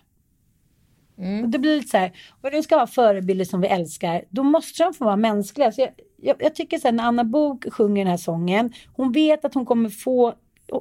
Mm. 1.19 1.45
Och 1.45 1.49
det 1.51 1.59
blir 1.59 1.77
lite 1.77 1.89
så 1.89 1.99
här, 1.99 2.13
om 2.41 2.51
vi 2.53 2.63
ska 2.63 2.77
ha 2.77 2.87
förebilder 2.87 3.45
som 3.45 3.61
vi 3.61 3.69
älskar, 3.69 4.25
då 4.31 4.43
måste 4.43 4.83
de 4.83 4.95
få 4.95 5.05
vara 5.05 5.17
mänskliga. 5.17 5.73
Så 5.73 5.81
jag, 5.81 5.91
jag, 6.17 6.37
jag 6.39 6.55
tycker 6.55 6.79
så 6.79 6.89
här, 6.89 6.93
när 6.93 7.05
Anna 7.05 7.25
Bok 7.25 7.73
sjunger 7.73 8.05
den 8.05 8.11
här 8.11 8.17
sången, 8.17 8.73
hon 8.97 9.13
vet 9.13 9.45
att 9.45 9.55
hon 9.55 9.67
kommer 9.67 9.91
få, 9.91 10.35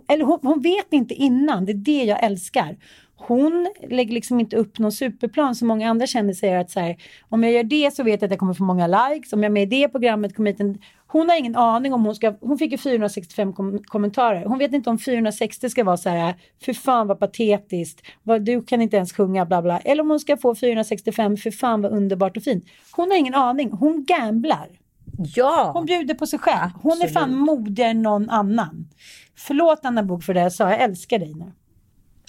eller 0.08 0.26
hon, 0.26 0.40
hon 0.42 0.62
vet 0.62 0.94
inte 0.94 1.14
innan, 1.14 1.66
det 1.66 1.72
är 1.72 1.74
det 1.74 2.04
jag 2.04 2.24
älskar. 2.24 2.78
hon 3.16 3.68
lägger 3.90 4.14
liksom 4.14 4.40
inte 4.40 4.56
upp 4.56 4.80
någon 4.80 4.92
superplan 4.92 5.56
som 5.56 5.68
många 5.68 5.90
andra 5.90 6.08
kändisar 6.08 6.40
säger 6.40 6.60
att 6.60 6.72
så 6.72 6.80
här, 6.80 6.98
om 7.30 7.44
jag 7.44 7.54
gör 7.54 7.64
det 7.64 7.94
så 7.94 8.04
vet 8.04 8.22
jag 8.22 8.28
att 8.28 8.32
jag 8.32 8.40
kommer 8.40 8.54
få 8.54 8.64
många 8.64 8.88
likes, 8.88 9.34
om 9.34 9.44
jag 9.44 9.50
är 9.50 9.54
med 9.54 9.64
i 9.64 9.82
det 9.82 9.90
programmet 9.90 10.36
kommer 10.36 10.52
hit 10.52 10.60
en... 10.60 10.78
Hon 11.18 11.30
har 11.30 11.38
ingen 11.38 11.56
aning 11.56 11.94
om 11.94 12.06
hon 12.06 12.16
ska, 12.16 12.34
hon 12.42 12.58
fick 12.58 12.72
ju 12.72 12.78
465 12.78 13.54
kom 13.54 13.84
kommentarer. 13.84 14.46
Hon 14.46 14.58
vet 14.58 14.74
inte 14.74 14.90
om 14.90 15.00
460 15.00 15.70
ska 15.70 15.84
vara 15.84 15.98
så 15.98 16.10
här, 16.10 16.36
för 16.62 16.74
fan 16.74 17.08
vad 17.08 17.20
patetiskt, 17.20 18.02
vad, 18.24 18.42
du 18.42 18.62
kan 18.62 18.82
inte 18.82 18.98
ens 18.98 19.14
sjunga 19.14 19.46
bla 19.46 19.62
bla. 19.62 19.80
Eller 19.80 20.04
om 20.04 20.10
hon 20.10 20.20
ska 20.20 20.38
få 20.38 20.56
465, 20.56 21.38
för 21.38 21.52
fan 21.52 21.82
vad 21.82 21.92
underbart 21.92 22.38
och 22.38 22.44
fint. 22.44 22.66
Hon 22.92 23.12
har 23.12 23.18
ingen 23.18 23.36
aning, 23.36 23.72
hon 23.72 24.06
gamblar. 24.06 24.68
Ja! 25.36 25.72
Hon 25.74 25.86
bjuder 25.86 26.14
på 26.14 26.28
sig 26.28 26.40
själv. 26.40 26.70
Hon 26.82 26.92
är 26.92 26.96
Absolut. 26.96 27.14
fan 27.14 27.36
modigare 27.36 27.90
än 27.90 28.02
någon 28.02 28.30
annan. 28.30 28.90
Förlåt 29.36 29.80
Anna 29.84 30.04
Bok 30.04 30.24
för 30.24 30.34
det 30.34 30.42
jag 30.42 30.54
sa, 30.54 30.70
jag 30.70 30.82
älskar 30.82 31.20
dig 31.20 31.34
nu. 31.34 31.52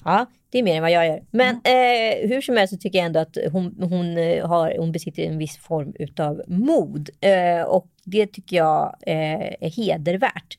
Ja, 0.05 0.27
det 0.51 0.59
är 0.59 0.63
mer 0.63 0.77
än 0.77 0.83
vad 0.83 0.91
jag 0.91 1.07
gör. 1.07 1.23
Men 1.31 1.61
Mm. 1.65 2.23
eh, 2.25 2.29
hur 2.29 2.41
som 2.41 2.57
helst 2.57 2.75
så 2.75 2.79
tycker 2.81 2.99
jag 2.99 3.07
ändå 3.07 3.21
att 3.21 3.37
hon, 3.53 3.77
hon, 3.91 4.19
eh, 4.19 4.47
har, 4.49 4.77
hon 4.79 4.93
besitter 4.93 5.23
en 5.23 5.39
viss 5.39 5.57
form 5.59 5.93
utav 5.99 6.43
mod. 6.47 7.11
Eh, 7.21 7.63
och 7.63 7.89
det 8.05 8.27
tycker 8.27 8.57
jag 8.57 8.97
eh, 9.07 9.41
är 9.61 9.71
hedervärt. 9.77 10.59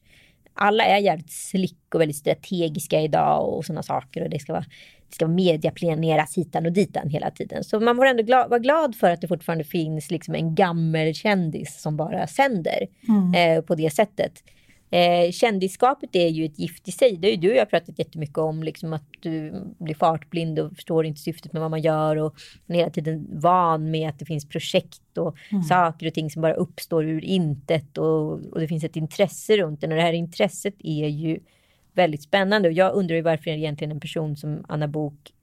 Alla 0.53 0.83
är 0.83 0.97
jävligt 0.97 1.31
slick 1.31 1.95
och 1.95 2.01
väldigt 2.01 2.17
strategiska 2.17 3.01
idag 3.01 3.53
och 3.53 3.65
sådana 3.65 3.83
saker. 3.83 4.23
Och 4.23 4.29
det 4.29 4.39
ska 4.39 4.53
vara, 4.53 4.65
det 5.09 5.15
ska 5.15 5.25
vara 5.25 5.35
mediaplaneras 5.35 6.37
hitan 6.37 6.65
och 6.65 6.71
ditan 6.71 7.09
hela 7.09 7.31
tiden. 7.31 7.63
Så 7.63 7.79
man 7.79 7.95
får 7.95 8.05
ändå 8.05 8.23
gla, 8.23 8.47
vara 8.47 8.59
glad 8.59 8.95
för 8.95 9.11
att 9.11 9.21
det 9.21 9.27
fortfarande 9.27 9.63
finns 9.63 10.11
liksom 10.11 10.35
en 10.35 10.55
gammelkändis 10.55 11.81
som 11.81 11.97
bara 11.97 12.27
sänder 12.27 12.87
eh, 13.35 13.61
på 13.61 13.75
det 13.75 13.89
sättet. 13.89 14.43
Eh, 14.91 15.31
kändisskapet 15.31 16.15
är 16.15 16.27
ju 16.27 16.45
ett 16.45 16.59
gift 16.59 16.87
i 16.87 16.91
sig. 16.91 17.17
Det 17.17 17.27
har 17.27 17.31
ju 17.31 17.37
du 17.37 17.49
och 17.49 17.55
jag 17.55 17.69
pratat 17.69 17.99
jättemycket 17.99 18.37
om. 18.37 18.63
Liksom 18.63 18.93
att 18.93 19.05
du 19.19 19.63
blir 19.77 19.95
fartblind 19.95 20.59
och 20.59 20.75
förstår 20.75 21.05
inte 21.05 21.21
syftet 21.21 21.53
med 21.53 21.61
vad 21.61 21.71
man 21.71 21.81
gör. 21.81 22.15
Och 22.15 22.35
man 22.65 22.75
är 22.75 22.79
hela 22.79 22.91
tiden 22.91 23.27
van 23.39 23.91
med 23.91 24.09
att 24.09 24.19
det 24.19 24.25
finns 24.25 24.49
projekt 24.49 25.17
och 25.17 25.37
saker 25.69 26.07
och 26.07 26.13
ting 26.13 26.29
som 26.29 26.41
bara 26.41 26.53
uppstår 26.53 27.05
ur 27.05 27.23
intet. 27.23 27.97
Och, 27.97 28.31
och 28.31 28.59
det 28.59 28.67
finns 28.67 28.83
ett 28.83 28.95
intresse 28.95 29.57
runt 29.57 29.81
den. 29.81 29.91
Och 29.91 29.97
det 29.97 30.03
här 30.03 30.13
intresset 30.13 30.75
är 30.79 31.07
ju 31.07 31.39
väldigt 31.93 32.23
spännande. 32.23 32.69
Och 32.69 32.73
jag 32.73 32.93
undrar 32.93 33.15
ju 33.15 33.21
varför 33.21 33.49
egentligen 33.51 33.91
en 33.91 33.99
person 33.99 34.37
som 34.37 34.65
Anna 34.67 34.87
Bok 34.87 35.33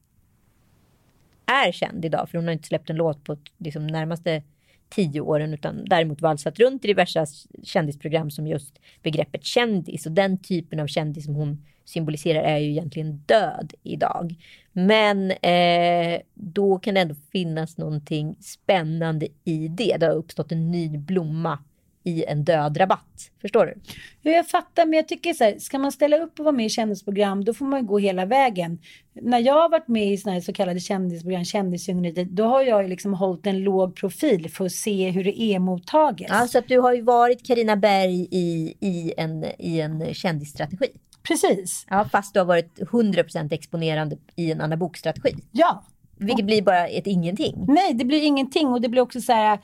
är 1.46 1.72
känd 1.72 2.04
idag. 2.04 2.28
För 2.30 2.38
hon 2.38 2.46
har 2.46 2.52
inte 2.52 2.68
släppt 2.68 2.90
en 2.90 2.96
låt 2.96 3.24
på 3.24 3.36
liksom, 3.58 3.86
närmaste 3.86 4.42
tio 4.88 5.20
åren 5.20 5.54
utan 5.54 5.84
däremot 5.84 6.22
valsat 6.22 6.58
runt 6.58 6.84
i 6.84 6.88
diverse 6.88 7.26
kändisprogram 7.62 8.30
som 8.30 8.46
just 8.46 8.78
begreppet 9.02 9.44
kändis 9.44 10.06
och 10.06 10.12
den 10.12 10.38
typen 10.38 10.80
av 10.80 10.86
kändis 10.86 11.24
som 11.24 11.34
hon 11.34 11.64
symboliserar 11.84 12.42
är 12.42 12.58
ju 12.58 12.70
egentligen 12.70 13.16
död 13.26 13.74
idag. 13.82 14.34
Men 14.72 15.30
eh, 15.30 16.20
då 16.34 16.78
kan 16.78 16.94
det 16.94 17.00
ändå 17.00 17.14
finnas 17.32 17.78
någonting 17.78 18.36
spännande 18.40 19.28
i 19.44 19.68
det. 19.68 19.96
Det 20.00 20.06
har 20.06 20.14
uppstått 20.14 20.52
en 20.52 20.70
ny 20.70 20.98
blomma 20.98 21.58
i 22.06 22.24
en 22.24 22.44
död 22.44 22.80
rabatt. 22.80 23.30
Förstår 23.40 23.66
du? 23.66 23.74
Ja, 24.22 24.30
jag 24.30 24.48
fattar, 24.48 24.86
men 24.86 24.92
jag 24.92 25.08
tycker 25.08 25.34
så 25.34 25.44
här, 25.44 25.58
ska 25.58 25.78
man 25.78 25.92
ställa 25.92 26.18
upp 26.18 26.38
och 26.38 26.44
vara 26.44 26.56
med 26.56 26.66
i 26.66 26.68
kändisprogram, 26.68 27.44
då 27.44 27.54
får 27.54 27.64
man 27.66 27.86
gå 27.86 27.98
hela 27.98 28.26
vägen. 28.26 28.78
När 29.12 29.38
jag 29.38 29.54
har 29.54 29.68
varit 29.68 29.88
med 29.88 30.12
i 30.12 30.16
såna 30.16 30.40
så 30.40 30.52
kallade 30.52 30.80
kändisprogram, 30.80 31.44
kändisjungeriet, 31.44 32.28
då 32.30 32.44
har 32.44 32.62
jag 32.62 32.88
liksom 32.88 33.14
hållit 33.14 33.46
en 33.46 33.58
låg 33.58 33.96
profil 33.96 34.50
för 34.50 34.66
att 34.66 34.72
se 34.72 35.10
hur 35.10 35.24
det 35.24 35.42
är 35.42 35.58
mottaget. 35.58 36.30
Alltså 36.30 36.58
att 36.58 36.68
du 36.68 36.78
har 36.78 36.94
ju 36.94 37.02
varit 37.02 37.46
Karina 37.46 37.76
Berg 37.76 38.28
i, 38.30 38.76
i, 38.80 39.14
en, 39.16 39.44
i 39.58 39.80
en 39.80 40.14
kändisstrategi. 40.14 40.88
Precis. 41.22 41.86
Ja, 41.90 42.08
fast 42.12 42.34
du 42.34 42.40
har 42.40 42.46
varit 42.46 42.78
100% 42.78 43.52
exponerande 43.52 44.16
i 44.36 44.52
en 44.52 44.60
Anna 44.60 44.76
Bok-strategi. 44.76 45.34
Ja. 45.52 45.84
Vilket 46.16 46.46
blir 46.46 46.62
bara 46.62 46.88
ett 46.88 47.06
ingenting. 47.06 47.64
Nej, 47.68 47.94
det 47.94 48.04
blir 48.04 48.22
ingenting 48.22 48.68
och 48.68 48.80
det 48.80 48.88
blir 48.88 49.02
också 49.02 49.20
så 49.20 49.32
här 49.32 49.58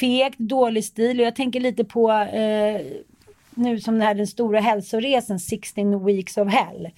fegt, 0.00 0.38
dålig 0.38 0.84
stil 0.84 1.20
och 1.20 1.26
jag 1.26 1.36
tänker 1.36 1.60
lite 1.60 1.84
på 1.84 2.10
eh, 2.10 2.80
nu 3.54 3.80
som 3.80 3.94
den 3.94 4.02
här 4.02 4.14
den 4.14 4.26
stora 4.26 4.60
hälsoresan 4.60 5.38
16 5.38 6.04
weeks 6.04 6.36
of 6.36 6.48
hell. 6.48 6.88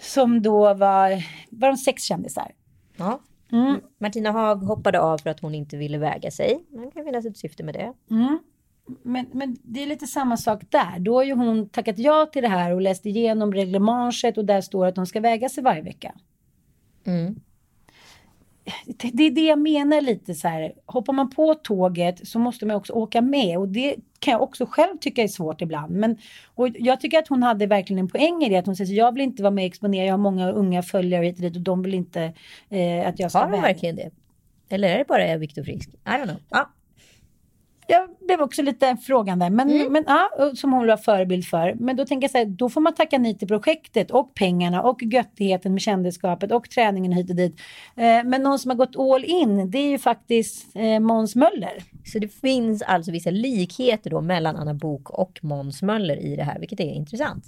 Som 0.00 0.42
då 0.42 0.74
var, 0.74 1.24
var 1.50 1.68
de 1.68 1.76
sex 1.76 2.02
kändisar. 2.02 2.52
Ja. 2.96 3.20
Mm. 3.52 3.80
Martina 3.98 4.30
Haag 4.32 4.56
hoppade 4.56 5.00
av 5.00 5.18
för 5.18 5.30
att 5.30 5.40
hon 5.40 5.54
inte 5.54 5.76
ville 5.76 5.98
väga 5.98 6.30
sig. 6.30 6.64
Det 6.68 6.90
kan 6.90 7.04
finnas 7.04 7.26
ett 7.26 7.38
syfte 7.38 7.62
med 7.62 7.74
det. 7.74 7.92
Men, 9.02 9.26
men 9.32 9.56
det 9.62 9.82
är 9.82 9.86
lite 9.86 10.06
samma 10.06 10.36
sak 10.36 10.62
där. 10.68 10.98
Då 10.98 11.14
har 11.14 11.24
ju 11.24 11.34
hon 11.34 11.68
tackat 11.68 11.98
ja 11.98 12.26
till 12.32 12.42
det 12.42 12.48
här 12.48 12.74
och 12.74 12.80
läst 12.80 13.06
igenom 13.06 13.54
reglementet 13.54 14.38
och 14.38 14.44
där 14.44 14.60
står 14.60 14.86
att 14.86 14.94
de 14.94 15.06
ska 15.06 15.20
väga 15.20 15.48
sig 15.48 15.64
varje 15.64 15.82
vecka. 15.82 16.14
Mm. 17.04 17.40
Det, 19.12 19.26
är 19.26 19.30
det 19.30 19.46
jag 19.46 19.58
menar 19.58 20.00
lite 20.00 20.34
så 20.34 20.48
här. 20.48 20.72
Hoppar 20.86 21.12
man 21.12 21.30
på 21.30 21.54
tåget 21.54 22.28
så 22.28 22.38
måste 22.38 22.66
man 22.66 22.76
också 22.76 22.92
åka 22.92 23.20
med 23.20 23.58
och 23.58 23.68
det 23.68 23.96
kan 24.18 24.32
jag 24.32 24.42
också 24.42 24.66
själv 24.66 24.96
tycka 24.98 25.22
är 25.22 25.28
svårt 25.28 25.62
ibland. 25.62 25.92
Men, 25.92 26.16
och 26.54 26.68
jag 26.68 27.00
tycker 27.00 27.18
att 27.18 27.28
hon 27.28 27.42
hade 27.42 27.66
verkligen 27.66 27.98
en 28.00 28.08
poäng 28.08 28.42
i 28.42 28.48
det. 28.48 28.56
Att 28.56 28.66
hon 28.66 28.76
säger 28.76 28.88
så, 28.88 28.94
jag 28.94 29.12
vill 29.12 29.22
inte 29.22 29.42
vara 29.42 29.50
med 29.50 29.62
och 29.62 29.66
exponera. 29.66 30.04
Jag 30.06 30.12
har 30.12 30.18
många 30.18 30.50
unga 30.50 30.82
följare 30.82 31.24
hit 31.24 31.36
och 31.36 31.42
dit 31.42 31.56
och 31.56 31.62
de 31.62 31.82
vill 31.82 31.94
inte 31.94 32.22
eh, 32.68 33.08
att 33.08 33.18
jag 33.18 33.30
ska 33.30 33.40
Har 33.40 33.50
hon 33.50 33.62
verkligen 33.62 33.96
det? 33.96 34.10
Eller 34.68 34.88
är 34.88 34.98
det 34.98 35.04
bara 35.04 35.36
Viktor 35.36 35.62
Frisk? 35.62 35.88
I 35.88 36.08
don't 36.08 36.24
know. 36.24 36.36
Ja. 36.48 36.70
Jag 37.86 38.08
blev 38.26 38.40
också 38.40 38.62
lite 38.62 38.96
frågande. 38.96 39.50
Men, 39.50 39.70
Mm. 39.70 39.92
men 39.92 40.04
ja, 40.06 40.30
som 40.54 40.72
hon 40.72 40.86
var 40.86 40.96
förebild 40.96 41.44
för. 41.44 41.74
Men 41.74 41.96
då 41.96 42.04
tänker 42.06 42.24
jag 42.24 42.30
så 42.30 42.38
här, 42.38 42.44
då 42.44 42.68
får 42.68 42.80
man 42.80 42.94
tacka 42.94 43.18
nej 43.18 43.38
till 43.38 43.48
projektet 43.48 44.10
och 44.10 44.34
pengarna 44.34 44.82
och 44.82 45.02
göttigheten 45.02 45.72
med 45.72 45.82
kändisskapet 45.82 46.52
och 46.52 46.70
träningen 46.70 47.12
hit 47.12 47.30
och 47.30 47.36
dit. 47.36 47.60
Eh, 47.96 48.24
men 48.24 48.42
någon 48.42 48.58
som 48.58 48.70
har 48.70 48.76
gått 48.76 48.96
all 48.96 49.24
in, 49.24 49.70
det 49.70 49.78
är 49.78 49.90
ju 49.90 49.98
faktiskt 49.98 50.76
eh, 50.76 51.00
Måns 51.00 51.36
Möller. 51.36 51.82
Så 52.04 52.18
det 52.18 52.28
finns 52.28 52.82
alltså 52.82 53.10
vissa 53.12 53.30
likheter 53.30 54.10
då 54.10 54.20
mellan 54.20 54.56
Anna 54.56 54.74
Bok 54.74 55.10
och 55.10 55.38
Måns 55.42 55.82
Möller 55.82 56.16
i 56.16 56.36
det 56.36 56.42
här, 56.44 56.58
vilket 56.58 56.80
är 56.80 56.92
intressant. 56.92 57.44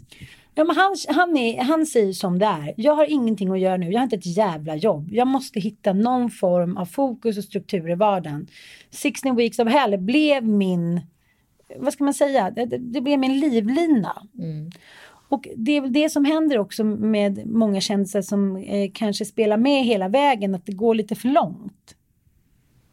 Ja, 0.59 0.65
men 0.65 0.77
han, 0.77 0.97
han, 1.09 1.37
är, 1.37 1.63
han 1.63 1.87
säger 1.87 2.13
som 2.13 2.39
det 2.39 2.47
är. 2.47 2.75
Jag 2.77 2.95
har 2.95 3.05
ingenting 3.11 3.51
att 3.51 3.61
göra 3.61 3.77
nu. 3.77 3.91
Jag 3.91 3.99
har 3.99 4.05
inte 4.05 4.17
ett 4.17 4.37
jävla 4.37 4.77
jobb. 4.77 5.09
Jag 5.13 5.27
måste 5.27 5.61
hitta 5.61 5.93
någon 5.93 6.31
form 6.31 6.77
av 6.77 6.87
fokus 6.87 7.39
och 7.39 7.45
struktur 7.45 7.91
i 7.91 7.95
vardagen. 7.95 8.47
16 8.91 9.37
weeks 9.37 9.59
of 9.59 9.69
hell 9.69 9.99
blev 9.99 10.45
min, 10.45 11.01
vad 11.77 11.93
ska 11.93 12.05
man 12.05 12.15
säga, 12.15 12.51
det, 12.51 12.65
det- 12.65 13.01
blev 13.01 13.19
min 13.19 13.41
livlina. 13.41 14.23
Och 15.29 15.49
det 15.57 15.73
är 15.77 15.81
väl 15.81 15.93
det 15.93 16.11
som 16.11 16.25
händer 16.25 16.59
också 16.59 16.85
med 16.85 17.47
många 17.47 17.81
kändisar 17.81 18.23
som 18.23 18.57
eh, 18.57 18.91
kanske 18.95 19.25
spelar 19.25 19.57
med 19.57 19.85
hela 19.85 20.09
vägen, 20.09 20.55
att 20.55 20.67
det 20.67 20.73
går 20.73 20.95
lite 20.95 21.15
för 21.15 21.29
långt. 21.29 21.97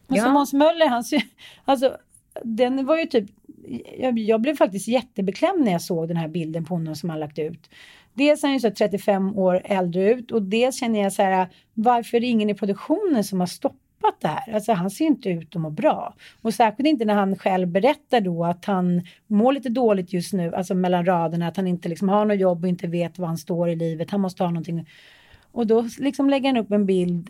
Ja. 0.08 0.24
som 0.24 0.34
Måns 0.34 0.54
Möller, 0.54 0.88
han, 0.88 1.04
alltså, 1.66 1.98
den 2.44 2.86
var 2.86 2.98
ju 2.98 3.06
typ, 3.06 3.30
jag, 4.00 4.20
jag 4.20 4.42
blev 4.42 4.56
faktiskt 4.56 4.88
jättebeklämd 4.88 5.66
när 5.66 5.72
jag 5.72 5.82
såg 5.82 6.08
den 6.08 6.18
här 6.18 6.28
bilden 6.28 6.66
på 6.66 6.74
honom 6.74 6.96
som 6.96 7.10
han 7.10 7.20
lagt 7.20 7.40
ut. 7.40 7.70
Dels 8.14 8.44
är 8.44 8.48
han 8.48 8.54
ju 8.54 8.60
så 8.60 8.72
35 8.72 9.38
år 9.38 9.62
äldre 9.66 10.14
ut 10.14 10.32
och 10.32 10.42
dels 10.42 10.80
känner 10.80 11.02
jag 11.02 11.14
så 11.14 11.24
här, 11.24 11.48
varför 11.74 12.18
är 12.18 12.22
det 12.22 12.28
ingen 12.28 12.50
i 12.50 12.54
produktionen 12.54 13.24
som 13.24 13.40
har 13.40 13.48
stoppat 13.48 14.16
det 14.22 14.28
här? 14.28 14.54
Alltså 14.54 14.74
han 14.74 14.90
ser 14.90 15.06
inte 15.06 15.30
ut 15.30 15.56
att 15.56 15.62
må 15.62 15.70
bra. 15.70 16.16
Och 16.42 16.54
särskilt 16.54 16.88
inte 16.88 17.06
när 17.06 17.14
han 17.14 17.36
själv 17.38 17.68
berättar 17.68 18.22
då 18.22 18.46
att 18.46 18.66
han 18.66 19.02
mår 19.28 19.54
lite 19.54 19.70
dåligt 19.70 20.14
just 20.14 20.34
nu, 20.34 20.56
alltså 20.56 20.76
mellan 20.76 21.06
raderna, 21.06 21.48
att 21.48 21.58
han 21.58 21.68
inte 21.68 21.90
liksom 21.90 22.10
har 22.10 22.26
något 22.26 22.40
jobb 22.40 22.64
och 22.64 22.70
inte 22.70 22.88
vet 22.88 23.20
var 23.20 23.28
han 23.28 23.38
står 23.38 23.70
i 23.70 23.76
livet, 23.76 24.12
han 24.12 24.22
måste 24.22 24.44
ha 24.44 24.50
någonting. 24.50 24.88
Och 25.52 25.68
då 25.68 25.90
liksom 26.00 26.30
lägger 26.30 26.50
han 26.50 26.58
upp 26.58 26.72
en 26.72 26.86
bild 26.86 27.30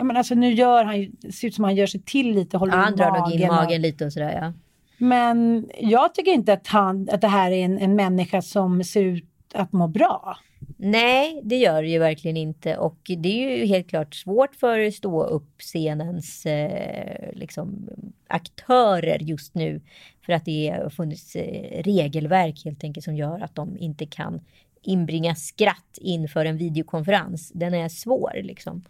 Ja, 0.00 0.04
men 0.04 0.16
alltså 0.16 0.34
nu 0.34 0.52
gör 0.52 0.84
han 0.84 1.06
det 1.20 1.32
ser 1.32 1.48
ut 1.48 1.54
som 1.54 1.64
han 1.64 1.76
gör 1.76 1.86
sig 1.86 2.00
till 2.00 2.34
lite, 2.34 2.56
håller 2.56 2.72
Ja, 2.72 2.78
han 2.78 2.96
drar 2.96 3.18
nog 3.18 3.32
in 3.32 3.46
magen 3.46 3.82
lite 3.82 4.06
och 4.06 4.12
sådär 4.12 4.38
ja. 4.42 4.52
Men 4.98 5.70
jag 5.80 6.14
tycker 6.14 6.32
inte 6.32 6.52
att, 6.52 6.66
han, 6.66 7.08
att 7.12 7.20
det 7.20 7.28
här 7.28 7.50
är 7.50 7.64
en, 7.64 7.78
en 7.78 7.96
människa 7.96 8.42
som 8.42 8.84
ser 8.84 9.02
ut 9.02 9.24
att 9.54 9.72
må 9.72 9.88
bra. 9.88 10.36
Nej, 10.76 11.40
det 11.44 11.56
gör 11.56 11.82
det 11.82 11.88
ju 11.88 11.98
verkligen 11.98 12.36
inte. 12.36 12.76
Och 12.76 12.98
det 13.18 13.28
är 13.28 13.56
ju 13.56 13.66
helt 13.66 13.88
klart 13.88 14.14
svårt 14.14 14.54
för 14.54 14.90
stå 14.90 15.24
upp 15.24 15.62
scenens 15.62 16.46
eh, 16.46 17.32
liksom, 17.32 17.88
aktörer 18.28 19.18
just 19.18 19.54
nu. 19.54 19.80
För 20.26 20.32
att 20.32 20.44
det 20.44 20.78
har 20.82 20.90
funnits 20.90 21.36
eh, 21.36 21.82
regelverk 21.82 22.64
helt 22.64 22.84
enkelt 22.84 23.04
som 23.04 23.16
gör 23.16 23.40
att 23.40 23.54
de 23.54 23.78
inte 23.78 24.06
kan 24.06 24.40
inbringa 24.82 25.34
skratt 25.34 25.98
inför 26.00 26.44
en 26.44 26.56
videokonferens. 26.56 27.50
Den 27.54 27.74
är 27.74 27.88
svår 27.88 28.40
liksom. 28.42 28.84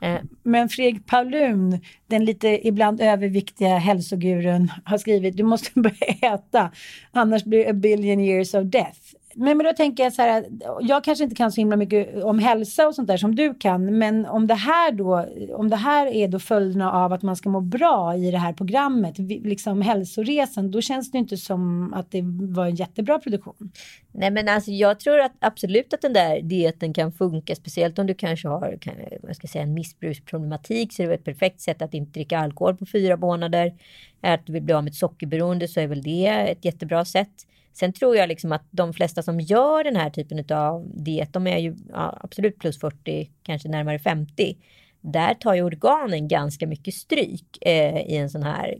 Eh, 0.00 0.20
men 0.42 0.68
Fredrik 0.68 1.06
Paulun, 1.06 1.80
den 2.06 2.24
lite 2.24 2.68
ibland 2.68 3.00
överviktiga 3.00 3.78
hälsogurun, 3.78 4.72
har 4.84 4.98
skrivit 4.98 5.36
du 5.36 5.42
måste 5.42 5.70
börja 5.80 6.34
äta, 6.34 6.70
annars 7.12 7.44
blir 7.44 7.64
det 7.64 7.70
a 7.70 7.74
billion 7.74 8.20
years 8.20 8.54
of 8.54 8.64
death. 8.64 9.00
Men, 9.38 9.56
men 9.56 9.66
då 9.66 9.72
tänker 9.72 10.02
jag 10.02 10.12
så 10.12 10.22
här, 10.22 10.46
jag 10.80 11.04
kanske 11.04 11.24
inte 11.24 11.36
kan 11.36 11.52
så 11.52 11.60
himla 11.60 11.76
mycket 11.76 12.24
om 12.24 12.38
hälsa 12.38 12.86
och 12.86 12.94
sånt 12.94 13.08
där 13.08 13.16
som 13.16 13.34
du 13.34 13.54
kan, 13.54 13.98
men 13.98 14.26
om 14.26 14.46
det 14.46 14.54
här 14.54 14.92
då, 14.92 15.26
om 15.54 15.70
det 15.70 15.76
här 15.76 16.06
är 16.06 16.28
då 16.28 16.38
följderna 16.38 16.92
av 16.92 17.12
att 17.12 17.22
man 17.22 17.36
ska 17.36 17.48
må 17.48 17.60
bra 17.60 18.16
i 18.16 18.30
det 18.30 18.38
här 18.38 18.52
programmet, 18.52 19.18
liksom 19.18 19.82
hälsoresan, 19.82 20.70
då 20.70 20.80
känns 20.80 21.10
det 21.10 21.18
inte 21.18 21.36
som 21.36 21.94
att 21.94 22.10
det 22.10 22.22
var 22.54 22.66
en 22.66 22.74
jättebra 22.74 23.18
produktion. 23.18 23.70
Nej 24.18 24.30
men 24.30 24.48
alltså 24.48 24.70
jag 24.70 25.00
tror 25.00 25.20
att 25.20 25.32
absolut 25.38 25.94
att 25.94 26.02
den 26.02 26.12
där 26.12 26.40
dieten 26.42 26.92
kan 26.92 27.12
funka, 27.12 27.54
speciellt 27.54 27.98
om 27.98 28.06
du 28.06 28.14
kanske 28.14 28.48
har 28.48 28.78
kan, 28.80 28.94
jag 29.22 29.36
ska 29.36 29.46
säga, 29.46 29.62
en 29.62 29.74
missbruksproblematik 29.74 30.92
så 30.92 31.02
är 31.02 31.04
det 31.04 31.10
väl 31.10 31.18
ett 31.18 31.24
perfekt 31.24 31.60
sätt 31.60 31.82
att 31.82 31.94
inte 31.94 32.12
dricka 32.12 32.38
alkohol 32.38 32.76
på 32.76 32.86
fyra 32.86 33.16
månader. 33.16 33.74
Att 34.20 34.46
du 34.46 34.52
vill 34.52 34.62
bli 34.62 34.74
av 34.74 34.84
med 34.84 34.90
ett 34.90 34.96
sockerberoende 34.96 35.68
så 35.68 35.80
är 35.80 35.86
väl 35.86 36.02
det 36.02 36.26
ett 36.26 36.64
jättebra 36.64 37.04
sätt. 37.04 37.46
Sen 37.72 37.92
tror 37.92 38.16
jag 38.16 38.28
liksom 38.28 38.52
att 38.52 38.64
de 38.70 38.92
flesta 38.92 39.22
som 39.22 39.40
gör 39.40 39.84
den 39.84 39.96
här 39.96 40.10
typen 40.10 40.56
av 40.56 40.90
diet, 40.94 41.32
de 41.32 41.46
är 41.46 41.58
ju 41.58 41.76
ja, 41.92 42.18
absolut 42.20 42.58
plus 42.58 42.80
40, 42.80 43.30
kanske 43.42 43.68
närmare 43.68 43.98
50. 43.98 44.56
Där 45.00 45.34
tar 45.34 45.54
ju 45.54 45.62
organen 45.62 46.28
ganska 46.28 46.66
mycket 46.66 46.94
stryk 46.94 47.58
eh, 47.60 47.96
i 47.96 48.16
en 48.16 48.30
sån 48.30 48.42
här 48.42 48.76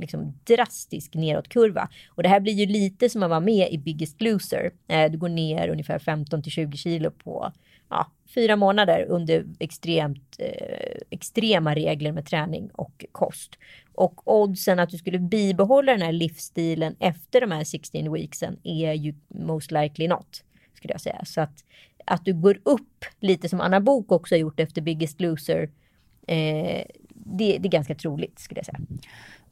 liksom, 0.00 0.38
drastisk 0.44 1.14
nedåtkurva. 1.14 1.88
Och 2.08 2.22
det 2.22 2.28
här 2.28 2.40
blir 2.40 2.52
ju 2.52 2.66
lite 2.66 3.08
som 3.08 3.22
att 3.22 3.30
vara 3.30 3.40
med 3.40 3.72
i 3.72 3.78
Biggest 3.78 4.20
Loser. 4.20 4.70
Eh, 4.88 5.10
du 5.10 5.18
går 5.18 5.28
ner 5.28 5.68
ungefär 5.68 5.98
15 5.98 6.42
till 6.42 6.52
20 6.52 6.76
kilo 6.76 7.10
på 7.10 7.52
ja, 7.90 8.06
fyra 8.34 8.56
månader 8.56 9.06
under 9.08 9.46
extremt 9.58 10.36
eh, 10.38 11.00
extrema 11.10 11.74
regler 11.74 12.12
med 12.12 12.26
träning 12.26 12.70
och 12.72 13.04
kost. 13.12 13.58
Och 13.94 14.40
oddsen 14.40 14.78
att 14.78 14.90
du 14.90 14.98
skulle 14.98 15.18
bibehålla 15.18 15.92
den 15.92 16.02
här 16.02 16.12
livsstilen 16.12 16.96
efter 17.00 17.40
de 17.40 17.50
här 17.50 17.64
16 17.64 18.12
weeksen 18.12 18.56
är 18.64 18.92
ju 18.92 19.14
most 19.28 19.70
likely 19.70 20.08
not. 20.08 20.44
Skulle 20.74 20.94
jag 20.94 21.00
säga. 21.00 21.24
Så 21.24 21.40
att, 21.40 21.64
att 22.04 22.24
du 22.24 22.34
går 22.34 22.60
upp 22.62 23.04
lite 23.20 23.48
som 23.48 23.60
Anna 23.60 23.80
Bok 23.80 24.12
också 24.12 24.34
har 24.34 24.40
gjort 24.40 24.60
efter 24.60 24.82
Biggest 24.82 25.20
Loser. 25.20 25.70
Eh, 26.26 26.84
det, 27.08 27.58
det 27.58 27.68
är 27.68 27.70
ganska 27.70 27.94
troligt 27.94 28.38
skulle 28.38 28.58
jag 28.58 28.66
säga. 28.66 28.80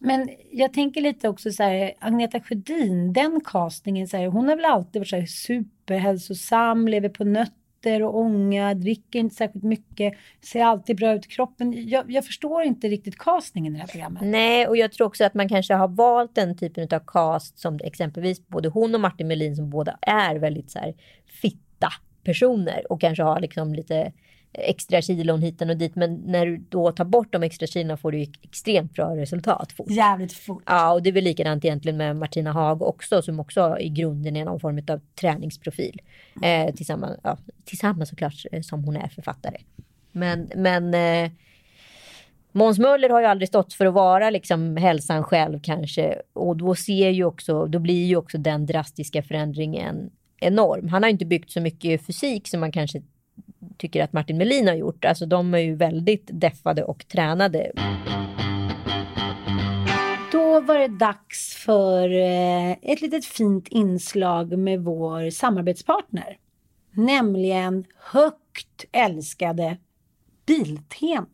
Men 0.01 0.29
jag 0.53 0.73
tänker 0.73 1.01
lite 1.01 1.29
också 1.29 1.53
så 1.53 1.63
här, 1.63 1.93
Agneta 1.99 2.41
Sjödin, 2.41 3.13
den 3.13 3.41
castingen, 3.45 4.09
så 4.09 4.17
här, 4.17 4.27
hon 4.27 4.49
har 4.49 4.57
väl 4.57 4.65
alltid 4.65 5.01
varit 5.01 5.09
så 5.09 5.17
här 5.17 5.27
superhälsosam, 5.27 6.89
lever 6.89 7.09
på 7.09 7.25
nötter 7.25 8.03
och 8.03 8.19
ånga, 8.19 8.75
dricker 8.75 9.19
inte 9.19 9.35
särskilt 9.35 9.65
mycket, 9.65 10.15
ser 10.41 10.65
alltid 10.65 10.97
bra 10.97 11.15
ut 11.15 11.27
i 11.27 11.29
kroppen. 11.29 11.89
Jag, 11.89 12.11
jag 12.11 12.27
förstår 12.27 12.63
inte 12.63 12.89
riktigt 12.89 13.19
castingen 13.19 13.75
i 13.75 13.77
det 13.77 13.81
här 13.81 13.89
programmet. 13.89 14.23
Nej, 14.25 14.67
och 14.67 14.77
jag 14.77 14.93
tror 14.93 15.07
också 15.07 15.25
att 15.25 15.35
man 15.35 15.49
kanske 15.49 15.75
har 15.75 15.89
valt 15.89 16.35
den 16.35 16.57
typen 16.57 16.89
av 16.93 17.01
cast 17.07 17.59
som 17.59 17.79
exempelvis 17.85 18.47
både 18.49 18.69
hon 18.69 18.95
och 18.95 19.01
Martin 19.01 19.29
Melin 19.29 19.57
som 19.57 19.71
båda 19.71 19.99
är 20.03 20.37
väldigt 20.37 20.71
så 20.71 20.79
här 20.79 20.95
fitta 21.43 21.89
personer 22.25 22.93
och 22.93 23.01
kanske 23.01 23.23
har 23.23 23.41
liksom 23.41 23.75
lite 23.75 24.13
extra 24.61 25.03
kilon 25.03 25.43
hit 25.43 25.63
och 25.63 25.77
dit. 25.77 25.97
Men 25.97 26.15
när 26.15 26.47
du 26.47 26.57
då 26.57 26.93
tar 26.93 27.05
bort 27.05 27.33
de 27.33 27.43
extra 27.43 27.67
kilona 27.67 27.97
får 27.97 28.13
du 28.13 28.27
extremt 28.43 28.93
bra 28.93 29.17
resultat 29.17 29.73
fort. 29.73 29.91
Jävligt 29.91 30.33
fort. 30.33 30.63
Ja, 30.67 30.93
och 30.93 31.03
det 31.03 31.11
är 31.11 31.13
väl 31.13 31.25
likadant 31.25 31.65
egentligen 31.65 31.97
med 31.97 32.17
Martina 32.17 32.53
Haag 32.53 32.83
också, 32.83 33.23
som 33.23 33.41
också 33.41 33.77
i 33.81 33.89
grunden 33.89 34.37
är 34.37 34.45
någon 34.45 34.61
form 34.61 34.81
av 34.89 35.01
träningsprofil. 35.21 36.01
Eh, 36.43 36.75
tillsammans, 36.75 37.21
ja, 37.23 37.39
tillsammans 37.65 38.09
såklart 38.09 38.45
eh, 38.53 38.63
som 38.63 38.85
hon 38.85 38.97
är 38.97 39.09
författare. 39.09 39.57
Men, 40.13 40.51
men 40.55 40.95
eh, 40.95 41.31
Måns 42.53 42.79
Möller 42.79 43.11
har 43.11 43.21
ju 43.21 43.27
aldrig 43.27 43.49
stått 43.49 43.75
för 43.75 43.87
att 43.87 43.95
vara 43.95 44.31
liksom 44.31 44.77
hälsan 44.77 45.25
själv 45.25 45.61
kanske. 45.63 46.23
Och 46.33 46.57
då 46.57 46.75
ser 46.75 47.11
ju 47.11 47.25
också, 47.25 47.67
då 47.67 47.79
blir 47.79 48.07
ju 48.07 48.17
också 48.17 48.39
den 48.39 48.67
drastiska 48.67 49.23
förändringen 49.23 50.11
enorm. 50.41 50.89
Han 50.89 51.03
har 51.03 51.11
inte 51.11 51.27
byggt 51.27 51.51
så 51.51 51.61
mycket 51.61 52.07
fysik 52.07 52.49
som 52.49 52.61
man 52.61 52.73
kanske 52.73 53.03
tycker 53.79 54.05
att 54.05 54.13
Martin 54.13 54.39
Melin 54.39 54.69
har 54.69 54.75
gjort. 54.75 55.05
Alltså 55.05 55.27
de 55.27 55.55
är 55.55 55.59
ju 55.59 55.75
väldigt 55.75 56.31
deffade 56.33 56.85
och 56.85 57.09
tränade. 57.09 57.73
Då 60.33 60.61
var 60.61 60.79
det 60.79 60.89
dags 60.89 61.57
för 61.57 62.11
eh, 62.11 62.71
ett 62.71 63.01
litet 63.01 63.25
fint 63.25 63.69
inslag 63.69 64.59
med 64.59 64.81
vår 64.85 65.31
samarbetspartner. 65.31 66.39
Nämligen 66.91 67.85
högt 67.97 68.85
älskade 68.93 69.77
Biltema. 70.47 71.27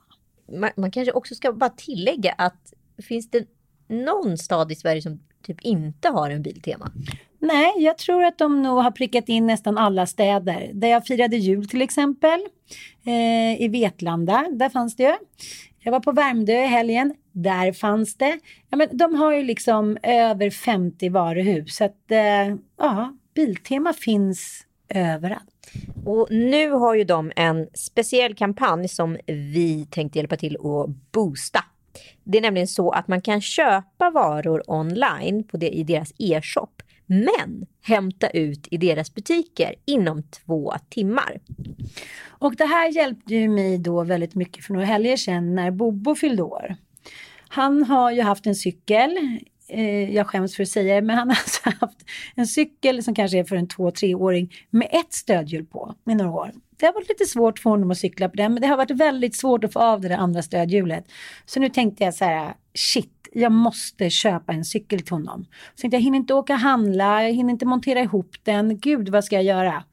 man, 0.52 0.70
man 0.76 0.90
kanske 0.90 1.12
också 1.12 1.34
ska 1.34 1.52
bara 1.52 1.70
tillägga 1.70 2.32
att 2.32 2.72
finns 3.08 3.30
det 3.30 3.48
någon 3.88 4.38
stad 4.38 4.72
i 4.72 4.74
Sverige 4.74 5.02
som 5.02 5.20
typ 5.42 5.60
inte 5.60 6.08
har 6.08 6.30
en 6.30 6.42
biltema? 6.42 6.92
Nej, 7.44 7.72
jag 7.76 7.98
tror 7.98 8.24
att 8.24 8.38
de 8.38 8.62
nog 8.62 8.78
har 8.78 8.90
prickat 8.90 9.28
in 9.28 9.46
nästan 9.46 9.78
alla 9.78 10.06
städer. 10.06 10.70
Där 10.74 10.88
jag 10.88 11.06
firade 11.06 11.36
jul 11.36 11.68
till 11.68 11.82
exempel. 11.82 12.40
Eh, 13.06 13.62
I 13.62 13.68
Vetlanda, 13.68 14.46
där 14.52 14.68
fanns 14.68 14.96
det 14.96 15.02
ju. 15.02 15.14
Jag 15.78 15.92
var 15.92 16.00
på 16.00 16.12
Värmdö 16.12 16.52
i 16.52 16.66
helgen. 16.66 17.14
Där 17.32 17.72
fanns 17.72 18.16
det. 18.16 18.38
Ja, 18.70 18.76
men 18.76 18.96
de 18.96 19.14
har 19.14 19.32
ju 19.32 19.42
liksom 19.42 19.98
över 20.02 20.50
50 20.50 21.08
varuhus. 21.08 21.76
Så 21.76 21.84
att, 21.84 22.10
eh, 22.10 22.56
ja, 22.78 23.16
Biltema 23.34 23.92
finns 23.92 24.66
överallt. 24.88 25.70
Och 26.04 26.28
nu 26.30 26.70
har 26.70 26.94
ju 26.94 27.04
de 27.04 27.32
en 27.36 27.68
speciell 27.74 28.34
kampanj 28.34 28.88
som 28.88 29.18
vi 29.26 29.86
tänkte 29.90 30.18
hjälpa 30.18 30.36
till 30.36 30.56
att 30.56 31.12
boosta. 31.12 31.64
Det 32.24 32.38
är 32.38 32.42
nämligen 32.42 32.68
så 32.68 32.90
att 32.90 33.08
man 33.08 33.20
kan 33.20 33.40
köpa 33.40 34.10
varor 34.10 34.62
online 34.66 35.44
på 35.44 35.56
det, 35.56 35.68
i 35.68 35.82
deras 35.82 36.12
e-shop 36.18 36.82
men 37.06 37.66
hämta 37.82 38.28
ut 38.28 38.68
i 38.70 38.76
deras 38.76 39.14
butiker 39.14 39.74
inom 39.84 40.22
två 40.22 40.74
timmar. 40.88 41.40
Och 42.28 42.56
det 42.56 42.66
här 42.66 42.92
hjälpte 42.92 43.34
ju 43.34 43.48
mig 43.48 43.78
då 43.78 44.04
väldigt 44.04 44.34
mycket 44.34 44.64
för 44.64 44.72
några 44.72 44.86
helger 44.86 45.16
sedan 45.16 45.54
när 45.54 45.70
Bobo 45.70 46.14
fyllde 46.14 46.42
år. 46.42 46.76
Han 47.48 47.82
har 47.82 48.10
ju 48.10 48.22
haft 48.22 48.46
en 48.46 48.54
cykel, 48.54 49.18
eh, 49.68 50.14
jag 50.14 50.26
skäms 50.26 50.56
för 50.56 50.62
att 50.62 50.68
säga 50.68 50.94
det, 50.94 51.02
men 51.02 51.16
han 51.16 51.28
har 51.28 51.36
alltså 51.36 51.70
haft 51.80 51.98
en 52.34 52.46
cykel 52.46 53.02
som 53.04 53.14
kanske 53.14 53.38
är 53.38 53.44
för 53.44 53.56
en 53.56 53.68
två-treåring 53.68 54.54
med 54.70 54.88
ett 54.90 55.12
stödhjul 55.12 55.66
på 55.66 55.94
i 56.10 56.14
några 56.14 56.30
år. 56.30 56.52
Det 56.76 56.86
har 56.86 56.92
varit 56.92 57.08
lite 57.08 57.24
svårt 57.24 57.58
för 57.58 57.70
honom 57.70 57.90
att 57.90 57.98
cykla 57.98 58.28
på 58.28 58.36
den, 58.36 58.52
men 58.52 58.62
det 58.62 58.68
har 58.68 58.76
varit 58.76 58.90
väldigt 58.90 59.36
svårt 59.36 59.64
att 59.64 59.72
få 59.72 59.80
av 59.80 60.00
det 60.00 60.08
där 60.08 60.16
andra 60.16 60.42
stödhjulet. 60.42 61.04
Så 61.46 61.60
nu 61.60 61.68
tänkte 61.68 62.04
jag 62.04 62.14
så 62.14 62.24
här, 62.24 62.54
shit, 62.74 63.13
jag 63.34 63.52
måste 63.52 64.10
köpa 64.10 64.52
en 64.52 64.64
cykel 64.64 65.00
till 65.00 65.12
honom. 65.12 65.46
Så 65.74 65.88
jag 65.92 66.00
hinner 66.00 66.18
inte 66.18 66.34
åka 66.34 66.52
och 66.52 66.58
handla, 66.58 67.22
jag 67.22 67.32
hinner 67.32 67.50
inte 67.50 67.66
montera 67.66 68.00
ihop 68.00 68.36
den, 68.42 68.78
gud 68.78 69.08
vad 69.08 69.24
ska 69.24 69.34
jag 69.34 69.44
göra? 69.44 69.84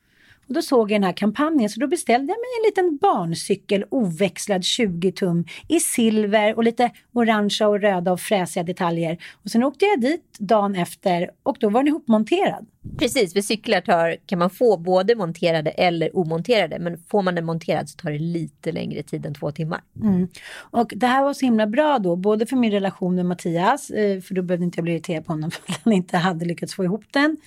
Och 0.51 0.55
då 0.55 0.61
såg 0.61 0.91
jag 0.91 1.01
den 1.01 1.03
här 1.03 1.13
kampanjen 1.13 1.69
så 1.69 1.79
då 1.79 1.87
beställde 1.87 2.33
jag 2.33 2.39
mig 2.39 2.47
en 2.59 2.65
liten 2.65 2.97
barncykel 2.97 3.85
oväxlad 3.89 4.63
20 4.63 5.11
tum 5.11 5.45
i 5.67 5.79
silver 5.79 6.55
och 6.57 6.63
lite 6.63 6.91
orangea 7.13 7.67
och 7.67 7.81
röda 7.81 8.11
och 8.11 8.19
fräsiga 8.19 8.63
detaljer. 8.63 9.17
Och 9.43 9.51
sen 9.51 9.63
åkte 9.63 9.85
jag 9.85 10.01
dit 10.01 10.39
dagen 10.39 10.75
efter 10.75 11.31
och 11.43 11.57
då 11.59 11.69
var 11.69 11.79
den 11.79 11.87
ihopmonterad. 11.87 12.65
Precis, 12.97 13.33
för 13.33 13.41
cyklar 13.41 13.81
tar, 13.81 14.15
kan 14.25 14.39
man 14.39 14.49
få 14.49 14.77
både 14.77 15.15
monterade 15.15 15.69
eller 15.69 16.17
omonterade. 16.17 16.79
Men 16.79 16.97
får 16.97 17.21
man 17.21 17.35
den 17.35 17.45
monterad 17.45 17.89
så 17.89 17.97
tar 17.97 18.11
det 18.11 18.19
lite 18.19 18.71
längre 18.71 19.03
tid 19.03 19.25
än 19.25 19.33
två 19.33 19.51
timmar. 19.51 19.81
Mm. 20.01 20.27
Och 20.55 20.93
det 20.95 21.07
här 21.07 21.23
var 21.23 21.33
så 21.33 21.45
himla 21.45 21.67
bra 21.67 21.99
då, 21.99 22.15
både 22.15 22.45
för 22.45 22.55
min 22.55 22.71
relation 22.71 23.15
med 23.15 23.25
Mattias, 23.25 23.89
eh, 23.89 24.21
för 24.21 24.33
då 24.33 24.41
behövde 24.41 24.65
inte 24.65 24.77
jag 24.77 24.83
bli 24.83 24.93
irriterad 24.93 25.25
på 25.25 25.33
honom 25.33 25.51
för 25.51 25.61
att 25.71 25.79
han 25.83 25.93
inte 25.93 26.17
hade 26.17 26.45
lyckats 26.45 26.75
få 26.75 26.83
ihop 26.83 27.03
den. 27.11 27.37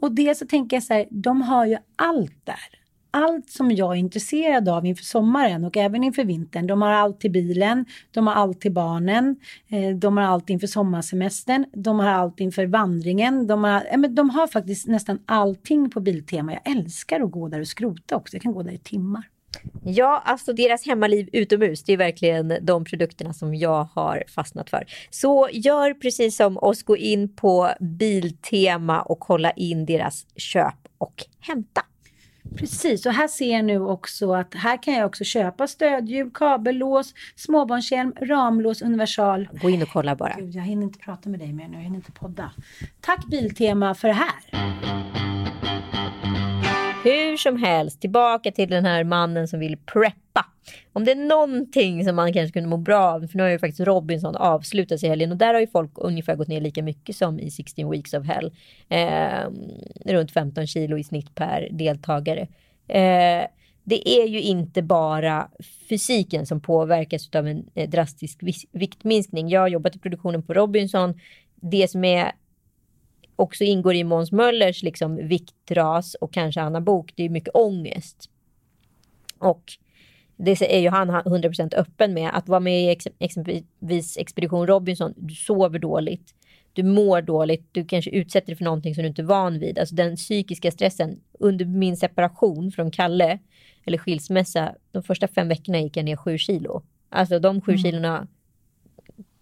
Och 0.00 0.14
det 0.14 0.38
så 0.38 0.46
tänker 0.46 0.76
jag 0.76 0.84
så 0.84 0.94
här, 0.94 1.06
de 1.10 1.42
har 1.42 1.66
ju 1.66 1.76
allt 1.96 2.40
där. 2.44 2.80
Allt 3.10 3.50
som 3.50 3.70
jag 3.70 3.92
är 3.92 3.96
intresserad 3.96 4.68
av 4.68 4.86
inför 4.86 5.04
sommaren 5.04 5.64
och 5.64 5.76
även 5.76 6.04
inför 6.04 6.24
vintern. 6.24 6.66
De 6.66 6.82
har 6.82 6.90
allt 6.90 7.20
till 7.20 7.30
bilen, 7.30 7.84
de 8.10 8.26
har 8.26 8.34
allt 8.34 8.60
till 8.60 8.72
barnen, 8.72 9.36
eh, 9.68 9.96
de 9.96 10.16
har 10.16 10.24
allt 10.24 10.50
inför 10.50 10.66
sommarsemestern, 10.66 11.64
de 11.72 11.98
har 11.98 12.08
allt 12.08 12.40
inför 12.40 12.66
vandringen. 12.66 13.46
De 13.46 13.64
har, 13.64 13.96
men 13.96 14.14
de 14.14 14.30
har 14.30 14.46
faktiskt 14.46 14.86
nästan 14.86 15.18
allting 15.26 15.90
på 15.90 16.00
Biltema. 16.00 16.52
Jag 16.52 16.76
älskar 16.76 17.20
att 17.20 17.30
gå 17.30 17.48
där 17.48 17.60
och 17.60 17.68
skrota 17.68 18.16
också. 18.16 18.36
Jag 18.36 18.42
kan 18.42 18.52
gå 18.52 18.62
där 18.62 18.72
i 18.72 18.78
timmar. 18.78 19.28
Ja, 19.84 20.22
alltså 20.24 20.52
deras 20.52 20.86
hemmaliv 20.86 21.28
utomhus, 21.32 21.82
det 21.82 21.92
är 21.92 21.96
verkligen 21.96 22.58
de 22.62 22.84
produkterna 22.84 23.32
som 23.32 23.54
jag 23.54 23.88
har 23.94 24.24
fastnat 24.28 24.70
för. 24.70 24.84
Så 25.10 25.48
gör 25.52 25.94
precis 25.94 26.36
som 26.36 26.58
oss, 26.58 26.82
gå 26.82 26.96
in 26.96 27.36
på 27.36 27.70
Biltema 27.80 29.02
och 29.02 29.20
kolla 29.20 29.50
in 29.50 29.86
deras 29.86 30.26
köp 30.36 30.74
och 30.98 31.24
hämta. 31.40 31.82
Precis, 32.56 33.06
och 33.06 33.12
här 33.12 33.28
ser 33.28 33.52
jag 33.52 33.64
nu 33.64 33.80
också 33.80 34.32
att 34.32 34.54
här 34.54 34.82
kan 34.82 34.94
jag 34.94 35.06
också 35.06 35.24
köpa 35.24 35.66
stödhjul, 35.66 36.30
kabellås, 36.34 37.14
småbarnshjälm, 37.36 38.12
ramlås, 38.22 38.82
universal. 38.82 39.48
Gå 39.62 39.70
in 39.70 39.82
och 39.82 39.88
kolla 39.88 40.16
bara. 40.16 40.34
Gud, 40.38 40.54
jag 40.54 40.62
hinner 40.62 40.82
inte 40.82 40.98
prata 40.98 41.28
med 41.28 41.40
dig 41.40 41.52
mer 41.52 41.68
nu, 41.68 41.76
jag 41.76 41.82
hinner 41.82 41.96
inte 41.96 42.12
podda. 42.12 42.50
Tack 43.00 43.26
Biltema 43.26 43.94
för 43.94 44.08
det 44.08 44.14
här. 44.14 45.45
Hur 47.06 47.36
som 47.36 47.56
helst, 47.56 48.00
tillbaka 48.00 48.50
till 48.50 48.70
den 48.70 48.84
här 48.84 49.04
mannen 49.04 49.48
som 49.48 49.60
vill 49.60 49.76
preppa. 49.76 50.46
om 50.92 51.04
det 51.04 51.10
är 51.10 51.28
någonting 51.28 52.04
som 52.04 52.16
man 52.16 52.32
kanske 52.32 52.52
kunde 52.52 52.68
må 52.68 52.76
bra 52.76 53.00
av, 53.00 53.26
för 53.26 53.36
nu 53.36 53.42
har 53.42 53.50
ju 53.50 53.58
faktiskt 53.58 53.80
Robinson 53.80 54.36
avslutats 54.36 55.04
i 55.04 55.08
helgen 55.08 55.30
och 55.32 55.36
där 55.36 55.54
har 55.54 55.60
ju 55.60 55.66
folk 55.66 55.90
ungefär 55.94 56.36
gått 56.36 56.48
ner 56.48 56.60
lika 56.60 56.82
mycket 56.82 57.16
som 57.16 57.40
i 57.40 57.50
16 57.50 57.90
weeks 57.90 58.14
of 58.14 58.26
hell. 58.26 58.52
Eh, 58.88 59.50
runt 60.04 60.30
15 60.30 60.66
kilo 60.66 60.98
i 60.98 61.04
snitt 61.04 61.34
per 61.34 61.68
deltagare. 61.70 62.40
Eh, 62.88 63.46
det 63.84 64.08
är 64.08 64.26
ju 64.26 64.40
inte 64.40 64.82
bara 64.82 65.48
fysiken 65.88 66.46
som 66.46 66.60
påverkas 66.60 67.30
av 67.34 67.46
en 67.46 67.66
eh, 67.74 67.90
drastisk 67.90 68.40
viktminskning. 68.72 69.48
Jag 69.48 69.60
har 69.60 69.68
jobbat 69.68 69.96
i 69.96 69.98
produktionen 69.98 70.42
på 70.42 70.54
Robinson. 70.54 71.20
Det 71.54 71.90
som 71.90 72.04
är 72.04 72.32
också 73.36 73.64
ingår 73.64 73.94
i 73.94 74.04
Måns 74.04 74.32
Möllers 74.32 74.82
liksom 74.82 75.28
viktras 75.28 76.14
och 76.14 76.32
kanske 76.32 76.60
Anna 76.60 76.80
Bok, 76.80 77.12
det 77.16 77.22
är 77.24 77.28
mycket 77.28 77.54
ångest. 77.54 78.30
Och 79.38 79.72
det 80.36 80.74
är 80.76 80.80
ju 80.80 80.88
han 80.88 81.10
100% 81.10 81.74
öppen 81.76 82.14
med. 82.14 82.30
Att 82.32 82.48
vara 82.48 82.60
med 82.60 82.82
i 82.82 82.88
ex- 82.88 83.06
exempelvis 83.18 84.16
Expedition 84.16 84.66
Robinson, 84.66 85.14
du 85.16 85.34
sover 85.34 85.78
dåligt, 85.78 86.34
du 86.72 86.82
mår 86.82 87.22
dåligt, 87.22 87.68
du 87.72 87.84
kanske 87.84 88.10
utsätter 88.10 88.46
dig 88.46 88.56
för 88.56 88.64
någonting 88.64 88.94
som 88.94 89.02
du 89.02 89.08
inte 89.08 89.22
är 89.22 89.26
van 89.26 89.58
vid. 89.58 89.78
Alltså 89.78 89.94
den 89.94 90.16
psykiska 90.16 90.70
stressen. 90.70 91.20
Under 91.38 91.64
min 91.64 91.96
separation 91.96 92.72
från 92.72 92.90
Kalle, 92.90 93.38
eller 93.84 93.98
skilsmässa, 93.98 94.74
de 94.92 95.02
första 95.02 95.28
fem 95.28 95.48
veckorna 95.48 95.80
gick 95.80 95.96
jag 95.96 96.04
ner 96.04 96.16
sju 96.16 96.38
kilo. 96.38 96.82
Alltså 97.08 97.38
de 97.38 97.60
sju 97.60 97.76
kilona 97.76 98.26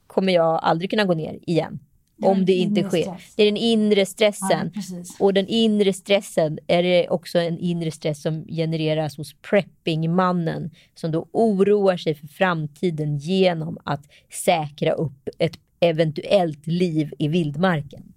kommer 0.07 0.33
jag 0.33 0.61
aldrig 0.62 0.90
kunna 0.90 1.04
gå 1.04 1.14
ner 1.14 1.38
igen. 1.46 1.78
Om 2.22 2.44
det 2.44 2.53
inte 2.53 2.83
sker. 2.83 3.03
stress. 3.03 3.35
Det 3.37 3.42
är 3.42 3.46
den 3.46 3.57
inre 3.57 4.07
stressen. 4.07 4.70
Ja. 4.74 5.05
Och 5.18 5.35
den 5.35 5.46
inre 5.48 5.92
stressen 5.92 6.59
är 6.66 6.83
det 6.83 7.09
också 7.09 7.38
en 7.38 7.59
inre 7.59 7.90
stress 7.90 8.22
som 8.22 8.44
genereras 8.48 9.16
hos 9.16 9.35
preppingmannen 9.35 10.70
som 10.94 11.11
då 11.11 11.27
oroar 11.33 11.96
sig 11.96 12.14
för 12.14 12.27
framtiden 12.27 13.18
genom 13.18 13.79
att 13.85 14.03
säkra 14.44 14.92
upp 14.92 15.29
ett 15.38 15.59
eventuellt 15.81 16.66
liv 16.66 17.12
i 17.18 17.29
vildmarken. 17.29 18.13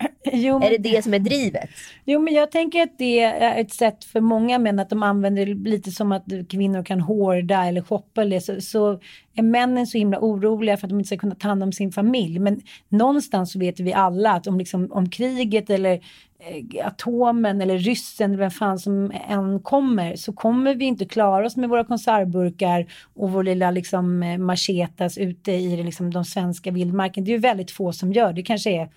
Jo, 0.32 0.62
Är 0.62 0.70
det 0.70 0.78
det 0.78 1.02
som 1.02 1.14
är 1.14 1.18
drivet? 1.18 1.70
Jo, 2.04 2.20
men 2.20 2.34
jag 2.34 2.50
tänker 2.50 2.82
att 2.82 2.98
det 2.98 3.20
är 3.20 3.60
ett 3.60 3.72
sätt 3.72 4.04
för 4.04 4.20
många 4.20 4.58
män 4.58 4.78
att 4.78 4.90
de 4.90 5.02
använder 5.02 5.46
det 5.46 5.70
lite 5.70 5.90
som 5.90 6.12
att 6.12 6.24
kvinnor 6.48 6.82
kan 6.84 7.00
hårda 7.00 7.64
eller 7.64 7.82
shoppa 7.82 8.22
eller 8.22 8.40
så, 8.40 8.60
så 8.60 9.00
är 9.34 9.42
männen 9.42 9.86
så 9.86 9.98
himla 9.98 10.18
oroliga 10.20 10.76
för 10.76 10.86
att 10.86 10.90
de 10.90 10.98
inte 10.98 11.06
ska 11.06 11.16
kunna 11.16 11.34
ta 11.34 11.48
hand 11.48 11.62
om 11.62 11.72
sin 11.72 11.92
familj. 11.92 12.38
Men 12.38 12.60
någonstans 12.88 13.52
så 13.52 13.58
vet 13.58 13.80
vi 13.80 13.92
alla 13.92 14.32
att 14.32 14.46
om, 14.46 14.58
liksom, 14.58 14.92
om 14.92 15.10
kriget 15.10 15.70
eller 15.70 15.92
eh, 16.38 16.86
atomen 16.86 17.60
eller 17.60 17.78
ryssen, 17.78 18.36
vem 18.36 18.50
fan 18.50 18.78
som 18.78 19.12
än 19.28 19.60
kommer, 19.60 20.16
så 20.16 20.32
kommer 20.32 20.74
vi 20.74 20.84
inte 20.84 21.04
klara 21.04 21.46
oss 21.46 21.56
med 21.56 21.68
våra 21.68 21.84
konservburkar 21.84 22.86
och 23.14 23.30
vår 23.32 23.42
lilla 23.42 23.70
liksom, 23.70 24.22
eh, 24.22 24.38
machetas 24.38 25.18
ute 25.18 25.52
i 25.52 25.82
liksom, 25.82 26.10
de 26.12 26.24
svenska 26.24 26.70
vildmarken. 26.70 27.24
Det 27.24 27.30
är 27.30 27.34
ju 27.34 27.38
väldigt 27.38 27.70
få 27.70 27.92
som 27.92 28.12
gör 28.12 28.32
det. 28.32 28.42
kanske 28.42 28.70
är 28.70 28.88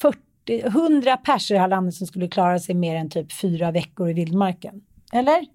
40, 0.00 0.18
100 0.46 1.16
pers 1.16 1.50
i 1.50 1.54
det 1.54 1.60
här 1.60 1.68
landet 1.68 1.94
som 1.94 2.06
skulle 2.06 2.28
klara 2.28 2.58
sig 2.58 2.74
mer 2.74 2.96
än 2.96 3.10
typ 3.10 3.32
fyra 3.32 3.70
veckor 3.70 4.10
i 4.10 4.12
vildmarken. 4.12 4.82
Eller? 5.12 5.46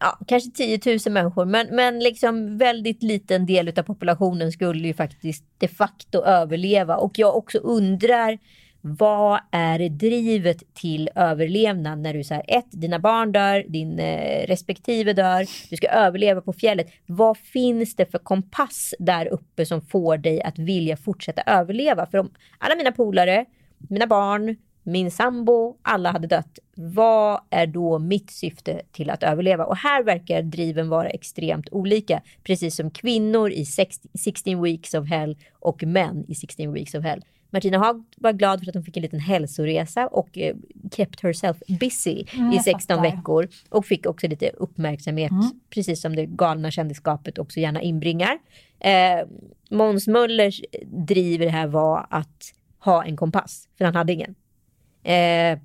Ja, 0.00 0.18
kanske 0.26 0.50
10 0.50 0.80
000 0.86 1.12
människor, 1.12 1.44
men, 1.44 1.76
men 1.76 1.98
liksom 1.98 2.58
väldigt 2.58 3.02
liten 3.02 3.46
del 3.46 3.68
av 3.78 3.82
populationen 3.82 4.52
skulle 4.52 4.88
ju 4.88 4.94
faktiskt 4.94 5.44
de 5.58 5.68
facto 5.68 6.22
överleva. 6.22 6.96
Och 6.96 7.18
jag 7.18 7.36
också 7.36 7.58
undrar, 7.58 8.38
vad 8.84 9.40
är 9.50 9.88
drivet 9.88 10.74
till 10.74 11.10
överlevnad 11.14 11.98
när 11.98 12.14
du 12.14 12.24
säger 12.24 12.44
ett, 12.48 12.68
dina 12.70 12.98
barn 12.98 13.32
dör, 13.32 13.64
din 13.68 13.98
eh, 13.98 14.46
respektive 14.46 15.12
dör, 15.12 15.46
du 15.70 15.76
ska 15.76 15.88
överleva 15.88 16.40
på 16.40 16.52
fjället. 16.52 16.86
Vad 17.06 17.38
finns 17.38 17.96
det 17.96 18.06
för 18.10 18.18
kompass 18.18 18.94
där 18.98 19.26
uppe 19.26 19.66
som 19.66 19.80
får 19.80 20.16
dig 20.16 20.42
att 20.42 20.58
vilja 20.58 20.96
fortsätta 20.96 21.42
överleva? 21.42 22.06
För 22.06 22.18
om 22.18 22.30
alla 22.58 22.76
mina 22.76 22.92
polare, 22.92 23.44
mina 23.78 24.06
barn, 24.06 24.56
min 24.82 25.10
sambo, 25.10 25.76
alla 25.82 26.10
hade 26.10 26.26
dött. 26.26 26.58
Vad 26.74 27.40
är 27.50 27.66
då 27.66 27.98
mitt 27.98 28.30
syfte 28.30 28.82
till 28.92 29.10
att 29.10 29.22
överleva? 29.22 29.64
Och 29.64 29.76
här 29.76 30.02
verkar 30.02 30.42
driven 30.42 30.88
vara 30.88 31.08
extremt 31.08 31.68
olika. 31.70 32.22
Precis 32.42 32.76
som 32.76 32.90
kvinnor 32.90 33.50
i 33.50 33.64
16 33.64 34.62
weeks 34.62 34.94
of 34.94 35.08
hell 35.08 35.36
och 35.52 35.82
män 35.82 36.24
i 36.28 36.34
16 36.34 36.72
weeks 36.72 36.94
of 36.94 37.04
hell. 37.04 37.22
Martina 37.52 37.78
Haag 37.78 38.04
var 38.16 38.32
glad 38.32 38.60
för 38.60 38.68
att 38.68 38.74
hon 38.74 38.84
fick 38.84 38.96
en 38.96 39.02
liten 39.02 39.20
hälsoresa 39.20 40.06
och 40.06 40.38
eh, 40.38 40.56
kept 40.92 41.22
herself 41.22 41.56
busy 41.80 42.10
i 42.10 42.26
jag 42.36 42.64
16 42.64 42.96
fattar. 42.96 43.16
veckor. 43.16 43.48
Och 43.68 43.86
fick 43.86 44.06
också 44.06 44.28
lite 44.28 44.48
uppmärksamhet, 44.48 45.32
precis 45.70 46.00
som 46.00 46.16
det 46.16 46.26
galna 46.26 46.70
kändisskapet 46.70 47.38
också 47.38 47.60
gärna 47.60 47.82
inbringar. 47.82 48.38
Eh, 48.80 49.26
Måns 49.70 50.08
Möllers 50.08 50.60
driv 50.86 51.42
i 51.42 51.44
det 51.44 51.50
här 51.50 51.66
var 51.66 52.06
att 52.10 52.54
ha 52.78 53.04
en 53.04 53.16
kompass, 53.16 53.68
för 53.78 53.84
han 53.84 53.94
hade 53.94 54.12
ingen. 54.12 54.34
Eh, 55.02 55.58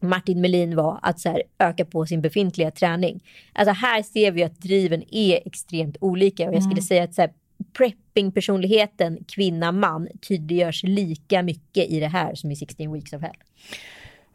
Martin 0.00 0.40
Melin 0.40 0.76
var 0.76 0.98
att 1.02 1.20
så 1.20 1.28
här, 1.28 1.42
öka 1.58 1.84
på 1.84 2.06
sin 2.06 2.20
befintliga 2.20 2.70
träning. 2.70 3.24
Alltså 3.52 3.72
här 3.72 4.02
ser 4.02 4.30
vi 4.32 4.44
att 4.44 4.60
driven 4.60 5.04
är 5.10 5.40
extremt 5.46 5.96
olika 6.00 6.48
och 6.48 6.54
jag 6.54 6.62
skulle 6.62 6.82
säga 6.82 7.04
att 7.04 7.14
så 7.14 7.20
här, 7.20 7.30
prepping-personligheten 7.78 9.24
kvinna-man 9.28 10.08
tydliggörs 10.28 10.82
lika 10.82 11.42
mycket 11.42 11.90
i 11.90 12.00
det 12.00 12.08
här 12.08 12.34
som 12.34 12.50
i 12.50 12.56
16 12.56 12.92
weeks 12.92 13.12
of 13.12 13.22
hell. 13.22 13.36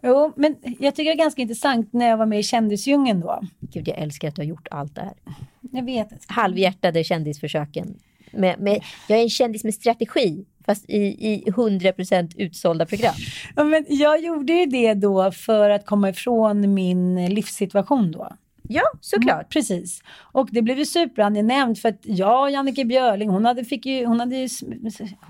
Jo, 0.02 0.34
men 0.36 0.56
jag 0.80 0.96
tycker 0.96 1.10
det 1.10 1.16
är 1.16 1.24
ganska 1.24 1.42
intressant 1.42 1.94
när 1.94 2.10
jag 2.10 2.18
var 2.18 2.26
med 2.26 2.40
i 2.40 2.44
Kändisdjungeln 2.44 3.20
då. 3.20 3.42
Gud, 3.60 3.88
jag 3.88 3.98
älskar 3.98 4.28
att 4.28 4.36
du 4.36 4.42
har 4.42 4.48
gjort 4.48 4.68
allt 4.72 4.96
det 4.96 5.02
här. 5.02 5.14
Jag 5.72 5.86
vet. 5.86 6.08
Halvhjärtade 6.28 7.04
kändisförsöken. 7.04 8.00
Med, 8.32 8.60
med, 8.60 8.84
jag 9.08 9.20
är 9.20 9.24
en 9.24 9.30
kändis 9.30 9.64
med 9.64 9.74
strategi, 9.74 10.46
fast 10.66 10.90
i, 10.90 10.98
i 10.98 11.44
100% 11.48 12.34
utsålda 12.38 12.86
program. 12.86 13.14
Ja, 13.56 13.64
men 13.64 13.86
jag 13.90 14.24
gjorde 14.24 14.54
ju 14.54 14.66
det 14.66 14.94
då 14.94 15.32
för 15.32 15.70
att 15.70 15.86
komma 15.86 16.10
ifrån 16.10 16.74
min 16.74 17.26
livssituation 17.26 18.12
då. 18.12 18.32
Ja, 18.72 18.84
såklart. 19.02 19.54
Precis. 19.54 20.04
Och 20.32 20.50
det 20.52 20.62
blev 20.62 20.78
ju 20.78 20.86
superangenämt 20.86 21.80
för 21.80 21.90
att 21.90 22.00
jag 22.02 22.42
och 22.42 22.52
Jannike 22.52 22.86
Björling, 22.86 23.30
hon 23.30 23.46
hade, 23.46 23.66
fick 23.66 23.86
ju, 23.86 24.06
hon 24.06 24.20
hade 24.20 24.36
ju, 24.36 24.48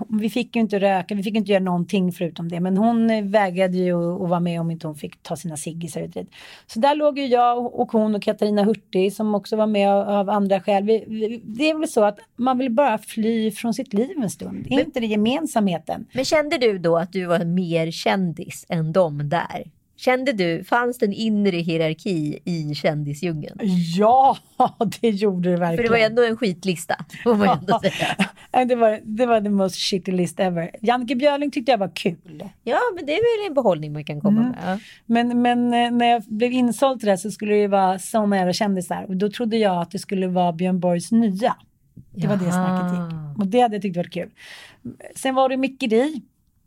vi 0.08 0.30
fick 0.30 0.56
ju 0.56 0.62
inte 0.62 0.78
röka, 0.78 1.14
vi 1.14 1.22
fick 1.22 1.34
inte 1.34 1.52
göra 1.52 1.62
någonting 1.62 2.12
förutom 2.12 2.48
det. 2.48 2.60
Men 2.60 2.76
hon 2.76 3.10
eh, 3.10 3.24
vägrade 3.24 3.76
ju 3.76 4.22
att 4.22 4.28
vara 4.28 4.40
med 4.40 4.60
om 4.60 4.70
inte 4.70 4.86
hon 4.86 4.96
fick 4.96 5.22
ta 5.22 5.36
sina 5.36 5.56
ciggisar 5.56 6.00
ut. 6.00 6.30
Så 6.66 6.80
där 6.80 6.94
låg 6.94 7.18
ju 7.18 7.26
jag 7.26 7.74
och 7.74 7.92
hon 7.92 8.14
och 8.14 8.22
Katarina 8.22 8.64
Hurtig 8.64 9.12
som 9.12 9.34
också 9.34 9.56
var 9.56 9.66
med 9.66 9.90
av, 9.90 10.30
andra 10.30 10.60
skäl. 10.60 10.84
Vi, 10.84 11.04
vi, 11.08 11.40
det 11.44 11.70
är 11.70 11.78
väl 11.78 11.88
så 11.88 12.04
att 12.04 12.18
man 12.36 12.58
vill 12.58 12.70
bara 12.70 12.98
fly 12.98 13.50
från 13.50 13.74
sitt 13.74 13.92
liv 13.94 14.16
en 14.22 14.30
stund. 14.30 14.66
Är 14.70 14.80
inte 14.80 15.00
det 15.00 15.06
gemensamheten? 15.06 16.06
Men 16.12 16.24
kände 16.24 16.58
du 16.58 16.78
då 16.78 16.96
att 16.96 17.12
du 17.12 17.26
var 17.26 17.44
mer 17.44 17.90
kändis 17.90 18.66
än 18.68 18.92
de 18.92 19.28
där? 19.28 19.64
Kände 20.04 20.32
du, 20.32 20.64
fanns 20.64 20.98
det 20.98 21.06
en 21.06 21.12
inre 21.12 21.56
hierarki 21.56 22.38
i 22.44 22.74
kändisdjungeln? 22.74 23.58
Ja, 23.96 24.36
det 25.00 25.08
gjorde 25.08 25.50
det 25.50 25.56
verkligen. 25.56 25.76
För 25.76 25.82
det 25.82 26.00
var 26.00 26.06
ändå 26.06 26.24
en 26.24 26.36
skitlista, 26.36 26.96
får 27.24 27.34
man 27.34 27.58
ändå 27.58 27.80
säga. 27.82 28.64
Det, 28.64 28.74
var, 28.74 29.00
det 29.02 29.26
var 29.26 29.40
the 29.40 29.48
most 29.48 29.76
shitty 29.76 30.12
list 30.12 30.40
ever. 30.40 30.70
Jannike 30.80 31.14
Björling 31.16 31.50
tyckte 31.50 31.72
jag 31.72 31.78
var 31.78 31.90
kul. 31.94 32.44
Ja, 32.64 32.78
men 32.94 33.06
det 33.06 33.12
är 33.12 33.40
väl 33.42 33.50
en 33.50 33.54
behållning 33.54 33.92
man 33.92 34.04
kan 34.04 34.20
komma 34.20 34.40
med. 34.40 34.54
Ja. 34.64 34.78
Men, 35.06 35.42
men 35.42 35.74
eh, 35.74 35.90
när 35.90 36.06
jag 36.06 36.22
blev 36.22 36.52
insåld 36.52 37.00
till 37.00 37.08
det 37.08 37.18
så 37.18 37.30
skulle 37.30 37.52
det 37.52 37.60
ju 37.60 37.66
vara 37.66 37.98
såna 37.98 38.36
jävla 38.36 38.52
kändisar. 38.52 39.04
Och 39.08 39.16
då 39.16 39.30
trodde 39.30 39.56
jag 39.56 39.82
att 39.82 39.90
det 39.90 39.98
skulle 39.98 40.28
vara 40.28 40.52
Björn 40.52 40.80
Borgs 40.80 41.12
nya. 41.12 41.56
Det 42.14 42.26
var 42.26 42.36
det 42.36 42.44
Jaha. 42.44 42.52
snacket 42.52 42.98
gick. 42.98 43.38
Och 43.38 43.46
det 43.46 43.60
hade 43.60 43.74
jag 43.74 43.82
tyckt 43.82 43.96
varit 43.96 44.12
kul. 44.12 44.30
Sen 45.14 45.34
var 45.34 45.48
det 45.48 45.56
Micke 45.56 45.80
Di. 45.90 46.22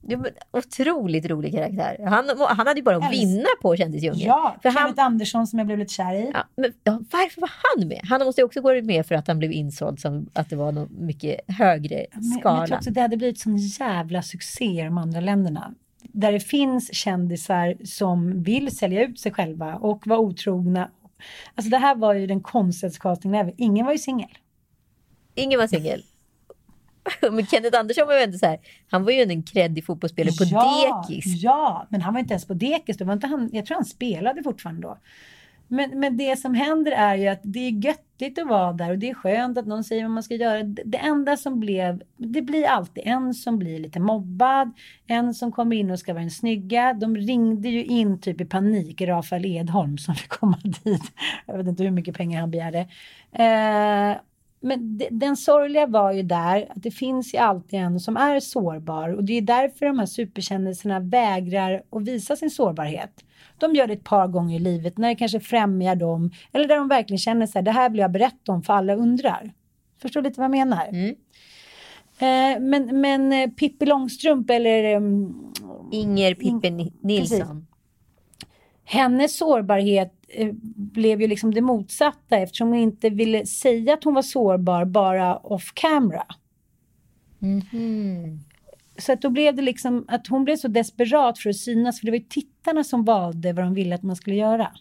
Det 0.07 0.15
var 0.15 0.25
en 0.27 0.33
otroligt 0.51 1.25
rolig 1.25 1.53
karaktär. 1.53 2.05
Han, 2.05 2.29
han 2.47 2.67
hade 2.67 2.79
ju 2.79 2.83
bara 2.83 2.97
att 2.97 3.13
vinna 3.13 3.47
på 3.61 3.75
Kändisdjungeln. 3.75 4.27
Ja, 4.27 4.55
För 4.61 4.69
han, 4.69 4.77
Kenneth 4.77 5.03
Andersson 5.05 5.47
som 5.47 5.59
jag 5.59 5.65
blev 5.65 5.79
lite 5.79 5.93
kär 5.93 6.13
i. 6.13 6.31
ja, 6.33 6.43
men, 6.55 6.73
ja, 6.83 6.91
varför 7.11 7.41
var 7.41 7.51
han 7.63 7.87
med? 7.87 7.99
Han 8.03 8.25
måste 8.25 8.41
ju 8.41 8.45
också 8.45 8.61
gå 8.61 8.81
med 8.81 9.05
för 9.05 9.15
att 9.15 9.27
han 9.27 9.39
blev 9.39 9.51
insåld 9.51 9.99
som 9.99 10.29
att 10.33 10.49
det 10.49 10.55
var 10.55 10.71
någon 10.71 10.89
mycket 11.05 11.39
högre 11.47 12.05
Men, 12.11 12.21
men 12.21 12.31
jag 12.31 12.39
skala. 12.39 12.67
tror 12.67 12.77
också 12.77 12.91
det 12.91 13.01
hade 13.01 13.17
blivit 13.17 13.39
sån 13.39 13.57
jävla 13.57 14.21
succé 14.21 14.65
i 14.65 14.81
de 14.83 14.97
andra 14.97 15.19
länderna. 15.19 15.73
Där 16.01 16.31
det 16.31 16.39
finns 16.39 16.93
kändisar 16.95 17.75
som 17.85 18.43
vill 18.43 18.77
sälja 18.77 19.03
ut 19.03 19.19
sig 19.19 19.31
själva 19.31 19.75
och 19.75 20.07
vara 20.07 20.19
otrogna. 20.19 20.89
Alltså 21.55 21.69
det 21.69 21.77
här 21.77 21.95
var 21.95 22.13
ju 22.13 22.27
den 22.27 22.41
konstigaste 22.41 22.99
castingen 22.99 23.35
ever. 23.41 23.53
Ingen 23.57 23.85
var 23.85 23.93
ju 23.93 23.99
singel. 23.99 24.29
Ingen 25.35 25.59
var 25.59 25.67
singel. 25.67 26.03
Men 27.31 27.45
Kenneth 27.45 27.79
Andersson 27.79 28.07
var 28.07 28.13
ju 28.13 28.21
ändå 28.23 28.37
så 28.37 28.45
här, 28.45 28.59
han 28.89 29.03
var 29.03 29.11
ju 29.11 29.21
en 29.21 29.43
kreddig 29.43 29.85
fotbollsspelare 29.85 30.33
på 30.37 30.43
ja, 30.43 31.05
dekis. 31.07 31.43
Ja, 31.43 31.87
men 31.89 32.01
han 32.01 32.13
var 32.13 32.19
inte 32.19 32.33
ens 32.33 32.47
på 32.47 32.53
dekis. 32.53 32.97
Det 32.97 33.05
var 33.05 33.13
inte 33.13 33.27
han, 33.27 33.49
jag 33.53 33.65
tror 33.65 33.75
han 33.75 33.85
spelade 33.85 34.43
fortfarande 34.43 34.81
då. 34.81 34.97
Men, 35.67 35.99
men 35.99 36.17
det 36.17 36.39
som 36.39 36.53
händer 36.53 36.91
är 36.91 37.15
ju 37.15 37.27
att 37.27 37.39
det 37.43 37.59
är 37.59 37.71
göttigt 37.71 38.39
att 38.39 38.47
vara 38.47 38.73
där 38.73 38.91
och 38.91 38.97
det 38.97 39.09
är 39.09 39.13
skönt 39.13 39.57
att 39.57 39.65
någon 39.65 39.83
säger 39.83 40.03
vad 40.03 40.11
man 40.11 40.23
ska 40.23 40.35
göra. 40.35 40.63
Det 40.63 40.97
enda 40.97 41.37
som 41.37 41.59
blev, 41.59 42.03
det 42.17 42.41
blir 42.41 42.65
alltid 42.65 43.03
en 43.05 43.33
som 43.33 43.59
blir 43.59 43.79
lite 43.79 43.99
mobbad, 43.99 44.71
en 45.07 45.33
som 45.33 45.51
kommer 45.51 45.75
in 45.75 45.91
och 45.91 45.99
ska 45.99 46.13
vara 46.13 46.21
den 46.21 46.31
snygga. 46.31 46.93
De 46.93 47.17
ringde 47.17 47.69
ju 47.69 47.83
in 47.83 48.21
typ 48.21 48.41
i 48.41 48.45
panik, 48.45 49.01
Rafael 49.01 49.45
Edholm 49.45 49.97
som 49.97 50.15
fick 50.15 50.29
komma 50.29 50.57
dit. 50.83 51.11
Jag 51.45 51.57
vet 51.57 51.67
inte 51.67 51.83
hur 51.83 51.91
mycket 51.91 52.17
pengar 52.17 52.39
han 52.39 52.51
begärde. 52.51 52.79
Eh, 53.31 54.17
men 54.63 54.97
de, 54.97 55.07
den 55.11 55.37
sorgliga 55.37 55.85
var 55.87 56.11
ju 56.11 56.23
där 56.23 56.67
att 56.69 56.83
det 56.83 56.91
finns 56.91 57.33
ju 57.33 57.37
alltid 57.37 57.79
en 57.79 57.99
som 57.99 58.17
är 58.17 58.39
sårbar 58.39 59.09
och 59.09 59.23
det 59.23 59.33
är 59.33 59.41
därför 59.41 59.85
de 59.85 59.99
här 59.99 60.05
superkändisarna 60.05 60.99
vägrar 60.99 61.83
att 61.91 62.03
visa 62.03 62.35
sin 62.35 62.49
sårbarhet. 62.49 63.23
De 63.57 63.75
gör 63.75 63.87
det 63.87 63.93
ett 63.93 64.03
par 64.03 64.27
gånger 64.27 64.55
i 64.55 64.59
livet 64.59 64.97
när 64.97 65.07
det 65.07 65.15
kanske 65.15 65.39
främjar 65.39 65.95
dem 65.95 66.31
eller 66.51 66.67
där 66.67 66.75
de 66.77 66.87
verkligen 66.87 67.17
känner 67.17 67.45
så 67.45 67.57
här, 67.57 67.63
det 67.63 67.71
här 67.71 67.89
vill 67.89 67.99
jag 67.99 68.11
berätta 68.11 68.51
om 68.51 68.63
för 68.63 68.73
alla 68.73 68.95
undrar. 68.95 69.53
Förstår 70.01 70.21
lite 70.21 70.39
vad 70.39 70.45
jag 70.45 70.51
menar? 70.51 70.87
Mm. 70.87 71.15
Eh, 72.19 72.61
men, 72.61 73.01
men 73.01 73.33
eh, 73.33 73.49
Pippi 73.49 73.85
Långstrump 73.85 74.49
eller 74.49 74.83
ehm, 74.83 75.33
Inger 75.91 76.35
Pippe 76.35 76.69
Ni- 76.69 76.93
Nilsson. 77.01 77.39
precis. 77.39 77.72
Hennes 78.85 79.37
sårbarhet 79.37 80.13
eh, 80.27 80.49
blev 80.75 81.21
ju 81.21 81.27
liksom 81.27 81.53
det 81.53 81.61
motsatta 81.61 82.37
eftersom 82.37 82.67
hon 82.67 82.77
inte 82.77 83.09
ville 83.09 83.45
säga 83.45 83.93
att 83.93 84.03
hon 84.03 84.13
var 84.13 84.21
sårbar 84.21 84.85
bara 84.85 85.37
off 85.37 85.71
camera. 85.73 86.25
Mhm. 87.39 88.39
Så 88.97 89.13
att 89.13 89.21
då 89.21 89.29
blev 89.29 89.55
det 89.55 89.61
liksom 89.61 90.05
att 90.07 90.27
hon 90.27 90.43
blev 90.43 90.55
så 90.55 90.67
desperat 90.67 91.39
för 91.39 91.49
att 91.49 91.55
synas 91.55 91.99
för 91.99 92.05
det 92.05 92.11
var 92.11 92.17
ju 92.17 92.25
tittarna 92.29 92.83
som 92.83 93.05
valde 93.05 93.53
vad 93.53 93.65
de 93.65 93.73
ville 93.73 93.95
att 93.95 94.03
man 94.03 94.15
skulle 94.15 94.35
göra. 94.35 94.71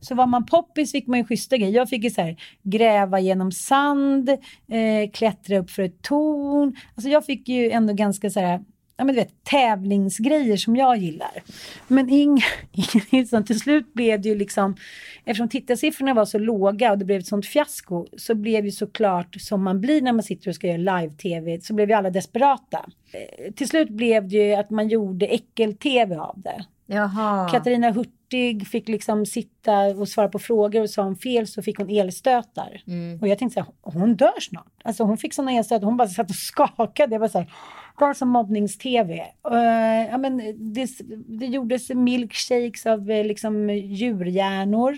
Så 0.00 0.14
var 0.14 0.26
man 0.26 0.46
poppis 0.46 0.92
fick 0.92 1.06
man 1.06 1.18
ju 1.18 1.24
schyssta 1.24 1.56
grejer. 1.56 1.72
Jag 1.72 1.88
fick 1.88 2.04
ju 2.04 2.10
så 2.10 2.20
här, 2.20 2.36
gräva 2.62 3.20
genom 3.20 3.52
sand, 3.52 4.28
eh, 4.68 5.10
klättra 5.12 5.58
upp 5.58 5.70
för 5.70 5.82
ett 5.82 6.02
torn. 6.02 6.76
Alltså 6.94 7.08
jag 7.08 7.26
fick 7.26 7.48
ju 7.48 7.70
ändå 7.70 7.92
ganska 7.92 8.30
så 8.30 8.40
här, 8.40 8.64
ja 8.96 9.04
men 9.04 9.14
du 9.14 9.20
vet, 9.20 9.44
tävlingsgrejer 9.44 10.56
som 10.56 10.76
jag 10.76 10.96
gillar. 10.96 11.42
Men 11.88 12.08
Inger 12.08 12.44
Nilsson, 13.12 13.44
till 13.44 13.60
slut 13.60 13.94
blev 13.94 14.20
det 14.20 14.28
ju 14.28 14.34
liksom, 14.34 14.76
eftersom 15.24 15.48
tittarsiffrorna 15.48 16.14
var 16.14 16.24
så 16.24 16.38
låga 16.38 16.92
och 16.92 16.98
det 16.98 17.04
blev 17.04 17.20
ett 17.20 17.26
sånt 17.26 17.46
fiasko, 17.46 18.06
så 18.16 18.34
blev 18.34 18.64
ju 18.64 18.70
såklart 18.70 19.36
som 19.40 19.64
man 19.64 19.80
blir 19.80 20.02
när 20.02 20.12
man 20.12 20.22
sitter 20.22 20.48
och 20.48 20.54
ska 20.54 20.66
göra 20.66 21.00
live-tv, 21.00 21.60
så 21.60 21.74
blev 21.74 21.88
ju 21.88 21.94
alla 21.94 22.10
desperata. 22.10 22.86
Eh, 23.12 23.52
till 23.52 23.68
slut 23.68 23.88
blev 23.88 24.28
det 24.28 24.36
ju 24.36 24.54
att 24.54 24.70
man 24.70 24.88
gjorde 24.88 25.26
äckel-tv 25.26 26.16
av 26.16 26.40
det. 26.40 26.64
Jaha. 26.86 27.48
Katarina 27.48 27.90
Hurtig 27.90 28.66
fick 28.66 28.88
liksom 28.88 29.26
sitta 29.26 29.80
och 29.86 30.08
svara 30.08 30.28
på 30.28 30.38
frågor 30.38 30.82
och 30.82 30.90
sa 30.90 31.02
hon 31.02 31.16
fel 31.16 31.46
så 31.46 31.62
fick 31.62 31.78
hon 31.78 31.90
elstötar. 31.90 32.82
Och 33.20 33.28
jag 33.28 33.38
tänkte 33.38 33.54
så 33.54 33.60
här, 33.60 34.00
hon 34.00 34.16
dör 34.16 34.40
snart. 34.40 34.72
Alltså 34.84 35.04
hon 35.04 35.18
fick 35.18 35.34
sådana 35.34 35.52
elstötar, 35.52 35.86
hon 35.86 35.96
bara 35.96 36.08
satt 36.08 36.30
och 36.30 36.36
skakade. 36.36 37.14
Jag 37.14 37.20
var 37.20 37.28
så 37.28 37.38
här, 37.38 37.52
det 37.98 38.04
var 38.04 38.14
som 38.14 38.28
mobbnings-tv. 38.28 39.14
Eh, 39.50 40.10
ja, 40.10 40.18
men 40.18 40.36
det, 40.74 40.88
det 41.26 41.46
gjordes 41.46 41.90
milkshakes 41.90 42.86
av 42.86 43.10
eh, 43.10 43.24
liksom 43.24 43.70
djurhjärnor. 43.70 44.96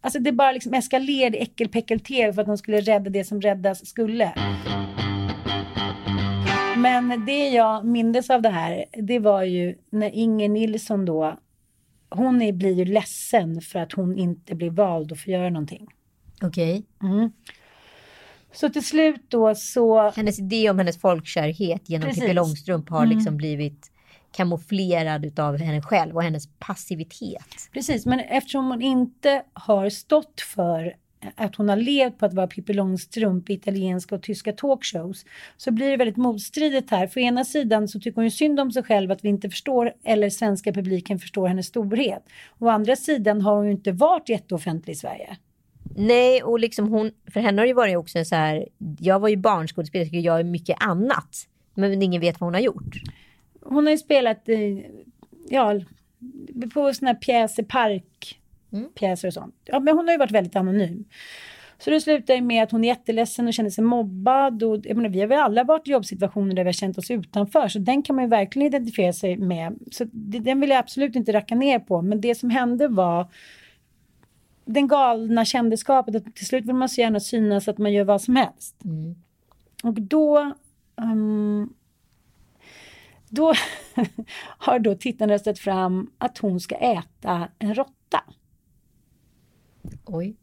Alltså 0.00 0.18
det 0.18 0.32
bara 0.32 0.52
liksom 0.52 0.74
eskalerade 0.74 1.38
äckelpäckel-tv 1.38 2.32
för 2.32 2.40
att 2.40 2.46
de 2.46 2.58
skulle 2.58 2.80
rädda 2.80 3.10
det 3.10 3.24
som 3.24 3.40
räddas 3.40 3.86
skulle. 3.86 4.32
Men 6.76 7.26
det 7.26 7.48
jag 7.48 7.84
mindes 7.84 8.30
av 8.30 8.42
det 8.42 8.48
här, 8.48 8.84
det 8.92 9.18
var 9.18 9.42
ju 9.42 9.78
när 9.90 10.10
Inger 10.10 10.48
Nilsson 10.48 11.04
då, 11.04 11.38
hon 12.10 12.42
är, 12.42 12.52
blir 12.52 12.72
ju 12.72 12.84
ledsen 12.84 13.60
för 13.60 13.78
att 13.78 13.92
hon 13.92 14.18
inte 14.18 14.54
blir 14.54 14.70
vald 14.70 15.12
att 15.12 15.20
få 15.20 15.30
göra 15.30 15.50
någonting. 15.50 15.86
Okej. 16.42 16.86
Så 18.56 18.68
till 18.68 18.84
slut 18.84 19.24
då 19.28 19.54
så, 19.54 20.10
Hennes 20.10 20.38
idé 20.38 20.70
om 20.70 20.78
hennes 20.78 21.00
folkkärhet 21.00 21.88
genom. 21.88 22.10
Pippi 22.10 22.32
Långstrump 22.32 22.88
har 22.88 23.06
liksom 23.06 23.36
blivit 23.36 23.90
kamouflerad 24.32 25.24
utav 25.24 25.56
henne 25.56 25.82
själv 25.82 26.16
och 26.16 26.22
hennes 26.22 26.48
passivitet. 26.58 27.68
precis, 27.72 28.06
men 28.06 28.20
eftersom 28.20 28.66
hon 28.66 28.82
inte 28.82 29.42
har 29.52 29.90
stått 29.90 30.40
för 30.40 30.96
att 31.34 31.56
hon 31.56 31.68
har 31.68 31.76
levt 31.76 32.18
på 32.18 32.26
att 32.26 32.34
vara 32.34 32.46
Pippi 32.46 32.72
Långstrump 32.72 33.50
i 33.50 33.52
italienska 33.52 34.14
och 34.14 34.22
tyska 34.22 34.52
talkshows 34.52 35.24
så 35.56 35.70
blir 35.70 35.90
det 35.90 35.96
väldigt 35.96 36.16
motstridigt 36.16 36.90
här. 36.90 37.06
För 37.06 37.20
ena 37.20 37.44
sidan 37.44 37.88
så 37.88 38.00
tycker 38.00 38.14
hon 38.14 38.24
ju 38.24 38.30
synd 38.30 38.60
om 38.60 38.72
sig 38.72 38.82
själv 38.82 39.10
att 39.10 39.24
vi 39.24 39.28
inte 39.28 39.50
förstår 39.50 39.92
eller 40.04 40.30
svenska 40.30 40.72
publiken 40.72 41.18
förstår 41.18 41.48
hennes 41.48 41.66
storhet. 41.66 42.22
Å 42.58 42.68
andra 42.68 42.96
sidan 42.96 43.40
har 43.40 43.56
hon 43.56 43.66
ju 43.66 43.72
inte 43.72 43.92
varit 43.92 44.28
jätteoffentlig 44.28 44.92
i 44.92 44.96
Sverige. 44.96 45.36
Nej, 45.98 46.42
och 46.42 46.60
liksom 46.60 46.88
hon, 46.88 47.10
för 47.32 47.40
henne 47.40 47.60
har 47.60 47.66
det 47.66 47.68
ju 47.68 47.74
varit 47.74 47.96
också 47.96 48.24
så 48.24 48.34
här, 48.34 48.68
jag 48.98 49.20
var 49.20 49.28
ju 49.28 49.36
barnskådespelerska, 49.36 50.16
jag 50.16 50.40
är 50.40 50.44
mycket 50.44 50.76
annat. 50.80 51.48
Men 51.74 52.02
ingen 52.02 52.20
vet 52.20 52.40
vad 52.40 52.46
hon 52.46 52.54
har 52.54 52.60
gjort. 52.60 52.94
Hon 53.62 53.86
har 53.86 53.90
ju 53.90 53.98
spelat 53.98 54.48
eh, 54.48 54.58
ja, 55.48 55.80
på 56.74 56.94
såna 56.94 57.10
här 57.10 57.18
pjäser, 57.18 57.62
park, 57.62 58.40
pjäser 58.98 59.28
och 59.28 59.34
sånt. 59.34 59.54
Ja, 59.64 59.80
men 59.80 59.96
hon 59.96 60.06
har 60.06 60.12
ju 60.12 60.18
varit 60.18 60.30
väldigt 60.30 60.56
anonym. 60.56 61.04
Så 61.78 61.90
det 61.90 62.00
slutar 62.00 62.34
ju 62.34 62.40
med 62.40 62.62
att 62.62 62.70
hon 62.70 62.84
är 62.84 62.88
jätteledsen 62.88 63.46
och 63.46 63.54
känner 63.54 63.70
sig 63.70 63.84
mobbad. 63.84 64.62
Och, 64.62 64.80
jag 64.84 64.96
menar, 64.96 65.10
vi 65.10 65.20
har 65.20 65.26
väl 65.26 65.38
alla 65.38 65.64
varit 65.64 65.88
i 65.88 65.90
jobbsituationer 65.90 66.54
där 66.54 66.64
vi 66.64 66.68
har 66.68 66.72
känt 66.72 66.98
oss 66.98 67.10
utanför. 67.10 67.68
Så 67.68 67.78
den 67.78 68.02
kan 68.02 68.16
man 68.16 68.24
ju 68.24 68.30
verkligen 68.30 68.66
identifiera 68.66 69.12
sig 69.12 69.36
med. 69.36 69.78
Så 69.92 70.04
det, 70.12 70.38
den 70.38 70.60
vill 70.60 70.70
jag 70.70 70.78
absolut 70.78 71.16
inte 71.16 71.32
racka 71.32 71.54
ner 71.54 71.78
på. 71.78 72.02
Men 72.02 72.20
det 72.20 72.34
som 72.34 72.50
hände 72.50 72.88
var 72.88 73.26
den 74.66 74.88
galna 74.88 75.44
kändisskapet. 75.44 76.14
Att 76.14 76.36
till 76.36 76.46
slut 76.46 76.64
vill 76.64 76.74
man 76.74 76.88
så 76.88 77.00
gärna 77.00 77.20
synas 77.20 77.68
att 77.68 77.78
man 77.78 77.92
gör 77.92 78.04
vad 78.04 78.22
som 78.22 78.36
helst. 78.36 78.76
Och 79.82 79.94
då... 80.02 80.52
ehm, 81.00 81.68
då 83.28 83.54
har 84.58 84.78
då 84.78 84.94
tittarna 84.94 85.32
röstat 85.32 85.58
fram 85.58 86.10
att 86.18 86.38
hon 86.38 86.60
ska 86.60 86.74
äta 86.74 87.48
en 87.58 87.74
råtta. 87.74 88.24
Oj. 90.04 90.36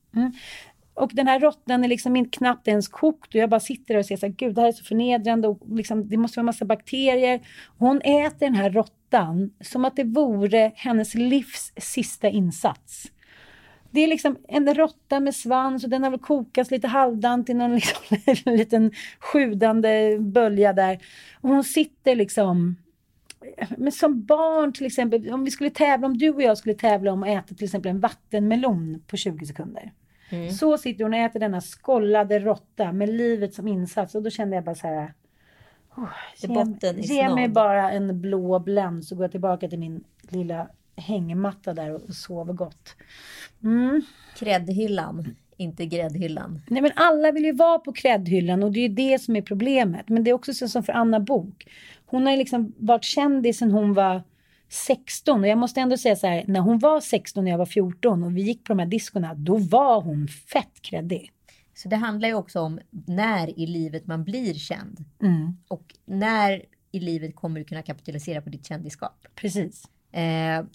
Och 0.94 1.12
den 1.14 1.28
här 1.28 1.40
råttan 1.40 1.84
är 1.84 1.88
liksom 1.88 2.16
inte 2.16 2.38
knappt 2.38 2.68
ens 2.68 2.88
kokt 2.88 3.28
och 3.28 3.36
jag 3.36 3.50
bara 3.50 3.60
sitter 3.60 3.94
där 3.94 4.00
och 4.00 4.06
ser 4.06 4.18
så 4.18 4.26
här, 4.26 4.34
gud 4.34 4.56
det 4.56 4.62
här 4.62 4.68
är 4.68 4.72
så 4.72 4.84
förnedrande 4.84 5.48
och 5.48 5.60
liksom, 5.66 6.10
det 6.10 6.18
måste 6.18 6.40
vara 6.40 6.46
massa 6.46 6.66
bakterier. 6.66 7.42
Hon 7.78 8.02
äter 8.02 8.40
den 8.40 8.56
här 8.56 8.70
råttan 8.70 9.54
som 9.62 9.86
att 9.86 9.96
det 9.96 10.04
vore 10.04 10.72
hennes 10.76 11.16
livs 11.16 11.74
sista 11.78 12.30
insats. 12.30 13.12
Det 13.94 14.04
är 14.04 14.08
liksom 14.08 14.38
en 14.48 14.76
råtta 14.76 15.20
med 15.20 15.36
svans 15.36 15.84
och 15.84 15.90
den 15.90 16.04
har 16.04 16.10
väl 16.10 16.20
kokats 16.20 16.72
lite 16.72 16.88
halvdant 16.88 17.50
i 17.50 17.54
någon 17.54 17.76
liksom, 18.16 18.18
en 18.46 18.58
liten 18.58 18.92
sjudande 19.20 20.18
bölja 20.20 20.74
där. 20.74 21.00
Och 21.42 21.50
hon 21.50 21.64
sitter 21.64 22.16
liksom 22.16 22.76
men 23.78 23.92
som 23.92 24.26
barn 24.26 24.74
till 24.74 24.86
exempel, 24.86 25.30
om 25.30 25.44
vi 25.44 25.52
skulle 25.52 25.70
tävla, 25.70 26.08
om 26.08 26.18
du 26.18 26.30
och 26.30 26.42
jag 26.42 26.58
skulle 26.58 26.76
tävla 26.76 27.12
om 27.12 27.24
att 27.24 27.30
äta 27.30 27.56
till 27.56 27.66
exempel 27.66 27.90
en 27.90 28.00
vattenmelon 28.00 29.04
på 29.08 29.18
20 29.18 29.46
sekunder. 29.46 29.92
Så 30.60 30.78
sitter 30.78 31.04
hon 31.04 31.14
och 31.14 31.20
äter 31.20 31.40
denna 31.40 31.62
skollade 31.62 32.40
råtta 32.40 32.92
med 32.92 33.10
livet 33.10 33.54
som 33.54 33.68
insats 33.68 34.16
och 34.16 34.24
då 34.24 34.30
kände 34.30 34.56
jag 34.56 34.64
bara 34.64 34.76
så 34.76 34.88
här. 34.88 35.14
Oh, 35.96 36.10
ge, 36.38 37.16
ge 37.16 37.30
mig 37.30 37.50
bara 37.50 37.92
en 37.92 38.22
blå 38.22 38.60
bländ 38.60 39.06
så 39.06 39.16
går 39.16 39.24
jag 39.24 39.32
tillbaka 39.32 39.68
till 39.68 39.80
min 39.80 40.04
lilla 40.22 40.68
hängmatta 40.96 41.74
där 41.74 41.94
och, 41.94 42.16
sover 42.16 42.54
gott. 42.54 42.96
Mm. 43.64 44.02
Kreddhyllan, 44.38 45.36
inte 45.58 45.86
gräddhyllan. 45.86 46.62
Nej 46.68 46.82
men 46.82 46.92
alla 46.96 47.32
vill 47.32 47.46
ju 47.46 47.52
vara 47.54 47.80
på 47.80 47.94
kräddhyllan 47.94 48.64
och 48.64 48.72
det 48.72 48.80
är 48.80 48.88
ju 48.90 48.96
det 48.96 49.22
som 49.22 49.36
är 49.36 49.42
problemet. 49.42 50.10
Men 50.10 50.24
det 50.24 50.30
är 50.30 50.34
också 50.34 50.54
så 50.54 50.68
som 50.68 50.84
för 50.84 50.94
Anna 50.94 51.20
Bok. 51.20 51.68
Hon 52.06 52.26
har 52.26 52.32
ju 52.32 52.38
liksom 52.38 52.74
varit 52.78 53.04
kändis 53.04 53.58
sen 53.58 53.72
hon 53.72 53.94
var 53.94 54.24
16 54.70 55.40
och 55.42 55.48
jag 55.48 55.58
måste 55.58 55.80
ändå 55.80 55.98
säga 55.98 56.16
så 56.16 56.28
här, 56.28 56.44
när 56.48 56.60
hon 56.60 56.80
var 56.80 57.00
16 57.02 57.44
och 57.44 57.50
jag 57.50 57.58
var 57.58 57.66
14 57.66 58.24
och 58.24 58.38
vi 58.38 58.42
gick 58.42 58.64
på 58.64 58.74
de 58.74 58.80
här 58.80 58.86
diskorna, 58.86 59.34
då 59.34 59.58
var 59.58 60.02
hon 60.02 60.28
fett 60.28 60.82
kreddig. 60.82 61.32
Så 61.76 61.90
det 61.90 61.96
handlar 61.96 62.28
ju 62.28 62.34
också 62.36 62.60
om 62.60 62.80
när 62.90 63.60
i 63.60 63.66
livet 63.66 64.08
man 64.08 64.24
blir 64.24 64.54
känd. 64.54 65.06
Mm, 65.22 65.58
Och 65.68 65.96
när 66.06 66.62
i 66.92 67.00
livet 67.00 67.36
kommer 67.36 67.60
du 67.60 67.66
kunna 67.66 67.82
kapitalisera 67.82 68.42
på 68.42 68.50
ditt 68.50 68.66
kändisskap. 68.66 69.28
precis. 69.36 69.84
Eh, 70.12 70.66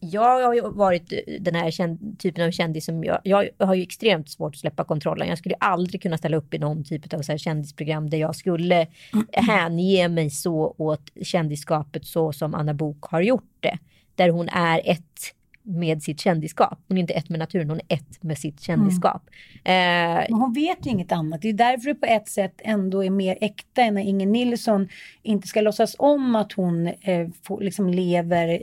jag 0.00 0.46
har 0.46 0.54
ju 0.54 0.60
varit 0.60 1.12
den 1.40 1.54
här 1.54 1.70
känd, 1.70 2.18
typen 2.18 2.46
av 2.46 2.50
kändis 2.50 2.84
som 2.84 3.04
jag, 3.04 3.20
jag 3.22 3.48
har 3.58 3.74
ju 3.74 3.82
extremt 3.82 4.30
svårt 4.30 4.54
att 4.54 4.60
släppa 4.60 4.84
kontrollen. 4.84 5.28
Jag 5.28 5.38
skulle 5.38 5.54
aldrig 5.54 6.02
kunna 6.02 6.18
ställa 6.18 6.36
upp 6.36 6.54
i 6.54 6.58
någon 6.58 6.84
typ 6.84 7.14
av 7.14 7.22
så 7.22 7.32
här 7.32 7.38
kändisprogram 7.38 8.10
där 8.10 8.18
jag 8.18 8.36
skulle 8.36 8.86
hänge 9.32 10.08
mig 10.08 10.30
så 10.30 10.74
åt 10.78 11.10
kändisskapet 11.22 12.06
så 12.06 12.32
som 12.32 12.54
Anna 12.54 12.74
Bok 12.74 13.04
har 13.04 13.20
gjort 13.20 13.56
det. 13.60 13.78
Där 14.14 14.28
hon 14.28 14.48
är 14.48 14.80
ett 14.84 15.36
med 15.62 16.02
sitt 16.02 16.20
kändisskap. 16.20 16.78
Hon 16.88 16.96
är 16.96 17.00
inte 17.00 17.14
ett 17.14 17.28
med 17.28 17.38
naturen, 17.38 17.70
hon 17.70 17.80
är 17.88 17.96
ett 17.96 18.22
med 18.22 18.38
sitt 18.38 18.60
kändisskap. 18.60 19.22
Eh, 19.64 19.72
Men 19.72 20.32
hon 20.32 20.52
vet 20.52 20.86
ju 20.86 20.90
inget 20.90 21.12
annat. 21.12 21.42
Det 21.42 21.48
är 21.48 21.52
därför 21.52 21.88
det 21.88 21.94
på 21.94 22.06
ett 22.06 22.28
sätt 22.28 22.60
ändå 22.64 23.04
är 23.04 23.10
mer 23.10 23.38
äkta 23.40 23.82
än 23.82 23.94
när 23.94 24.02
Inger 24.02 24.26
Nilsson 24.26 24.88
inte 25.22 25.48
ska 25.48 25.60
låtsas 25.60 25.96
om 25.98 26.36
att 26.36 26.52
hon 26.52 26.86
eh, 26.86 27.28
får, 27.42 27.60
liksom 27.60 27.90
lever 27.90 28.62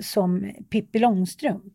som 0.00 0.52
Pippi 0.70 0.98
Långstrump. 0.98 1.74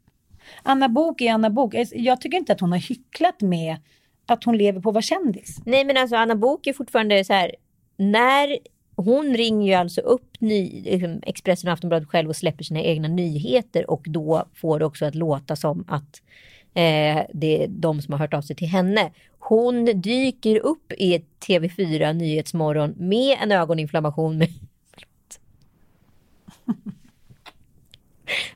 Anna 0.63 0.89
Bok 0.89 1.21
är 1.21 1.33
Anna 1.33 1.49
Bok. 1.49 1.75
Jag 1.91 2.21
tycker 2.21 2.37
inte 2.37 2.53
att 2.53 2.59
hon 2.59 2.71
har 2.71 2.79
hycklat 2.79 3.41
med 3.41 3.77
att 4.25 4.43
hon 4.43 4.57
lever 4.57 4.81
på 4.81 4.89
att 4.89 4.93
vara 4.93 5.01
kändis. 5.01 5.57
Nej 5.65 5.85
men 5.85 5.97
alltså 5.97 6.15
Anna 6.15 6.35
Bok 6.35 6.67
är 6.67 6.73
fortfarande 6.73 7.23
så 7.23 7.33
här, 7.33 7.55
när 7.97 8.57
hon 8.95 9.37
ringer 9.37 9.67
ju 9.67 9.73
alltså 9.73 10.01
upp 10.01 10.41
ny, 10.41 10.81
liksom 10.81 11.19
Expressen 11.23 11.67
och 11.67 11.73
Aftonbladet 11.73 12.09
själv 12.09 12.29
och 12.29 12.35
släpper 12.35 12.63
sina 12.63 12.81
egna 12.81 13.07
nyheter 13.07 13.91
och 13.91 14.03
då 14.05 14.45
får 14.53 14.79
det 14.79 14.85
också 14.85 15.05
att 15.05 15.15
låta 15.15 15.55
som 15.55 15.85
att 15.87 16.21
eh, 16.73 17.23
det 17.33 17.63
är 17.63 17.67
de 17.67 18.01
som 18.01 18.11
har 18.11 18.19
hört 18.19 18.33
av 18.33 18.41
sig 18.41 18.55
till 18.55 18.67
henne. 18.67 19.11
Hon 19.39 19.85
dyker 20.01 20.57
upp 20.57 20.91
i 20.91 21.23
TV4 21.47 22.13
Nyhetsmorgon 22.13 22.93
med 22.97 23.37
en 23.41 23.51
ögoninflammation 23.51 24.37
med, 24.37 24.49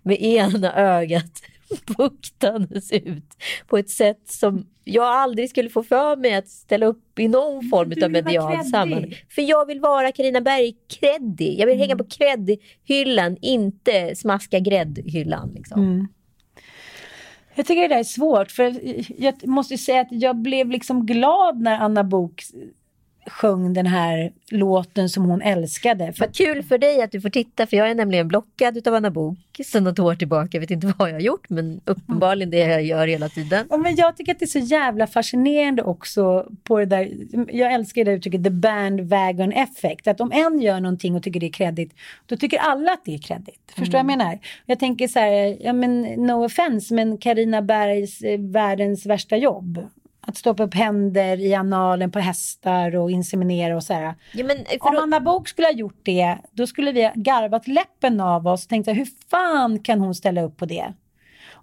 med 0.06 0.22
ena 0.22 0.74
ögat 0.74 1.42
buktandes 1.98 2.92
ut 2.92 3.38
på 3.68 3.78
ett 3.78 3.90
sätt 3.90 4.22
som 4.26 4.68
jag 4.84 5.06
aldrig 5.06 5.50
skulle 5.50 5.70
få 5.70 5.84
för 5.84 6.16
mig 6.16 6.36
att 6.36 6.48
ställa 6.48 6.86
upp 6.86 7.20
i 7.20 7.28
någon 7.28 7.70
form 7.70 7.80
av 7.80 7.90
vill 7.90 8.02
vara 8.02 8.12
medial 8.12 8.54
creddig. 8.54 8.72
sammanhang. 8.72 9.16
För 9.30 9.42
jag 9.42 9.66
vill 9.66 9.80
vara 9.80 10.12
Carina 10.12 10.42
Berg 10.42 10.74
creddig. 11.00 11.60
Jag 11.60 11.68
vill 11.68 11.78
hänga 11.78 11.96
på 11.96 12.04
cred-hyllan, 12.04 13.38
inte 13.42 14.16
smaska 14.16 14.60
gräddhyllan. 14.60 15.52
Liksom. 15.56 16.08
Jag 17.56 17.66
tycker 17.66 17.82
det 17.82 17.88
där 17.88 18.00
är 18.00 18.04
svårt, 18.04 18.52
för 18.52 18.76
jag 19.22 19.48
måste 19.48 19.78
säga 19.78 20.02
att 20.02 20.08
jag 20.12 20.36
blev 20.36 20.70
liksom 20.70 21.06
glad 21.06 21.62
när 21.62 21.80
Anna 21.80 22.04
Bok 22.04 22.44
sjöng 23.28 23.74
den 23.74 23.86
här 23.86 24.32
låten 24.50 25.10
som 25.10 25.26
hon 25.26 25.42
älskade. 25.42 26.14
För 26.14 26.26
Vad 26.26 26.36
kul 26.36 26.64
för 26.64 26.78
dig 26.78 27.02
att 27.02 27.12
du 27.12 27.22
får 27.22 27.30
titta, 27.30 27.68
för 27.68 27.78
jag 27.78 27.90
är 27.90 27.96
nämligen 27.96 28.28
blockad 28.28 28.88
av 28.88 28.94
Anna 28.94 29.12
Bok 29.12 29.38
sedan 29.66 29.84
något 29.84 30.00
år 30.00 30.16
tillbaka. 30.16 30.50
Jag 30.52 30.60
vet 30.60 30.72
inte 30.72 30.94
vad 30.98 31.10
jag 31.10 31.16
har 31.16 31.22
gjort, 31.22 31.50
men 31.50 31.82
uppenbarligen 31.86 32.50
det 32.50 32.58
jag 32.58 32.84
gör 32.84 33.08
hela 33.08 33.30
tiden. 33.30 33.68
Ja, 33.70 33.78
men 33.78 33.96
jag 33.96 34.18
tycker 34.18 34.32
att 34.32 34.40
det 34.40 34.46
är 34.46 34.48
så 34.48 34.60
jävla 34.60 35.08
fascinerande 35.08 35.84
också 35.84 36.46
på 36.64 36.80
det 36.80 36.86
där, 36.86 37.12
jag 37.52 37.74
älskar 37.74 38.06
det 38.06 38.12
där 38.12 38.18
uttrycket 38.18 38.44
the 38.44 38.50
bandwagon 38.50 39.52
effect. 39.52 40.08
Att 40.08 40.22
om 40.22 40.32
en 40.32 40.62
gör 40.62 40.80
någonting 40.80 41.16
och 41.16 41.24
tycker 41.24 41.40
det 41.40 41.46
är 41.46 41.52
kreddigt, 41.52 41.94
då 42.26 42.38
tycker 42.38 42.58
alla 42.58 42.92
att 42.92 43.06
det 43.06 43.14
är 43.14 43.20
kreddigt. 43.20 43.72
Förstår 43.72 43.86
du 43.86 43.92
vad 43.92 44.00
jag 44.00 44.18
menar? 44.18 44.40
Jag 44.66 44.80
tänker 44.80 45.08
så 45.08 45.20
här, 45.20 45.58
ja 45.62 45.74
men 45.74 46.02
no 46.02 46.46
offense, 46.46 46.94
men 46.94 47.18
Karina 47.18 47.62
Bergs 47.62 48.22
eh, 48.22 48.40
världens 48.40 49.06
värsta 49.06 49.38
jobb. 49.38 49.88
Att 50.28 50.38
stoppa 50.38 50.64
upp 50.64 50.74
händer 50.74 51.40
i 51.42 51.54
analen 51.54 52.12
på 52.12 52.20
hästar 52.20 52.96
och 52.96 53.12
inseminera 53.12 53.76
och 53.76 53.84
så 53.84 53.94
här. 53.94 54.14
Ja, 54.34 54.46
men, 54.46 54.58
för 54.66 54.88
Om 54.88 54.94
då- 54.96 55.02
Anna 55.02 55.20
Bok 55.20 55.48
skulle 55.48 55.68
ha 55.68 55.74
gjort 55.74 56.00
det, 56.04 56.38
då 56.52 56.68
skulle 56.68 56.92
vi 56.92 57.04
ha 57.04 57.12
garvat 57.16 57.68
läppen 57.68 58.20
av 58.20 58.48
oss 58.48 58.64
och 58.64 58.70
tänkt 58.70 58.88
hur 58.88 59.08
fan 59.30 59.80
kan 59.80 60.00
hon 60.00 60.16
ställa 60.16 60.42
upp 60.42 60.58
på 60.58 60.66
det? 60.66 60.94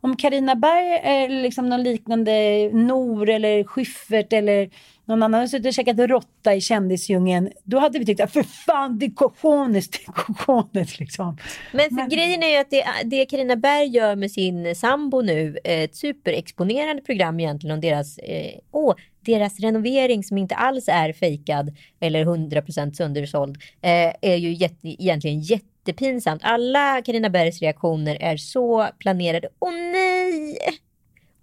Om 0.04 0.16
Karina 0.16 0.54
Berg 0.54 1.00
eller 1.02 1.42
liksom 1.42 1.68
någon 1.68 1.82
liknande 1.82 2.32
Nor 2.72 3.28
eller 3.28 3.64
Schyffert 3.64 4.32
eller 4.32 4.70
någon 5.04 5.22
annan 5.22 5.34
hade 5.34 5.48
suttit 5.48 5.66
och 5.66 5.72
käkat 5.72 5.98
råtta 5.98 6.54
i 6.54 6.60
kändisdjungeln, 6.60 7.50
då 7.64 7.78
hade 7.78 7.98
vi 7.98 8.06
tyckt 8.06 8.20
att 8.20 8.32
för 8.32 8.42
fan, 8.42 8.98
det 8.98 9.06
är 9.06 9.10
cojones, 9.10 9.88
det 9.88 9.98
är 10.06 10.12
cojones 10.12 11.00
liksom. 11.00 11.38
Men 11.72 11.90
för 11.90 12.10
grejen 12.10 12.42
är 12.42 12.48
ju 12.48 12.56
att 12.56 12.70
det, 12.70 12.84
det 13.04 13.26
Carina 13.26 13.56
Berg 13.56 13.88
gör 13.88 14.16
med 14.16 14.30
sin 14.30 14.76
sambo 14.76 15.20
nu, 15.20 15.58
ett 15.64 15.96
superexponerande 15.96 17.02
program 17.02 17.40
egentligen 17.40 17.74
om 17.74 17.80
deras, 17.80 18.18
eh, 18.18 18.58
åh, 18.70 18.94
deras 19.20 19.60
renovering 19.60 20.24
som 20.24 20.38
inte 20.38 20.54
alls 20.54 20.88
är 20.88 21.12
fejkad 21.12 21.76
eller 22.00 22.24
100% 22.24 22.92
söndersåld, 22.92 23.56
eh, 23.80 24.12
är 24.22 24.36
ju 24.36 24.52
jätte, 24.52 24.88
egentligen 24.88 25.40
jättepinsamt. 25.86 26.42
Alla 26.44 27.02
Carina 27.02 27.30
Bergs 27.30 27.60
reaktioner 27.60 28.16
är 28.20 28.36
så 28.36 28.88
planerade. 28.98 29.48
Åh 29.58 29.72
nej! 29.72 30.58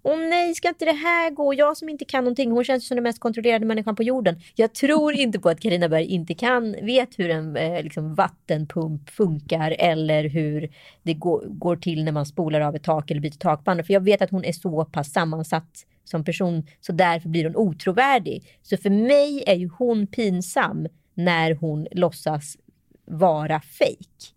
Åh 0.02 0.18
nej, 0.18 0.54
ska 0.54 0.68
inte 0.68 0.84
det 0.84 0.92
här 0.92 1.30
gå? 1.30 1.54
Jag 1.54 1.76
som 1.76 1.88
inte 1.88 2.04
kan 2.04 2.24
någonting. 2.24 2.50
Hon 2.50 2.64
känns 2.64 2.88
som 2.88 2.94
den 2.94 3.02
mest 3.02 3.20
kontrollerade 3.20 3.66
människan 3.66 3.96
på 3.96 4.02
jorden. 4.02 4.40
Jag 4.54 4.74
tror 4.74 5.12
inte 5.12 5.38
på 5.38 5.48
att 5.48 5.60
Carina 5.60 5.88
Berg 5.88 6.04
inte 6.04 6.34
kan, 6.34 6.72
vet 6.72 7.18
hur 7.18 7.30
en 7.30 7.56
eh, 7.56 7.82
liksom, 7.82 8.14
vattenpump 8.14 9.10
funkar 9.10 9.76
eller 9.78 10.28
hur 10.28 10.70
det 11.02 11.14
går, 11.14 11.44
går 11.48 11.76
till 11.76 12.04
när 12.04 12.12
man 12.12 12.26
spolar 12.26 12.60
av 12.60 12.76
ett 12.76 12.84
tak 12.84 13.10
eller 13.10 13.20
byter 13.20 13.38
takband. 13.38 13.86
För 13.86 13.92
jag 13.92 14.04
vet 14.04 14.22
att 14.22 14.30
hon 14.30 14.44
är 14.44 14.52
så 14.52 14.84
pass 14.84 15.12
sammansatt 15.12 15.86
som 16.04 16.24
person 16.24 16.66
så 16.80 16.92
därför 16.92 17.28
blir 17.28 17.44
hon 17.44 17.56
otrovärdig. 17.56 18.44
Så 18.62 18.76
för 18.76 18.90
mig 18.90 19.44
är 19.46 19.54
ju 19.54 19.70
hon 19.78 20.06
pinsam 20.06 20.86
när 21.14 21.54
hon 21.54 21.86
låtsas 21.90 22.56
vara 23.10 23.60
fake. 23.60 24.34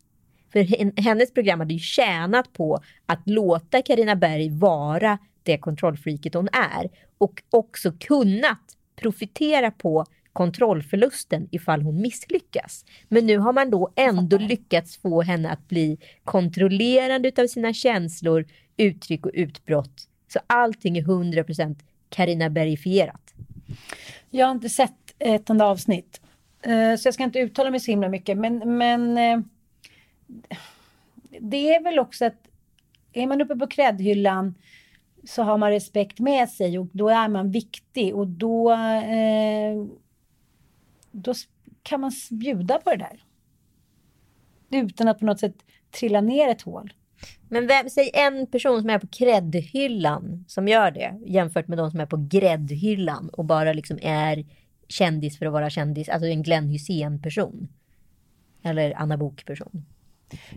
För 0.51 0.59
hen- 0.59 0.93
hennes 0.97 1.33
program 1.33 1.59
hade 1.59 1.73
ju 1.73 1.79
tjänat 1.79 2.53
på 2.53 2.79
att 3.05 3.29
låta 3.29 3.81
Karina 3.81 4.15
Berg 4.15 4.49
vara 4.49 5.17
det 5.43 5.57
kontrollfreaket 5.57 6.33
hon 6.33 6.47
är 6.53 6.89
och 7.17 7.43
också 7.49 7.91
kunnat 7.99 8.77
profitera 8.95 9.71
på 9.71 10.05
kontrollförlusten 10.33 11.47
ifall 11.51 11.81
hon 11.81 12.01
misslyckas. 12.01 12.85
Men 13.07 13.25
nu 13.25 13.37
har 13.37 13.53
man 13.53 13.69
då 13.69 13.93
ändå 13.95 14.37
lyckats 14.37 14.97
få 14.97 15.21
henne 15.21 15.49
att 15.49 15.67
bli 15.67 15.97
kontrollerande 16.23 17.27
utav 17.27 17.47
sina 17.47 17.73
känslor, 17.73 18.45
uttryck 18.77 19.25
och 19.25 19.31
utbrott. 19.33 20.07
Så 20.33 20.39
allting 20.47 20.97
är 20.97 21.01
100% 21.01 21.79
Carina 22.09 22.49
Bergifierat. 22.49 23.33
Jag 24.29 24.45
har 24.45 24.51
inte 24.51 24.69
sett 24.69 25.15
ett 25.19 25.49
enda 25.49 25.65
avsnitt. 25.65 26.21
Eh, 26.63 26.95
Så 26.95 27.07
jag 27.07 27.13
ska 27.13 27.23
inte 27.23 27.39
uttala 27.39 27.71
mig 27.71 27.79
så 27.79 27.91
himla 27.91 28.09
mycket. 28.09 28.37
Men, 28.37 28.77
men 28.77 29.17
eh, 29.17 29.39
det 31.39 31.75
är 31.75 31.83
väl 31.83 31.99
också 31.99 32.25
att 32.25 32.47
är 33.13 33.27
man 33.27 33.41
uppe 33.41 33.55
på 33.55 33.67
kräddhyllan 33.67 34.55
så 35.23 35.43
har 35.43 35.57
man 35.57 35.71
respekt 35.71 36.19
med 36.19 36.49
sig 36.49 36.79
och 36.79 36.87
då 36.91 37.09
är 37.09 37.27
man 37.27 37.51
viktig 37.51 38.15
och 38.15 38.27
då, 38.27 38.71
eh, 38.71 39.85
då 41.11 41.33
kan 41.83 42.01
man 42.01 42.11
bjuda 42.31 42.79
på 42.79 42.89
det 42.89 42.97
där. 42.97 43.23
Utan 44.81 45.07
att 45.07 45.19
på 45.19 45.25
något 45.25 45.39
sätt 45.39 45.55
trilla 45.91 46.21
ner 46.21 46.49
ett 46.49 46.61
hål. 46.61 46.93
Men 47.49 47.67
vem, 47.67 47.89
säg 47.89 48.11
en 48.13 48.47
person 48.47 48.81
som 48.81 48.89
är 48.89 48.99
på 48.99 49.07
gräddhyllan 49.11 50.45
som 50.47 50.67
gör 50.67 50.91
det 50.91 51.19
jämfört 51.25 51.67
med 51.67 51.77
de 51.77 51.91
som 51.91 51.99
är 51.99 52.05
på 52.05 52.27
gräddhyllan 52.29 53.29
och 53.29 53.45
bara 53.45 53.73
liksom 53.73 53.99
är 54.01 54.45
kändis 54.93 55.39
för 55.39 55.45
att 55.45 55.53
vara 55.53 55.69
kändis. 55.69 56.09
Alltså 56.09 56.27
en 56.27 56.43
Glenn 56.43 56.69
Hysén 56.69 57.21
person. 57.21 57.67
Eller 58.63 58.93
Anna 58.97 59.17
Bok 59.17 59.45
person. 59.45 59.85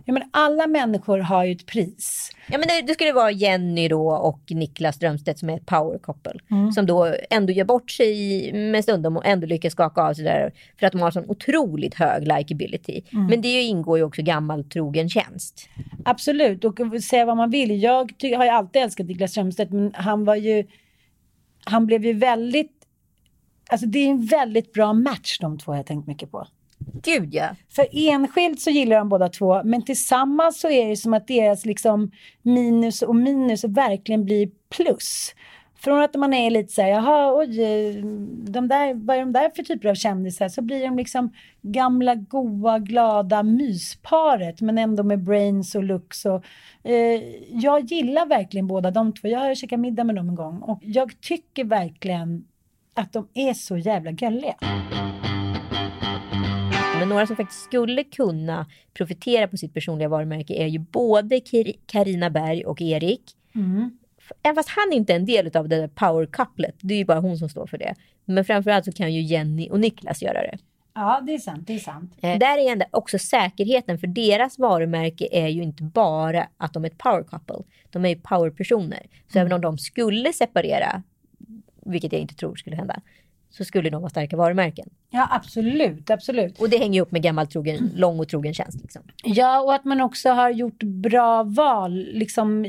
Ja, 0.04 0.12
men 0.12 0.22
alla 0.30 0.66
människor 0.66 1.18
har 1.18 1.44
ju 1.44 1.52
ett 1.52 1.66
pris. 1.66 2.30
Ja 2.48 2.58
men 2.58 2.68
det, 2.68 2.86
det 2.86 2.92
skulle 2.92 3.12
vara 3.12 3.30
Jenny 3.30 3.88
då 3.88 4.08
och 4.08 4.40
Niklas 4.50 4.96
Strömstedt 4.96 5.38
som 5.38 5.50
är 5.50 5.56
ett 5.56 5.66
power 5.66 5.98
couple. 5.98 6.32
Som 6.74 6.86
då 6.86 7.14
ändå 7.30 7.52
gör 7.52 7.64
bort 7.64 7.90
sig 7.90 8.52
med 8.52 8.84
stundom 8.84 9.16
och 9.16 9.26
ändå 9.26 9.46
lyckas 9.46 9.72
skaka 9.72 10.02
av 10.02 10.14
sig 10.14 10.24
där. 10.24 10.52
För 10.78 10.86
att 10.86 10.92
de 10.92 11.00
har 11.00 11.10
sån 11.10 11.30
otroligt 11.30 11.94
hög 11.94 12.22
likability. 12.22 13.02
Men 13.10 13.40
det 13.40 13.62
ingår 13.62 13.98
ju 13.98 14.04
också 14.04 14.22
gammal 14.22 14.64
trogen 14.64 15.08
tjänst. 15.08 15.68
Absolut, 16.04 16.64
och 16.64 16.78
säga 17.02 17.24
vad 17.24 17.36
man 17.36 17.50
vill. 17.50 17.82
Jag 17.82 18.12
har 18.36 18.44
ju 18.44 18.50
alltid 18.50 18.82
älskat 18.82 19.06
Niklas 19.06 19.30
Strömstedt, 19.30 19.72
men 19.72 19.92
han 19.94 20.24
var 20.24 20.36
ju... 20.36 20.64
Han 21.64 21.86
blev 21.86 22.04
ju 22.04 22.12
väldigt... 22.12 22.75
Alltså 23.70 23.86
det 23.86 23.98
är 23.98 24.10
en 24.10 24.26
väldigt 24.26 24.72
bra 24.72 24.92
match 24.92 25.38
de 25.40 25.58
två 25.58 25.72
har 25.72 25.76
jag 25.76 25.86
tänkt 25.86 26.06
mycket 26.06 26.30
på. 26.30 26.46
Gud 27.02 27.34
ja. 27.34 27.48
För 27.68 27.86
enskilt 27.92 28.60
så 28.60 28.70
gillar 28.70 28.98
de 28.98 29.08
båda 29.08 29.28
två, 29.28 29.62
men 29.64 29.82
tillsammans 29.82 30.60
så 30.60 30.70
är 30.70 30.88
det 30.88 30.96
som 30.96 31.14
att 31.14 31.28
deras 31.28 31.64
liksom 31.64 32.10
minus 32.42 33.02
och 33.02 33.16
minus 33.16 33.64
verkligen 33.64 34.24
blir 34.24 34.50
plus. 34.76 35.34
Från 35.78 36.02
att 36.02 36.14
man 36.14 36.34
är 36.34 36.50
lite 36.50 36.72
så 36.72 36.82
här, 36.82 36.88
jaha, 36.88 37.38
oj, 37.38 37.56
de 38.48 38.68
där, 38.68 38.94
vad 38.94 39.16
är 39.16 39.20
de 39.20 39.32
där 39.32 39.50
för 39.56 39.62
typer 39.62 39.88
av 39.88 39.94
kändisar? 39.94 40.48
Så 40.48 40.62
blir 40.62 40.84
de 40.84 40.96
liksom 40.96 41.32
gamla, 41.62 42.14
goa, 42.14 42.78
glada 42.78 43.42
mysparet, 43.42 44.60
men 44.60 44.78
ändå 44.78 45.02
med 45.02 45.24
brains 45.24 45.74
och 45.74 45.84
looks. 45.84 46.24
Och, 46.24 46.44
eh, 46.82 47.22
jag 47.50 47.84
gillar 47.84 48.26
verkligen 48.26 48.66
båda 48.66 48.90
de 48.90 49.12
två. 49.12 49.28
Jag 49.28 49.40
har 49.40 49.54
käkat 49.54 49.80
middag 49.80 50.04
med 50.04 50.16
dem 50.16 50.28
en 50.28 50.34
gång 50.34 50.58
och 50.58 50.80
jag 50.82 51.20
tycker 51.20 51.64
verkligen 51.64 52.44
att 52.96 53.12
de 53.12 53.28
är 53.34 53.54
så 53.54 53.76
jävla 53.76 54.12
gulliga. 54.12 54.54
Men 56.98 57.08
några 57.08 57.26
som 57.26 57.36
faktiskt 57.36 57.62
skulle 57.62 58.04
kunna 58.04 58.66
profitera 58.94 59.48
på 59.48 59.56
sitt 59.56 59.74
personliga 59.74 60.08
varumärke 60.08 60.54
är 60.54 60.66
ju 60.66 60.78
både 60.78 61.40
Carina 61.86 62.30
Berg 62.30 62.64
och 62.64 62.82
Erik. 62.82 63.22
Även 64.42 64.56
fast 64.56 64.68
han 64.68 64.92
inte 64.92 65.12
är 65.12 65.16
en 65.16 65.26
del 65.26 65.56
av 65.56 65.68
det 65.68 65.76
där 65.76 65.88
power 65.88 66.26
couplet, 66.26 66.74
det 66.80 66.94
är 66.94 66.98
ju 66.98 67.04
bara 67.04 67.20
hon 67.20 67.38
som 67.38 67.48
står 67.48 67.66
för 67.66 67.78
det. 67.78 67.94
Men 68.24 68.44
framförallt 68.44 68.84
så 68.84 68.92
kan 68.92 69.14
ju 69.14 69.22
Jenny 69.22 69.70
och 69.70 69.80
Niklas 69.80 70.22
göra 70.22 70.42
det. 70.42 70.58
Ja, 70.94 71.20
det 71.26 71.34
är 71.34 71.38
sant, 71.38 71.66
det 71.66 71.74
är 71.74 71.78
sant. 71.78 72.14
Eh, 72.22 72.38
där 72.38 72.58
är 72.58 72.72
ändå 72.72 72.86
också 72.90 73.18
säkerheten, 73.18 73.98
för 73.98 74.06
deras 74.06 74.58
varumärke 74.58 75.28
är 75.32 75.48
ju 75.48 75.62
inte 75.62 75.82
bara 75.82 76.48
att 76.56 76.72
de 76.72 76.84
är 76.84 76.88
ett 76.88 76.98
power 76.98 77.24
couple. 77.24 77.64
De 77.90 78.04
är 78.04 78.08
ju 78.08 78.16
powerpersoner. 78.16 79.06
Så 79.32 79.38
även 79.38 79.52
om 79.52 79.60
de 79.60 79.78
skulle 79.78 80.32
separera, 80.32 81.02
vilket 81.86 82.12
jag 82.12 82.20
inte 82.20 82.34
tror 82.34 82.56
skulle 82.56 82.76
hända, 82.76 83.00
så 83.50 83.64
skulle 83.64 83.90
de 83.90 84.02
vara 84.02 84.10
starka 84.10 84.36
varumärken. 84.36 84.88
Ja, 85.10 85.28
absolut, 85.30 86.10
absolut. 86.10 86.60
Och 86.60 86.70
det 86.70 86.78
hänger 86.78 86.94
ju 86.94 87.00
upp 87.00 87.12
med 87.12 87.22
gammal 87.22 87.46
trogen, 87.46 87.90
lång 87.94 88.20
och 88.20 88.28
trogen 88.28 88.54
tjänst. 88.54 88.82
Liksom. 88.82 89.02
Ja, 89.24 89.60
och 89.60 89.74
att 89.74 89.84
man 89.84 90.00
också 90.00 90.30
har 90.30 90.50
gjort 90.50 90.82
bra 90.82 91.42
val, 91.42 91.92
liksom 92.12 92.66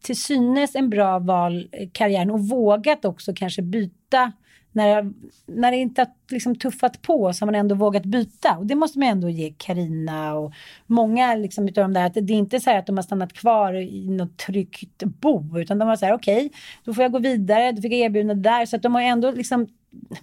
till 0.00 0.22
synes 0.22 0.74
en 0.74 0.90
bra 0.90 1.18
val 1.18 1.68
i 1.72 1.86
karriären 1.92 2.30
och 2.30 2.40
vågat 2.40 3.04
också 3.04 3.32
kanske 3.36 3.62
byta. 3.62 4.32
När, 4.76 5.12
när 5.46 5.70
det 5.70 5.76
inte 5.76 6.00
har 6.00 6.08
liksom 6.30 6.56
tuffat 6.56 7.02
på 7.02 7.32
så 7.32 7.42
har 7.42 7.46
man 7.46 7.54
ändå 7.54 7.74
vågat 7.74 8.04
byta. 8.04 8.56
Och 8.56 8.66
det 8.66 8.74
måste 8.74 8.98
man 8.98 9.08
ändå 9.08 9.28
ge 9.28 9.54
Karina 9.58 10.34
och 10.34 10.52
många 10.86 11.34
liksom 11.34 11.68
utav 11.68 11.84
de 11.84 11.92
där. 11.92 12.06
Att 12.06 12.14
det 12.14 12.20
är 12.32 12.38
inte 12.38 12.60
så 12.60 12.70
här 12.70 12.78
att 12.78 12.86
de 12.86 12.96
har 12.96 13.02
stannat 13.02 13.32
kvar 13.32 13.74
i 13.74 14.08
något 14.10 14.36
tryggt 14.36 15.02
bo. 15.02 15.58
Utan 15.58 15.78
de 15.78 15.88
var 15.88 15.96
så 15.96 16.06
här, 16.06 16.12
okej, 16.14 16.50
då 16.84 16.94
får 16.94 17.02
jag 17.02 17.12
gå 17.12 17.18
vidare. 17.18 17.72
Då 17.72 17.82
fick 17.82 17.92
jag 17.92 18.00
erbjudande 18.00 18.50
där. 18.50 18.66
Så 18.66 18.76
att 18.76 18.82
de 18.82 18.94
har 18.94 19.02
ändå 19.02 19.30
liksom 19.30 19.66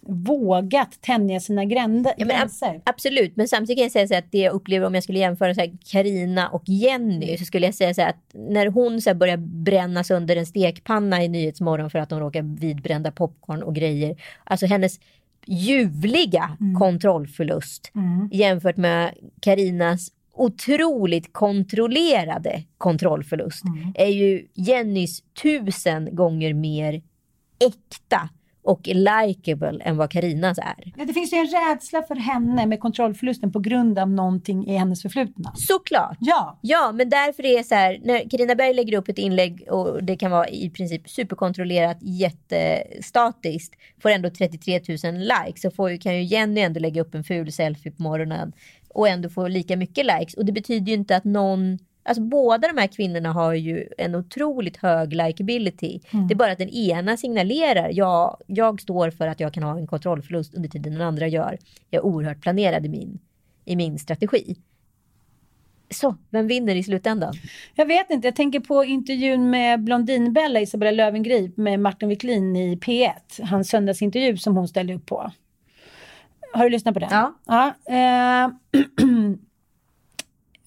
vågat 0.01 1.01
tänja 1.01 1.39
sina 1.39 1.65
gränder, 1.65 2.13
Ja, 2.17 2.26
men 2.26 2.36
ab- 2.36 2.39
gränser. 2.39 2.82
absolut, 2.86 3.36
men 3.36 3.47
samtidigt 3.47 3.78
kan 3.78 3.84
jag 3.84 3.91
säga 3.91 4.07
så 4.07 4.15
att 4.15 4.32
det 4.32 4.38
jag 4.38 4.53
upplever 4.53 4.88
om 4.88 4.93
jag 4.93 5.03
skulle 5.03 5.19
jämföra 5.19 5.53
så 5.55 5.61
här 5.61 5.72
Carina 5.91 6.49
och 6.49 6.63
Jenny 6.65 7.38
så 7.38 7.45
skulle 7.45 7.65
jag 7.65 7.76
säga 7.76 7.93
så 7.93 8.01
här 8.01 8.09
att 8.09 8.32
när 8.34 8.67
hon 8.67 9.01
så 9.01 9.09
här 9.09 9.15
börjar 9.15 9.38
brännas 9.38 10.11
under 10.11 10.36
en 10.36 10.45
stekpanna 10.45 11.24
i 11.24 11.28
Nyhetsmorgon 11.28 11.89
för 11.89 11.99
att 11.99 12.11
hon 12.11 12.19
råkar 12.19 12.41
vidbrända 12.59 13.11
popcorn 13.11 13.63
och 13.63 13.76
grejer. 13.76 14.15
Alltså 14.43 14.65
hennes 14.65 14.99
ljuvliga 15.45 16.57
kontrollförlust 16.80 17.91
jämfört 18.32 18.78
med 18.78 19.13
Karinas 19.39 20.11
otroligt 20.34 21.34
kontrollerade 21.34 22.63
kontrollförlust 22.78 23.63
är 23.95 24.07
ju 24.07 24.47
Jennys 24.53 25.24
tusen 25.41 26.15
gånger 26.15 26.53
mer 26.53 27.01
äkta 27.59 28.30
och 28.64 28.88
likeable 28.88 29.82
än 29.82 29.97
vad 29.97 30.12
Karinas 30.12 30.57
är. 30.57 30.93
Ja, 30.97 31.05
det 31.05 31.14
finns 31.14 31.34
ju 31.34 31.38
en 31.38 31.47
rädsla 31.47 32.01
för 32.01 32.16
henne 32.16 32.66
med 32.66 32.80
kontrollförlusten 32.80 33.51
på 33.51 33.59
grund 33.59 33.99
av 33.99 34.09
någonting 34.09 34.68
i 34.68 34.78
hennes 34.78 35.01
förflutna. 35.01 35.53
Såklart. 35.55 36.18
Ja, 36.20 36.59
Ja, 36.62 36.91
men 36.91 37.09
därför 37.09 37.45
är 37.45 37.57
det 37.57 37.64
så 37.64 37.76
här, 37.76 37.99
när 38.03 38.30
Carina 38.30 38.55
Berg 38.55 38.74
lägger 38.74 38.97
upp 38.97 39.09
ett 39.09 39.18
inlägg 39.18 39.66
och 39.70 40.03
det 40.03 40.16
kan 40.16 40.32
vara 40.32 40.47
i 40.47 40.70
princip 40.70 41.09
superkontrollerat, 41.09 41.97
jättestatiskt, 42.01 43.76
får 44.01 44.09
ändå 44.09 44.30
33 44.30 44.82
000 45.03 45.14
likes, 45.14 45.62
så 45.62 45.72
får 45.72 45.91
ju, 45.91 45.97
kan 45.97 46.16
ju 46.16 46.24
Jenny 46.24 46.62
ändå 46.62 46.80
lägga 46.80 47.01
upp 47.01 47.16
en 47.16 47.24
ful 47.24 47.51
selfie 47.51 47.91
på 47.91 48.03
morgonen 48.03 48.53
och 48.89 49.07
ändå 49.07 49.30
få 49.30 49.47
lika 49.47 49.78
mycket 49.78 50.05
likes. 50.05 50.34
Och 50.34 50.45
det 50.45 50.51
betyder 50.51 50.88
ju 50.88 50.93
inte 50.93 51.16
att 51.16 51.24
någon 51.24 51.80
Alltså 52.04 52.22
båda 52.22 52.68
de 52.68 52.78
här 52.78 52.88
kvinnorna 52.88 53.32
har 53.32 53.54
ju 53.54 53.88
en 53.97 54.16
otroligt 54.16 54.78
hög 54.78 55.14
likability. 55.14 55.99
Det 56.28 56.34
är 56.34 56.36
bara 56.36 56.52
att 56.52 56.58
den 56.58 56.70
ena 56.70 57.18
signalerar, 57.18 57.89
ja, 57.93 58.38
jag 58.47 58.82
står 58.82 59.12
för 59.12 59.28
att 59.28 59.39
jag 59.39 59.54
kan 59.54 59.64
ha 59.64 59.78
en 59.78 59.88
kontrollförlust 59.88 60.54
under 60.54 60.70
tiden 60.70 60.93
den 60.93 61.02
andra 61.02 61.28
gör. 61.28 61.58
Jag 61.89 61.99
är 61.99 62.06
oerhört 62.06 62.41
planerad 62.41 62.86
i 62.86 62.89
min, 62.89 63.20
i 63.66 63.76
min 63.76 63.99
strategi. 63.99 64.56
Så, 65.89 66.16
vem 66.30 66.47
vinner 66.47 66.76
i 66.76 66.84
slutändan? 66.84 67.34
jag 67.76 67.86
vet 67.86 68.12
inte. 68.12 68.28
Jag 68.28 68.36
tänker 68.36 68.60
på 68.60 68.84
intervjun 68.84 69.49
med 69.49 69.84
Blondinbella, 69.84 70.60
Isabella 70.62 70.91
Löwengrip 70.91 71.58
med 71.58 71.80
Martin 71.80 72.10
Wiklin 72.10 72.56
i 72.56 72.76
P1. 72.76 73.43
Hans 73.43 73.70
söndagsintervju 73.70 74.38
som 74.38 74.56
hon 74.56 74.68
ställde 74.68 74.93
upp 74.93 75.06
på. 75.06 75.32
Har 76.54 76.64
du 76.64 76.70
lyssnat 76.70 76.93
på 76.93 76.99
den? 76.99 77.10
Ja. 77.12 77.34
ja 77.45 77.74
eh, 77.95 78.52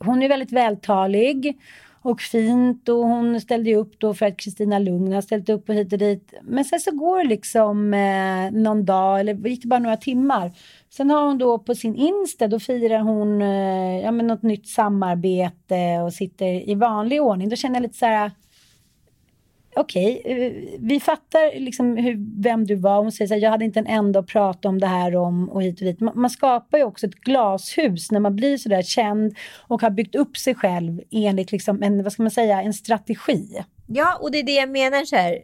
hon 0.05 0.23
är 0.23 0.29
väldigt 0.29 0.53
vältalig 0.53 1.59
och 2.05 2.21
fint 2.21 2.89
och 2.89 2.97
hon 2.97 3.41
ställde 3.41 3.71
ju 3.71 3.77
upp 3.77 4.01
då 4.01 4.15
för 4.15 4.27
att 4.27 4.37
Kristina 4.37 4.79
Lugn 4.79 5.13
har 5.13 5.21
ställt 5.21 5.49
upp 5.49 5.69
och 5.69 5.75
hit 5.75 5.93
och 5.93 5.99
dit. 5.99 6.35
Men 6.43 6.65
sen 6.65 6.81
så 6.81 6.91
går 6.91 7.19
det 7.19 7.29
liksom 7.29 7.95
eh, 7.95 8.61
någon 8.61 8.85
dag 8.85 9.21
eller 9.21 9.35
gick 9.35 9.63
det 9.63 9.69
bara 9.69 9.81
några 9.81 9.97
timmar. 9.97 10.53
Sen 10.91 11.11
har 11.11 11.27
hon 11.27 11.39
då 11.39 11.59
på 11.59 11.75
sin 11.75 11.95
Insta, 11.95 12.49
då 12.49 12.61
firar 12.61 12.99
hon 12.99 13.43
eh, 13.43 14.01
ja, 14.01 14.11
men 14.11 14.27
något 14.27 14.43
nytt 14.43 14.69
samarbete 14.69 16.01
och 16.05 16.13
sitter 16.13 16.71
i 16.71 16.75
vanlig 16.75 17.23
ordning. 17.23 17.49
Då 17.49 17.57
känner 17.57 17.77
jag 17.77 17.83
lite 17.83 17.99
så 17.99 18.07
här 18.07 18.31
okej, 19.77 20.23
eh, 20.25 20.53
vi 20.79 21.01
fattar 21.01 21.61
liksom 21.61 21.97
hur, 21.97 22.43
vem 22.43 22.67
du 22.67 22.75
var. 22.75 23.03
Hon 23.03 23.13
säger 23.13 23.29
så 23.29 23.35
här, 23.35 23.41
jag 23.41 23.51
hade 23.51 23.65
inte 23.65 23.79
en 23.79 23.87
enda 23.87 24.21
att 24.21 24.27
prata 24.27 24.69
om 24.69 24.81
det 24.81 24.87
här 24.87 25.17
om 25.17 25.49
och 25.51 25.63
hit 25.63 25.81
och 25.81 25.87
dit. 25.87 26.01
Man, 26.01 26.21
man 26.21 26.31
skapar 26.31 26.79
ju 26.79 26.85
också 26.85 27.07
ett 27.07 27.15
glashus 27.15 28.11
när 28.11 28.21
man 28.21 28.37
blir 28.37 28.57
så 28.57 28.69
där 28.69 28.83
känd 28.83 29.37
och 29.61 29.83
har 29.83 29.91
byggt 29.91 30.15
upp 30.15 30.37
sig 30.37 30.55
själv 30.55 31.01
enligt 31.11 31.53
liksom 31.53 31.83
en, 31.83 32.03
vad 32.03 32.13
ska 32.13 32.23
man 32.23 32.31
säga, 32.31 32.63
en 32.63 32.75
strategi. 32.75 33.65
Ja, 33.87 34.19
och 34.21 34.31
det 34.31 34.39
är 34.39 34.43
det 34.43 34.55
jag 34.55 34.71
menar 34.71 35.05
så 35.05 35.17
här. 35.17 35.31
Går 35.31 35.41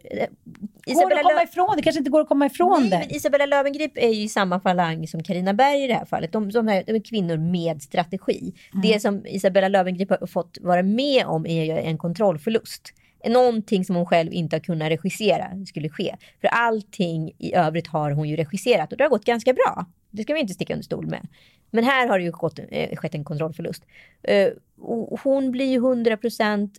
det 0.84 0.92
Isabella 0.92 1.20
att 1.20 1.26
komma 1.26 1.42
ifrån 1.42 1.76
det? 1.76 1.82
kanske 1.82 1.98
inte 1.98 2.10
går 2.10 2.20
att 2.20 2.28
komma 2.28 2.46
ifrån 2.46 2.80
Nej, 2.80 2.90
det. 2.90 2.98
men 2.98 3.16
Isabella 3.16 3.46
Löwengrip 3.46 3.92
är 3.94 4.08
ju 4.08 4.22
i 4.22 4.28
samma 4.28 4.60
falang 4.60 5.08
som 5.08 5.22
Karina 5.22 5.54
Berg 5.54 5.84
i 5.84 5.86
det 5.86 5.94
här 5.94 6.04
fallet. 6.04 6.32
De, 6.32 6.50
de, 6.50 6.68
är, 6.68 6.84
de 6.86 6.92
är 6.92 7.04
kvinnor 7.04 7.36
med 7.36 7.82
strategi. 7.82 8.54
Mm. 8.72 8.82
Det 8.82 9.00
som 9.00 9.26
Isabella 9.26 9.68
Löwengrip 9.68 10.10
har 10.10 10.26
fått 10.26 10.58
vara 10.60 10.82
med 10.82 11.26
om 11.26 11.46
är 11.46 11.64
ju 11.64 11.78
en 11.78 11.98
kontrollförlust. 11.98 12.92
Någonting 13.28 13.84
som 13.84 13.96
hon 13.96 14.06
själv 14.06 14.32
inte 14.32 14.56
har 14.56 14.60
kunnat 14.60 14.90
regissera 14.90 15.66
skulle 15.66 15.88
ske. 15.88 16.16
För 16.40 16.48
allting 16.48 17.32
i 17.38 17.54
övrigt 17.54 17.86
har 17.86 18.10
hon 18.10 18.28
ju 18.28 18.36
regisserat 18.36 18.92
och 18.92 18.98
det 18.98 19.04
har 19.04 19.10
gått 19.10 19.24
ganska 19.24 19.52
bra. 19.52 19.86
Det 20.10 20.22
ska 20.22 20.34
vi 20.34 20.40
inte 20.40 20.54
sticka 20.54 20.74
under 20.74 20.84
stol 20.84 21.06
med. 21.06 21.26
Men 21.70 21.84
här 21.84 22.08
har 22.08 22.18
det 22.18 22.24
ju 22.24 22.30
gått, 22.30 22.58
eh, 22.68 22.96
skett 22.96 23.14
en 23.14 23.24
kontrollförlust. 23.24 23.84
Eh, 24.22 24.48
och 24.80 25.20
hon 25.20 25.50
blir 25.50 25.66
ju 25.66 25.80
100% 25.80 26.70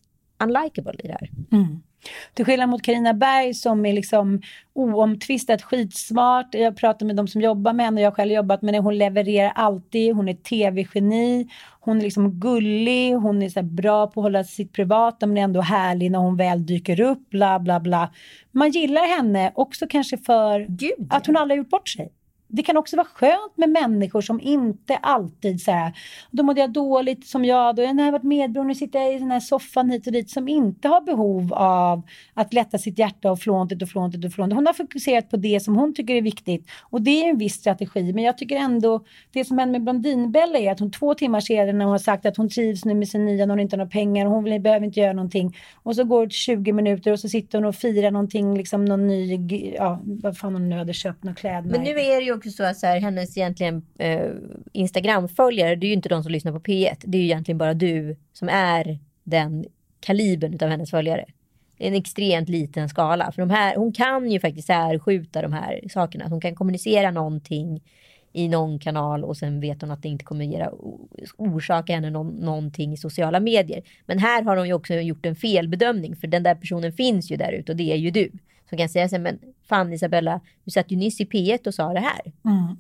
unlikable 0.43 0.95
i 0.99 1.07
det 1.07 1.17
här. 1.19 1.29
Mm. 1.51 1.81
Till 2.33 2.45
skillnad 2.45 2.69
mot 2.69 2.81
Karina 2.81 3.13
Berg 3.13 3.53
som 3.53 3.85
är 3.85 3.93
liksom 3.93 4.41
oomtvistat 4.73 5.61
skitsmart. 5.61 6.47
Jag 6.51 6.77
pratar 6.77 7.05
med 7.05 7.15
de 7.15 7.27
som 7.27 7.41
jobbar 7.41 7.73
med 7.73 7.85
henne 7.85 8.01
och 8.01 8.05
jag 8.05 8.11
har 8.11 8.15
själv 8.15 8.31
jobbat 8.31 8.61
med 8.61 8.73
henne. 8.73 8.83
Hon 8.83 8.97
levererar 8.97 9.51
alltid. 9.55 10.15
Hon 10.15 10.29
är 10.29 10.33
tv-geni. 10.33 11.47
Hon 11.79 11.97
är 11.97 12.01
liksom 12.01 12.31
gullig. 12.31 13.13
Hon 13.13 13.41
är 13.41 13.49
så 13.49 13.63
bra 13.63 14.07
på 14.07 14.19
att 14.19 14.25
hålla 14.25 14.43
sitt 14.43 14.73
privata 14.73 15.27
men 15.27 15.37
ändå 15.37 15.61
härlig 15.61 16.11
när 16.11 16.19
hon 16.19 16.37
väl 16.37 16.65
dyker 16.65 17.01
upp. 17.01 17.29
Bla 17.29 17.59
bla 17.59 17.79
bla. 17.79 18.13
Man 18.51 18.71
gillar 18.71 19.17
henne 19.17 19.51
också 19.55 19.87
kanske 19.89 20.17
för 20.17 20.65
Gud, 20.69 21.07
att 21.09 21.27
hon 21.27 21.37
aldrig 21.37 21.59
har 21.59 21.63
gjort 21.63 21.71
bort 21.71 21.89
sig. 21.89 22.11
Det 22.53 22.63
kan 22.63 22.77
också 22.77 22.95
vara 22.95 23.07
skönt 23.13 23.57
med 23.57 23.69
människor 23.69 24.21
som 24.21 24.41
inte 24.41 24.95
alltid 24.95 25.61
så 25.61 25.71
här, 25.71 25.93
då 26.31 26.43
mådde 26.43 26.61
jag 26.61 26.71
dåligt 26.71 27.27
som 27.27 27.45
jag, 27.45 27.75
då 27.75 27.81
jag 27.81 28.11
varit 28.11 28.23
medberoende, 28.23 28.67
nu 28.67 28.75
sitter 28.75 28.99
jag 28.99 29.15
i 29.15 29.19
den 29.19 29.31
här 29.31 29.39
soffan 29.39 29.89
hit 29.89 30.07
och 30.07 30.13
dit, 30.13 30.29
som 30.29 30.47
inte 30.47 30.87
har 30.87 31.01
behov 31.01 31.53
av 31.53 32.01
att 32.33 32.53
lätta 32.53 32.77
sitt 32.77 32.99
hjärta 32.99 33.31
och 33.31 33.39
flåntet 33.39 33.81
och 33.81 33.89
flåntet 33.89 34.25
och 34.25 34.33
flåntet. 34.33 34.55
Hon 34.55 34.65
har 34.65 34.73
fokuserat 34.73 35.29
på 35.29 35.37
det 35.37 35.59
som 35.59 35.75
hon 35.75 35.93
tycker 35.93 36.15
är 36.15 36.21
viktigt 36.21 36.69
och 36.81 37.01
det 37.01 37.25
är 37.25 37.29
en 37.29 37.37
viss 37.37 37.53
strategi. 37.53 38.13
Men 38.13 38.23
jag 38.23 38.37
tycker 38.37 38.55
ändå, 38.55 39.03
det 39.31 39.45
som 39.45 39.57
händer 39.57 39.79
med 39.79 39.83
Blondinbella 39.83 40.59
är 40.59 40.71
att 40.71 40.79
hon 40.79 40.91
två 40.91 41.13
timmar 41.13 41.39
senare 41.39 41.73
när 41.73 41.85
hon 41.85 41.91
har 41.91 41.99
sagt 41.99 42.25
att 42.25 42.37
hon 42.37 42.49
trivs 42.49 42.85
nu 42.85 42.93
med 42.93 43.07
sin 43.07 43.25
nya, 43.25 43.45
när 43.45 43.53
hon 43.53 43.59
inte 43.59 43.75
har 43.75 43.77
några 43.77 43.89
pengar 43.89 44.25
och 44.25 44.31
hon 44.31 44.43
vill, 44.43 44.61
behöver 44.61 44.85
inte 44.85 44.99
göra 44.99 45.13
någonting. 45.13 45.57
Och 45.83 45.95
så 45.95 46.03
går 46.03 46.25
det 46.25 46.33
20 46.33 46.73
minuter 46.73 47.11
och 47.11 47.19
så 47.19 47.29
sitter 47.29 47.57
hon 47.57 47.65
och 47.65 47.75
firar 47.75 48.11
någonting, 48.11 48.57
liksom 48.57 48.85
någon 48.85 49.07
ny, 49.07 49.35
ja 49.77 49.99
vad 50.03 50.37
fan 50.37 50.53
hon 50.53 50.69
nu 50.69 50.77
hade 50.77 50.93
köpt, 50.93 51.23
några 51.23 51.35
kläder. 51.35 51.69
Men 51.69 51.81
nu 51.81 51.89
är 51.89 52.19
det 52.19 52.25
ju 52.25 52.33
också 52.41 52.51
så 52.51 52.63
att 52.63 52.77
så 52.77 52.87
här, 52.87 52.99
hennes 52.99 53.37
egentligen 53.37 53.85
eh, 53.99 54.29
Instagram-följare, 54.71 55.75
det 55.75 55.85
är 55.85 55.87
ju 55.87 55.93
inte 55.93 56.09
de 56.09 56.23
som 56.23 56.31
lyssnar 56.31 56.51
på 56.51 56.59
P1. 56.59 56.95
Det 57.03 57.17
är 57.17 57.19
ju 57.19 57.25
egentligen 57.25 57.57
bara 57.57 57.73
du 57.73 58.15
som 58.33 58.49
är 58.49 58.99
den 59.23 59.65
kalibern 59.99 60.57
av 60.61 60.69
hennes 60.69 60.91
följare. 60.91 61.25
Det 61.77 61.83
är 61.83 61.87
en 61.87 61.95
extremt 61.95 62.49
liten 62.49 62.89
skala. 62.89 63.31
För 63.31 63.41
de 63.41 63.49
här, 63.49 63.75
hon 63.75 63.93
kan 63.93 64.31
ju 64.31 64.39
faktiskt 64.39 64.67
särskjuta 64.67 65.41
de 65.41 65.53
här 65.53 65.81
sakerna. 65.89 66.27
Hon 66.27 66.41
kan 66.41 66.55
kommunicera 66.55 67.11
någonting 67.11 67.81
i 68.33 68.47
någon 68.47 68.79
kanal 68.79 69.23
och 69.23 69.37
sen 69.37 69.59
vet 69.59 69.81
hon 69.81 69.91
att 69.91 70.01
det 70.01 70.09
inte 70.09 70.25
kommer 70.25 70.45
göra, 70.45 70.71
orsaka 71.37 71.93
henne 71.93 72.09
någon, 72.09 72.27
någonting 72.27 72.93
i 72.93 72.97
sociala 72.97 73.39
medier. 73.39 73.83
Men 74.05 74.19
här 74.19 74.43
har 74.43 74.57
hon 74.57 74.67
ju 74.67 74.73
också 74.73 74.93
gjort 74.93 75.25
en 75.25 75.35
felbedömning 75.35 76.15
för 76.15 76.27
den 76.27 76.43
där 76.43 76.55
personen 76.55 76.93
finns 76.93 77.31
ju 77.31 77.35
där 77.35 77.51
ute 77.51 77.71
och 77.71 77.75
det 77.75 77.91
är 77.91 77.97
ju 77.97 78.11
du. 78.11 78.31
Som 78.71 78.77
kan 78.77 78.89
säga 78.89 79.09
så 79.09 79.15
här, 79.15 79.23
men 79.23 79.39
fan 79.69 79.93
Isabella, 79.93 80.41
du 80.65 80.71
satt 80.71 80.91
ju 80.91 80.97
nyss 80.97 81.21
i 81.21 81.25
P1 81.25 81.67
och 81.67 81.73
sa 81.73 81.93
det 81.93 81.99
här. 81.99 82.31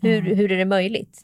Hur, 0.01 0.35
hur 0.35 0.51
är 0.51 0.57
det 0.57 0.65
möjligt? 0.65 1.23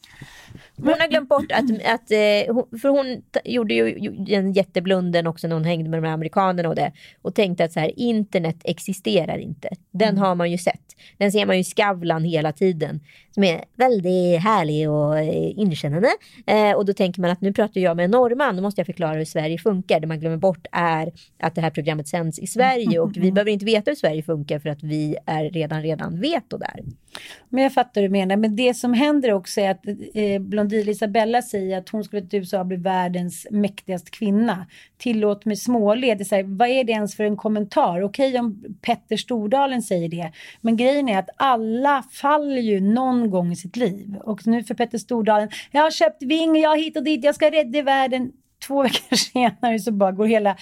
Hon 0.76 0.94
har 1.00 1.08
glömt 1.08 1.28
bort 1.28 1.52
att, 1.52 1.64
att 1.70 2.10
eh, 2.10 2.78
för 2.80 2.88
hon 2.88 3.22
gjorde 3.44 3.74
ju 3.74 4.12
en 4.28 4.52
jätteblunden 4.52 5.26
också 5.26 5.48
när 5.48 5.54
hon 5.54 5.64
hängde 5.64 5.90
med 5.90 6.02
de 6.02 6.06
här 6.06 6.14
amerikanerna 6.14 6.68
och 6.68 6.74
det. 6.74 6.92
Och 7.22 7.34
tänkte 7.34 7.64
att 7.64 7.72
så 7.72 7.80
här, 7.80 7.92
internet 7.96 8.56
existerar 8.64 9.38
inte. 9.38 9.68
Den 9.90 10.18
har 10.18 10.34
man 10.34 10.50
ju 10.50 10.58
sett. 10.58 10.82
Den 11.18 11.32
ser 11.32 11.46
man 11.46 11.56
ju 11.56 11.60
i 11.60 11.64
Skavlan 11.64 12.24
hela 12.24 12.52
tiden. 12.52 13.00
Som 13.34 13.44
är 13.44 13.64
väldigt 13.76 14.40
härlig 14.40 14.90
och 14.90 15.18
eh, 15.18 15.58
inkännande. 15.58 16.08
Eh, 16.46 16.72
och 16.72 16.84
då 16.84 16.92
tänker 16.92 17.20
man 17.20 17.30
att 17.30 17.40
nu 17.40 17.52
pratar 17.52 17.80
jag 17.80 17.96
med 17.96 18.04
en 18.04 18.10
norrman, 18.10 18.56
då 18.56 18.62
måste 18.62 18.80
jag 18.80 18.86
förklara 18.86 19.14
hur 19.14 19.24
Sverige 19.24 19.58
funkar. 19.58 20.00
Det 20.00 20.06
man 20.06 20.20
glömmer 20.20 20.36
bort 20.36 20.66
är 20.72 21.12
att 21.40 21.54
det 21.54 21.60
här 21.60 21.70
programmet 21.70 22.08
sänds 22.08 22.38
i 22.38 22.46
Sverige 22.46 23.00
och 23.00 23.16
vi 23.16 23.32
behöver 23.32 23.50
inte 23.50 23.64
veta 23.64 23.90
hur 23.90 23.96
Sverige 23.96 24.22
funkar 24.22 24.57
för 24.58 24.68
att 24.68 24.82
vi 24.82 25.16
är 25.26 25.50
redan, 25.50 25.82
redan 25.82 26.20
veto 26.20 26.58
där. 26.58 26.84
Men 27.48 27.62
jag 27.62 27.72
fattar 27.72 28.00
hur 28.00 28.08
du 28.08 28.12
menar. 28.12 28.36
Men 28.36 28.56
det 28.56 28.74
som 28.74 28.94
händer 28.94 29.32
också 29.32 29.60
är 29.60 29.70
att 29.70 29.86
eh, 30.14 30.40
Blondin 30.40 30.88
Isabella 30.88 31.42
säger 31.42 31.78
att 31.78 31.88
hon 31.88 32.04
skulle 32.04 32.26
till 32.26 32.38
USA 32.38 32.64
bli 32.64 32.76
världens 32.76 33.46
mäktigaste 33.50 34.10
kvinna. 34.10 34.66
Tillåt 34.96 35.44
mig 35.44 35.56
småle. 35.56 36.14
Det 36.14 36.32
är 36.32 36.36
här, 36.36 36.58
vad 36.58 36.68
är 36.68 36.84
det 36.84 36.92
ens 36.92 37.16
för 37.16 37.24
en 37.24 37.36
kommentar? 37.36 38.02
Okej 38.02 38.38
om 38.38 38.64
Petter 38.82 39.16
Stordalen 39.16 39.82
säger 39.82 40.08
det. 40.08 40.32
Men 40.60 40.76
grejen 40.76 41.08
är 41.08 41.18
att 41.18 41.30
alla 41.36 42.04
faller 42.12 42.62
ju 42.62 42.80
någon 42.80 43.30
gång 43.30 43.52
i 43.52 43.56
sitt 43.56 43.76
liv. 43.76 44.16
Och 44.24 44.46
nu 44.46 44.64
för 44.64 44.74
Petter 44.74 44.98
Stordalen. 44.98 45.48
Jag 45.70 45.82
har 45.82 45.90
köpt 45.90 46.22
ving, 46.22 46.56
jag 46.56 46.70
har 46.70 46.76
hit 46.76 46.96
och 46.96 47.04
dit, 47.04 47.24
jag 47.24 47.34
ska 47.34 47.50
rädda 47.50 47.82
världen. 47.82 48.32
Två 48.66 48.82
veckor 48.82 49.16
senare 49.16 49.78
så 49.78 49.92
bara 49.92 50.12
går 50.12 50.26
hela... 50.26 50.56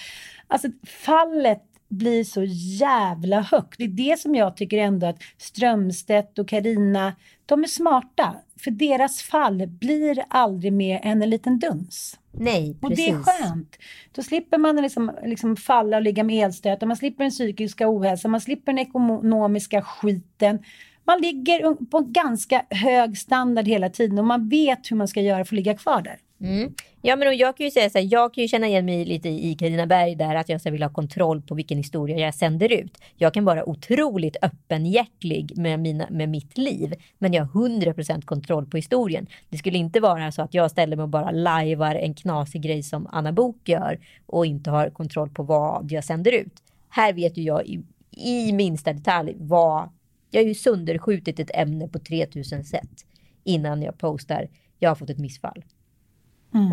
Alltså 0.47 0.67
fallet 0.85 1.63
blir 1.87 2.23
så 2.23 2.43
jävla 2.79 3.41
högt. 3.41 3.77
Det 3.77 3.83
är 3.83 3.87
det 3.87 4.19
som 4.19 4.35
jag 4.35 4.57
tycker 4.57 4.77
ändå 4.77 5.07
att 5.07 5.17
Strömstedt 5.37 6.39
och 6.39 6.47
Karina, 6.47 7.15
de 7.45 7.63
är 7.63 7.67
smarta. 7.67 8.35
För 8.59 8.71
deras 8.71 9.21
fall 9.21 9.67
blir 9.67 10.23
aldrig 10.27 10.73
mer 10.73 10.99
än 11.03 11.21
en 11.21 11.29
liten 11.29 11.59
duns. 11.59 12.19
Nej, 12.31 12.77
Och 12.81 12.89
precis. 12.89 13.05
det 13.05 13.11
är 13.11 13.23
skönt. 13.23 13.77
Då 14.11 14.23
slipper 14.23 14.57
man 14.57 14.75
liksom, 14.75 15.11
liksom 15.25 15.55
falla 15.55 15.97
och 15.97 16.03
ligga 16.03 16.23
med 16.23 16.45
elstötar, 16.45 16.87
man 16.87 16.97
slipper 16.97 17.23
den 17.23 17.31
psykiska 17.31 17.89
ohälsan, 17.89 18.31
man 18.31 18.41
slipper 18.41 18.71
den 18.71 18.79
ekonomiska 18.79 19.81
skiten. 19.81 20.59
Man 21.03 21.21
ligger 21.21 21.85
på 21.85 21.97
en 21.97 22.13
ganska 22.13 22.65
hög 22.69 23.17
standard 23.17 23.67
hela 23.67 23.89
tiden 23.89 24.19
och 24.19 24.25
man 24.25 24.49
vet 24.49 24.91
hur 24.91 24.95
man 24.95 25.07
ska 25.07 25.21
göra 25.21 25.45
för 25.45 25.55
att 25.55 25.57
ligga 25.57 25.77
kvar 25.77 26.01
där. 26.01 26.17
Mm. 26.41 26.59
mm. 26.59 26.73
Ja, 27.01 27.15
men 27.15 27.37
jag 27.37 27.57
kan 27.57 27.65
ju 27.65 27.71
säga 27.71 27.89
så 27.89 27.97
här, 27.97 28.07
jag 28.11 28.33
kan 28.33 28.41
ju 28.41 28.47
känna 28.47 28.67
igen 28.67 28.85
mig 28.85 29.05
lite 29.05 29.29
i 29.29 29.55
Carina 29.55 29.85
Berg 29.85 30.15
där 30.15 30.35
att 30.35 30.49
jag 30.49 30.61
så 30.61 30.69
vill 30.69 30.83
ha 30.83 30.89
kontroll 30.89 31.41
på 31.41 31.55
vilken 31.55 31.77
historia 31.77 32.17
jag 32.17 32.35
sänder 32.35 32.71
ut. 32.71 32.97
Jag 33.15 33.33
kan 33.33 33.45
vara 33.45 33.69
otroligt 33.69 34.37
öppenhjärtlig 34.41 35.57
med, 35.57 35.79
mina, 35.79 36.07
med 36.09 36.29
mitt 36.29 36.57
liv, 36.57 36.93
men 37.17 37.33
jag 37.33 37.45
har 37.45 37.69
100% 37.69 38.21
kontroll 38.21 38.65
på 38.65 38.77
historien. 38.77 39.27
Det 39.49 39.57
skulle 39.57 39.77
inte 39.77 39.99
vara 39.99 40.31
så 40.31 40.41
att 40.41 40.53
jag 40.53 40.71
ställer 40.71 40.95
mig 40.95 41.03
och 41.03 41.09
bara 41.09 41.31
lajvar 41.31 41.95
en 41.95 42.13
knasig 42.13 42.61
grej 42.61 42.83
som 42.83 43.07
Anna 43.11 43.31
Bok 43.31 43.69
gör 43.69 43.99
och 44.25 44.45
inte 44.45 44.69
har 44.69 44.89
kontroll 44.89 45.29
på 45.29 45.43
vad 45.43 45.91
jag 45.91 46.03
sänder 46.03 46.31
ut. 46.31 46.63
Här 46.89 47.13
vet 47.13 47.37
ju 47.37 47.41
jag 47.41 47.65
i, 47.65 47.83
i 48.11 48.53
minsta 48.53 48.93
detalj 48.93 49.35
vad... 49.37 49.89
Jag 50.31 50.41
har 50.41 50.47
ju 50.47 50.55
sönderskjutit 50.55 51.39
ett 51.39 51.51
ämne 51.53 51.87
på 51.87 51.99
3000 51.99 52.63
sätt 52.63 53.05
innan 53.43 53.81
jag 53.81 53.97
postar. 53.97 54.47
Jag 54.79 54.89
har 54.89 54.95
fått 54.95 55.09
ett 55.09 55.19
missfall 55.19 55.63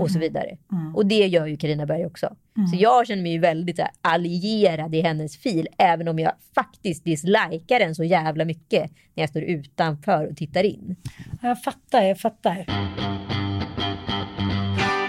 och 0.00 0.10
så 0.10 0.18
vidare. 0.18 0.56
Och 0.94 1.06
det 1.06 1.26
gör 1.26 1.46
ju 1.46 1.56
Karina 1.56 1.86
Berg 1.86 2.06
också. 2.06 2.36
Så 2.70 2.76
jag 2.76 3.06
känner 3.06 3.22
mig 3.22 3.32
ju 3.32 3.38
väldigt 3.38 3.78
här, 3.78 3.90
allierad 4.00 4.94
i 4.94 5.00
hennes 5.00 5.36
fil, 5.36 5.68
även 5.78 6.08
om 6.08 6.18
jag 6.18 6.32
faktiskt 6.54 7.04
dislikar 7.04 7.78
den 7.78 7.94
så 7.94 8.04
jävla 8.04 8.44
mycket 8.44 8.90
när 9.14 9.22
jag 9.22 9.30
står 9.30 9.42
utanför 9.42 10.30
och 10.30 10.36
tittar 10.36 10.64
in. 10.64 10.96
Jag 11.42 11.62
fattar, 11.62 12.02
jag 12.02 12.18
fattar. 12.18 12.66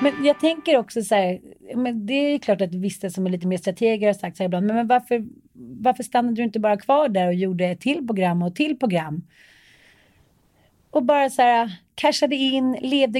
Men 0.02 0.26
jag 0.26 0.40
tänker 0.40 0.78
också 0.78 1.02
så 1.02 1.16
här, 1.16 1.40
men 1.76 2.06
det 2.06 2.14
är 2.14 2.40
klart 2.40 2.62
att 2.62 2.76
vissa 2.76 3.10
som 3.10 3.26
är 3.26 3.30
lite 3.30 3.48
mer 3.48 3.58
strateger 3.58 4.08
har 4.08 4.14
sagt 4.14 4.38
så 4.38 4.44
här 4.44 4.48
ibland, 4.48 4.66
men, 4.66 4.76
men 4.76 4.88
varför, 4.88 5.26
varför 5.54 6.04
stannade 6.04 6.36
du 6.36 6.44
inte 6.44 6.60
bara 6.60 6.78
kvar 6.78 7.10
där 7.10 7.28
och 7.28 7.34
gjorde 7.34 7.66
ett 7.66 7.82
till 7.82 8.08
program 8.08 8.42
och 8.42 8.48
ett 8.48 8.56
till 8.56 8.80
program? 8.80 9.24
Och 10.92 11.04
bara 11.04 11.30
så 11.30 11.42
här, 11.42 11.76
cashade 11.96 12.36
in, 12.36 12.78
levde 12.82 13.20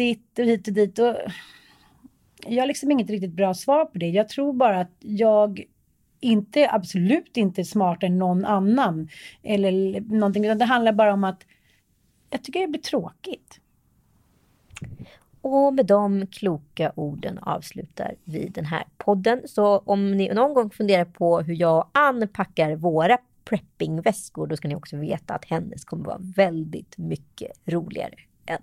viktigt 0.00 0.38
och 0.38 0.44
hit 0.44 0.68
och 0.68 0.74
dit. 0.74 0.98
Och 0.98 1.16
jag 2.46 2.62
har 2.62 2.66
liksom 2.66 2.90
inget 2.90 3.10
riktigt 3.10 3.32
bra 3.32 3.54
svar 3.54 3.84
på 3.84 3.98
det. 3.98 4.08
Jag 4.08 4.28
tror 4.28 4.52
bara 4.52 4.80
att 4.80 4.96
jag 4.98 5.64
inte, 6.20 6.70
absolut 6.70 7.36
inte 7.36 7.60
är 7.60 7.64
smartare 7.64 8.10
än 8.10 8.18
någon 8.18 8.44
annan. 8.44 9.08
Eller 9.42 10.00
någonting, 10.00 10.44
utan 10.44 10.58
det 10.58 10.64
handlar 10.64 10.92
bara 10.92 11.12
om 11.12 11.24
att 11.24 11.46
jag 12.30 12.44
tycker 12.44 12.60
det 12.60 12.66
blir 12.66 12.80
tråkigt. 12.80 13.60
Och 15.42 15.74
med 15.74 15.86
de 15.86 16.26
kloka 16.26 16.92
orden 16.94 17.38
avslutar 17.38 18.14
vi 18.24 18.48
den 18.48 18.64
här 18.64 18.84
podden. 18.98 19.42
Så 19.46 19.78
om 19.78 20.12
ni 20.16 20.34
någon 20.34 20.54
gång 20.54 20.70
funderar 20.70 21.04
på 21.04 21.40
hur 21.40 21.54
jag 21.54 21.78
och 21.78 21.90
Ann 21.92 22.28
packar 22.28 22.76
våra 22.76 23.18
preppingväskor, 23.44 24.46
då 24.46 24.56
ska 24.56 24.68
ni 24.68 24.74
också 24.74 24.96
veta 24.96 25.34
att 25.34 25.44
hennes 25.44 25.84
kommer 25.84 26.04
vara 26.04 26.18
väldigt 26.20 26.98
mycket 26.98 27.50
roligare 27.66 28.14
än 28.46 28.62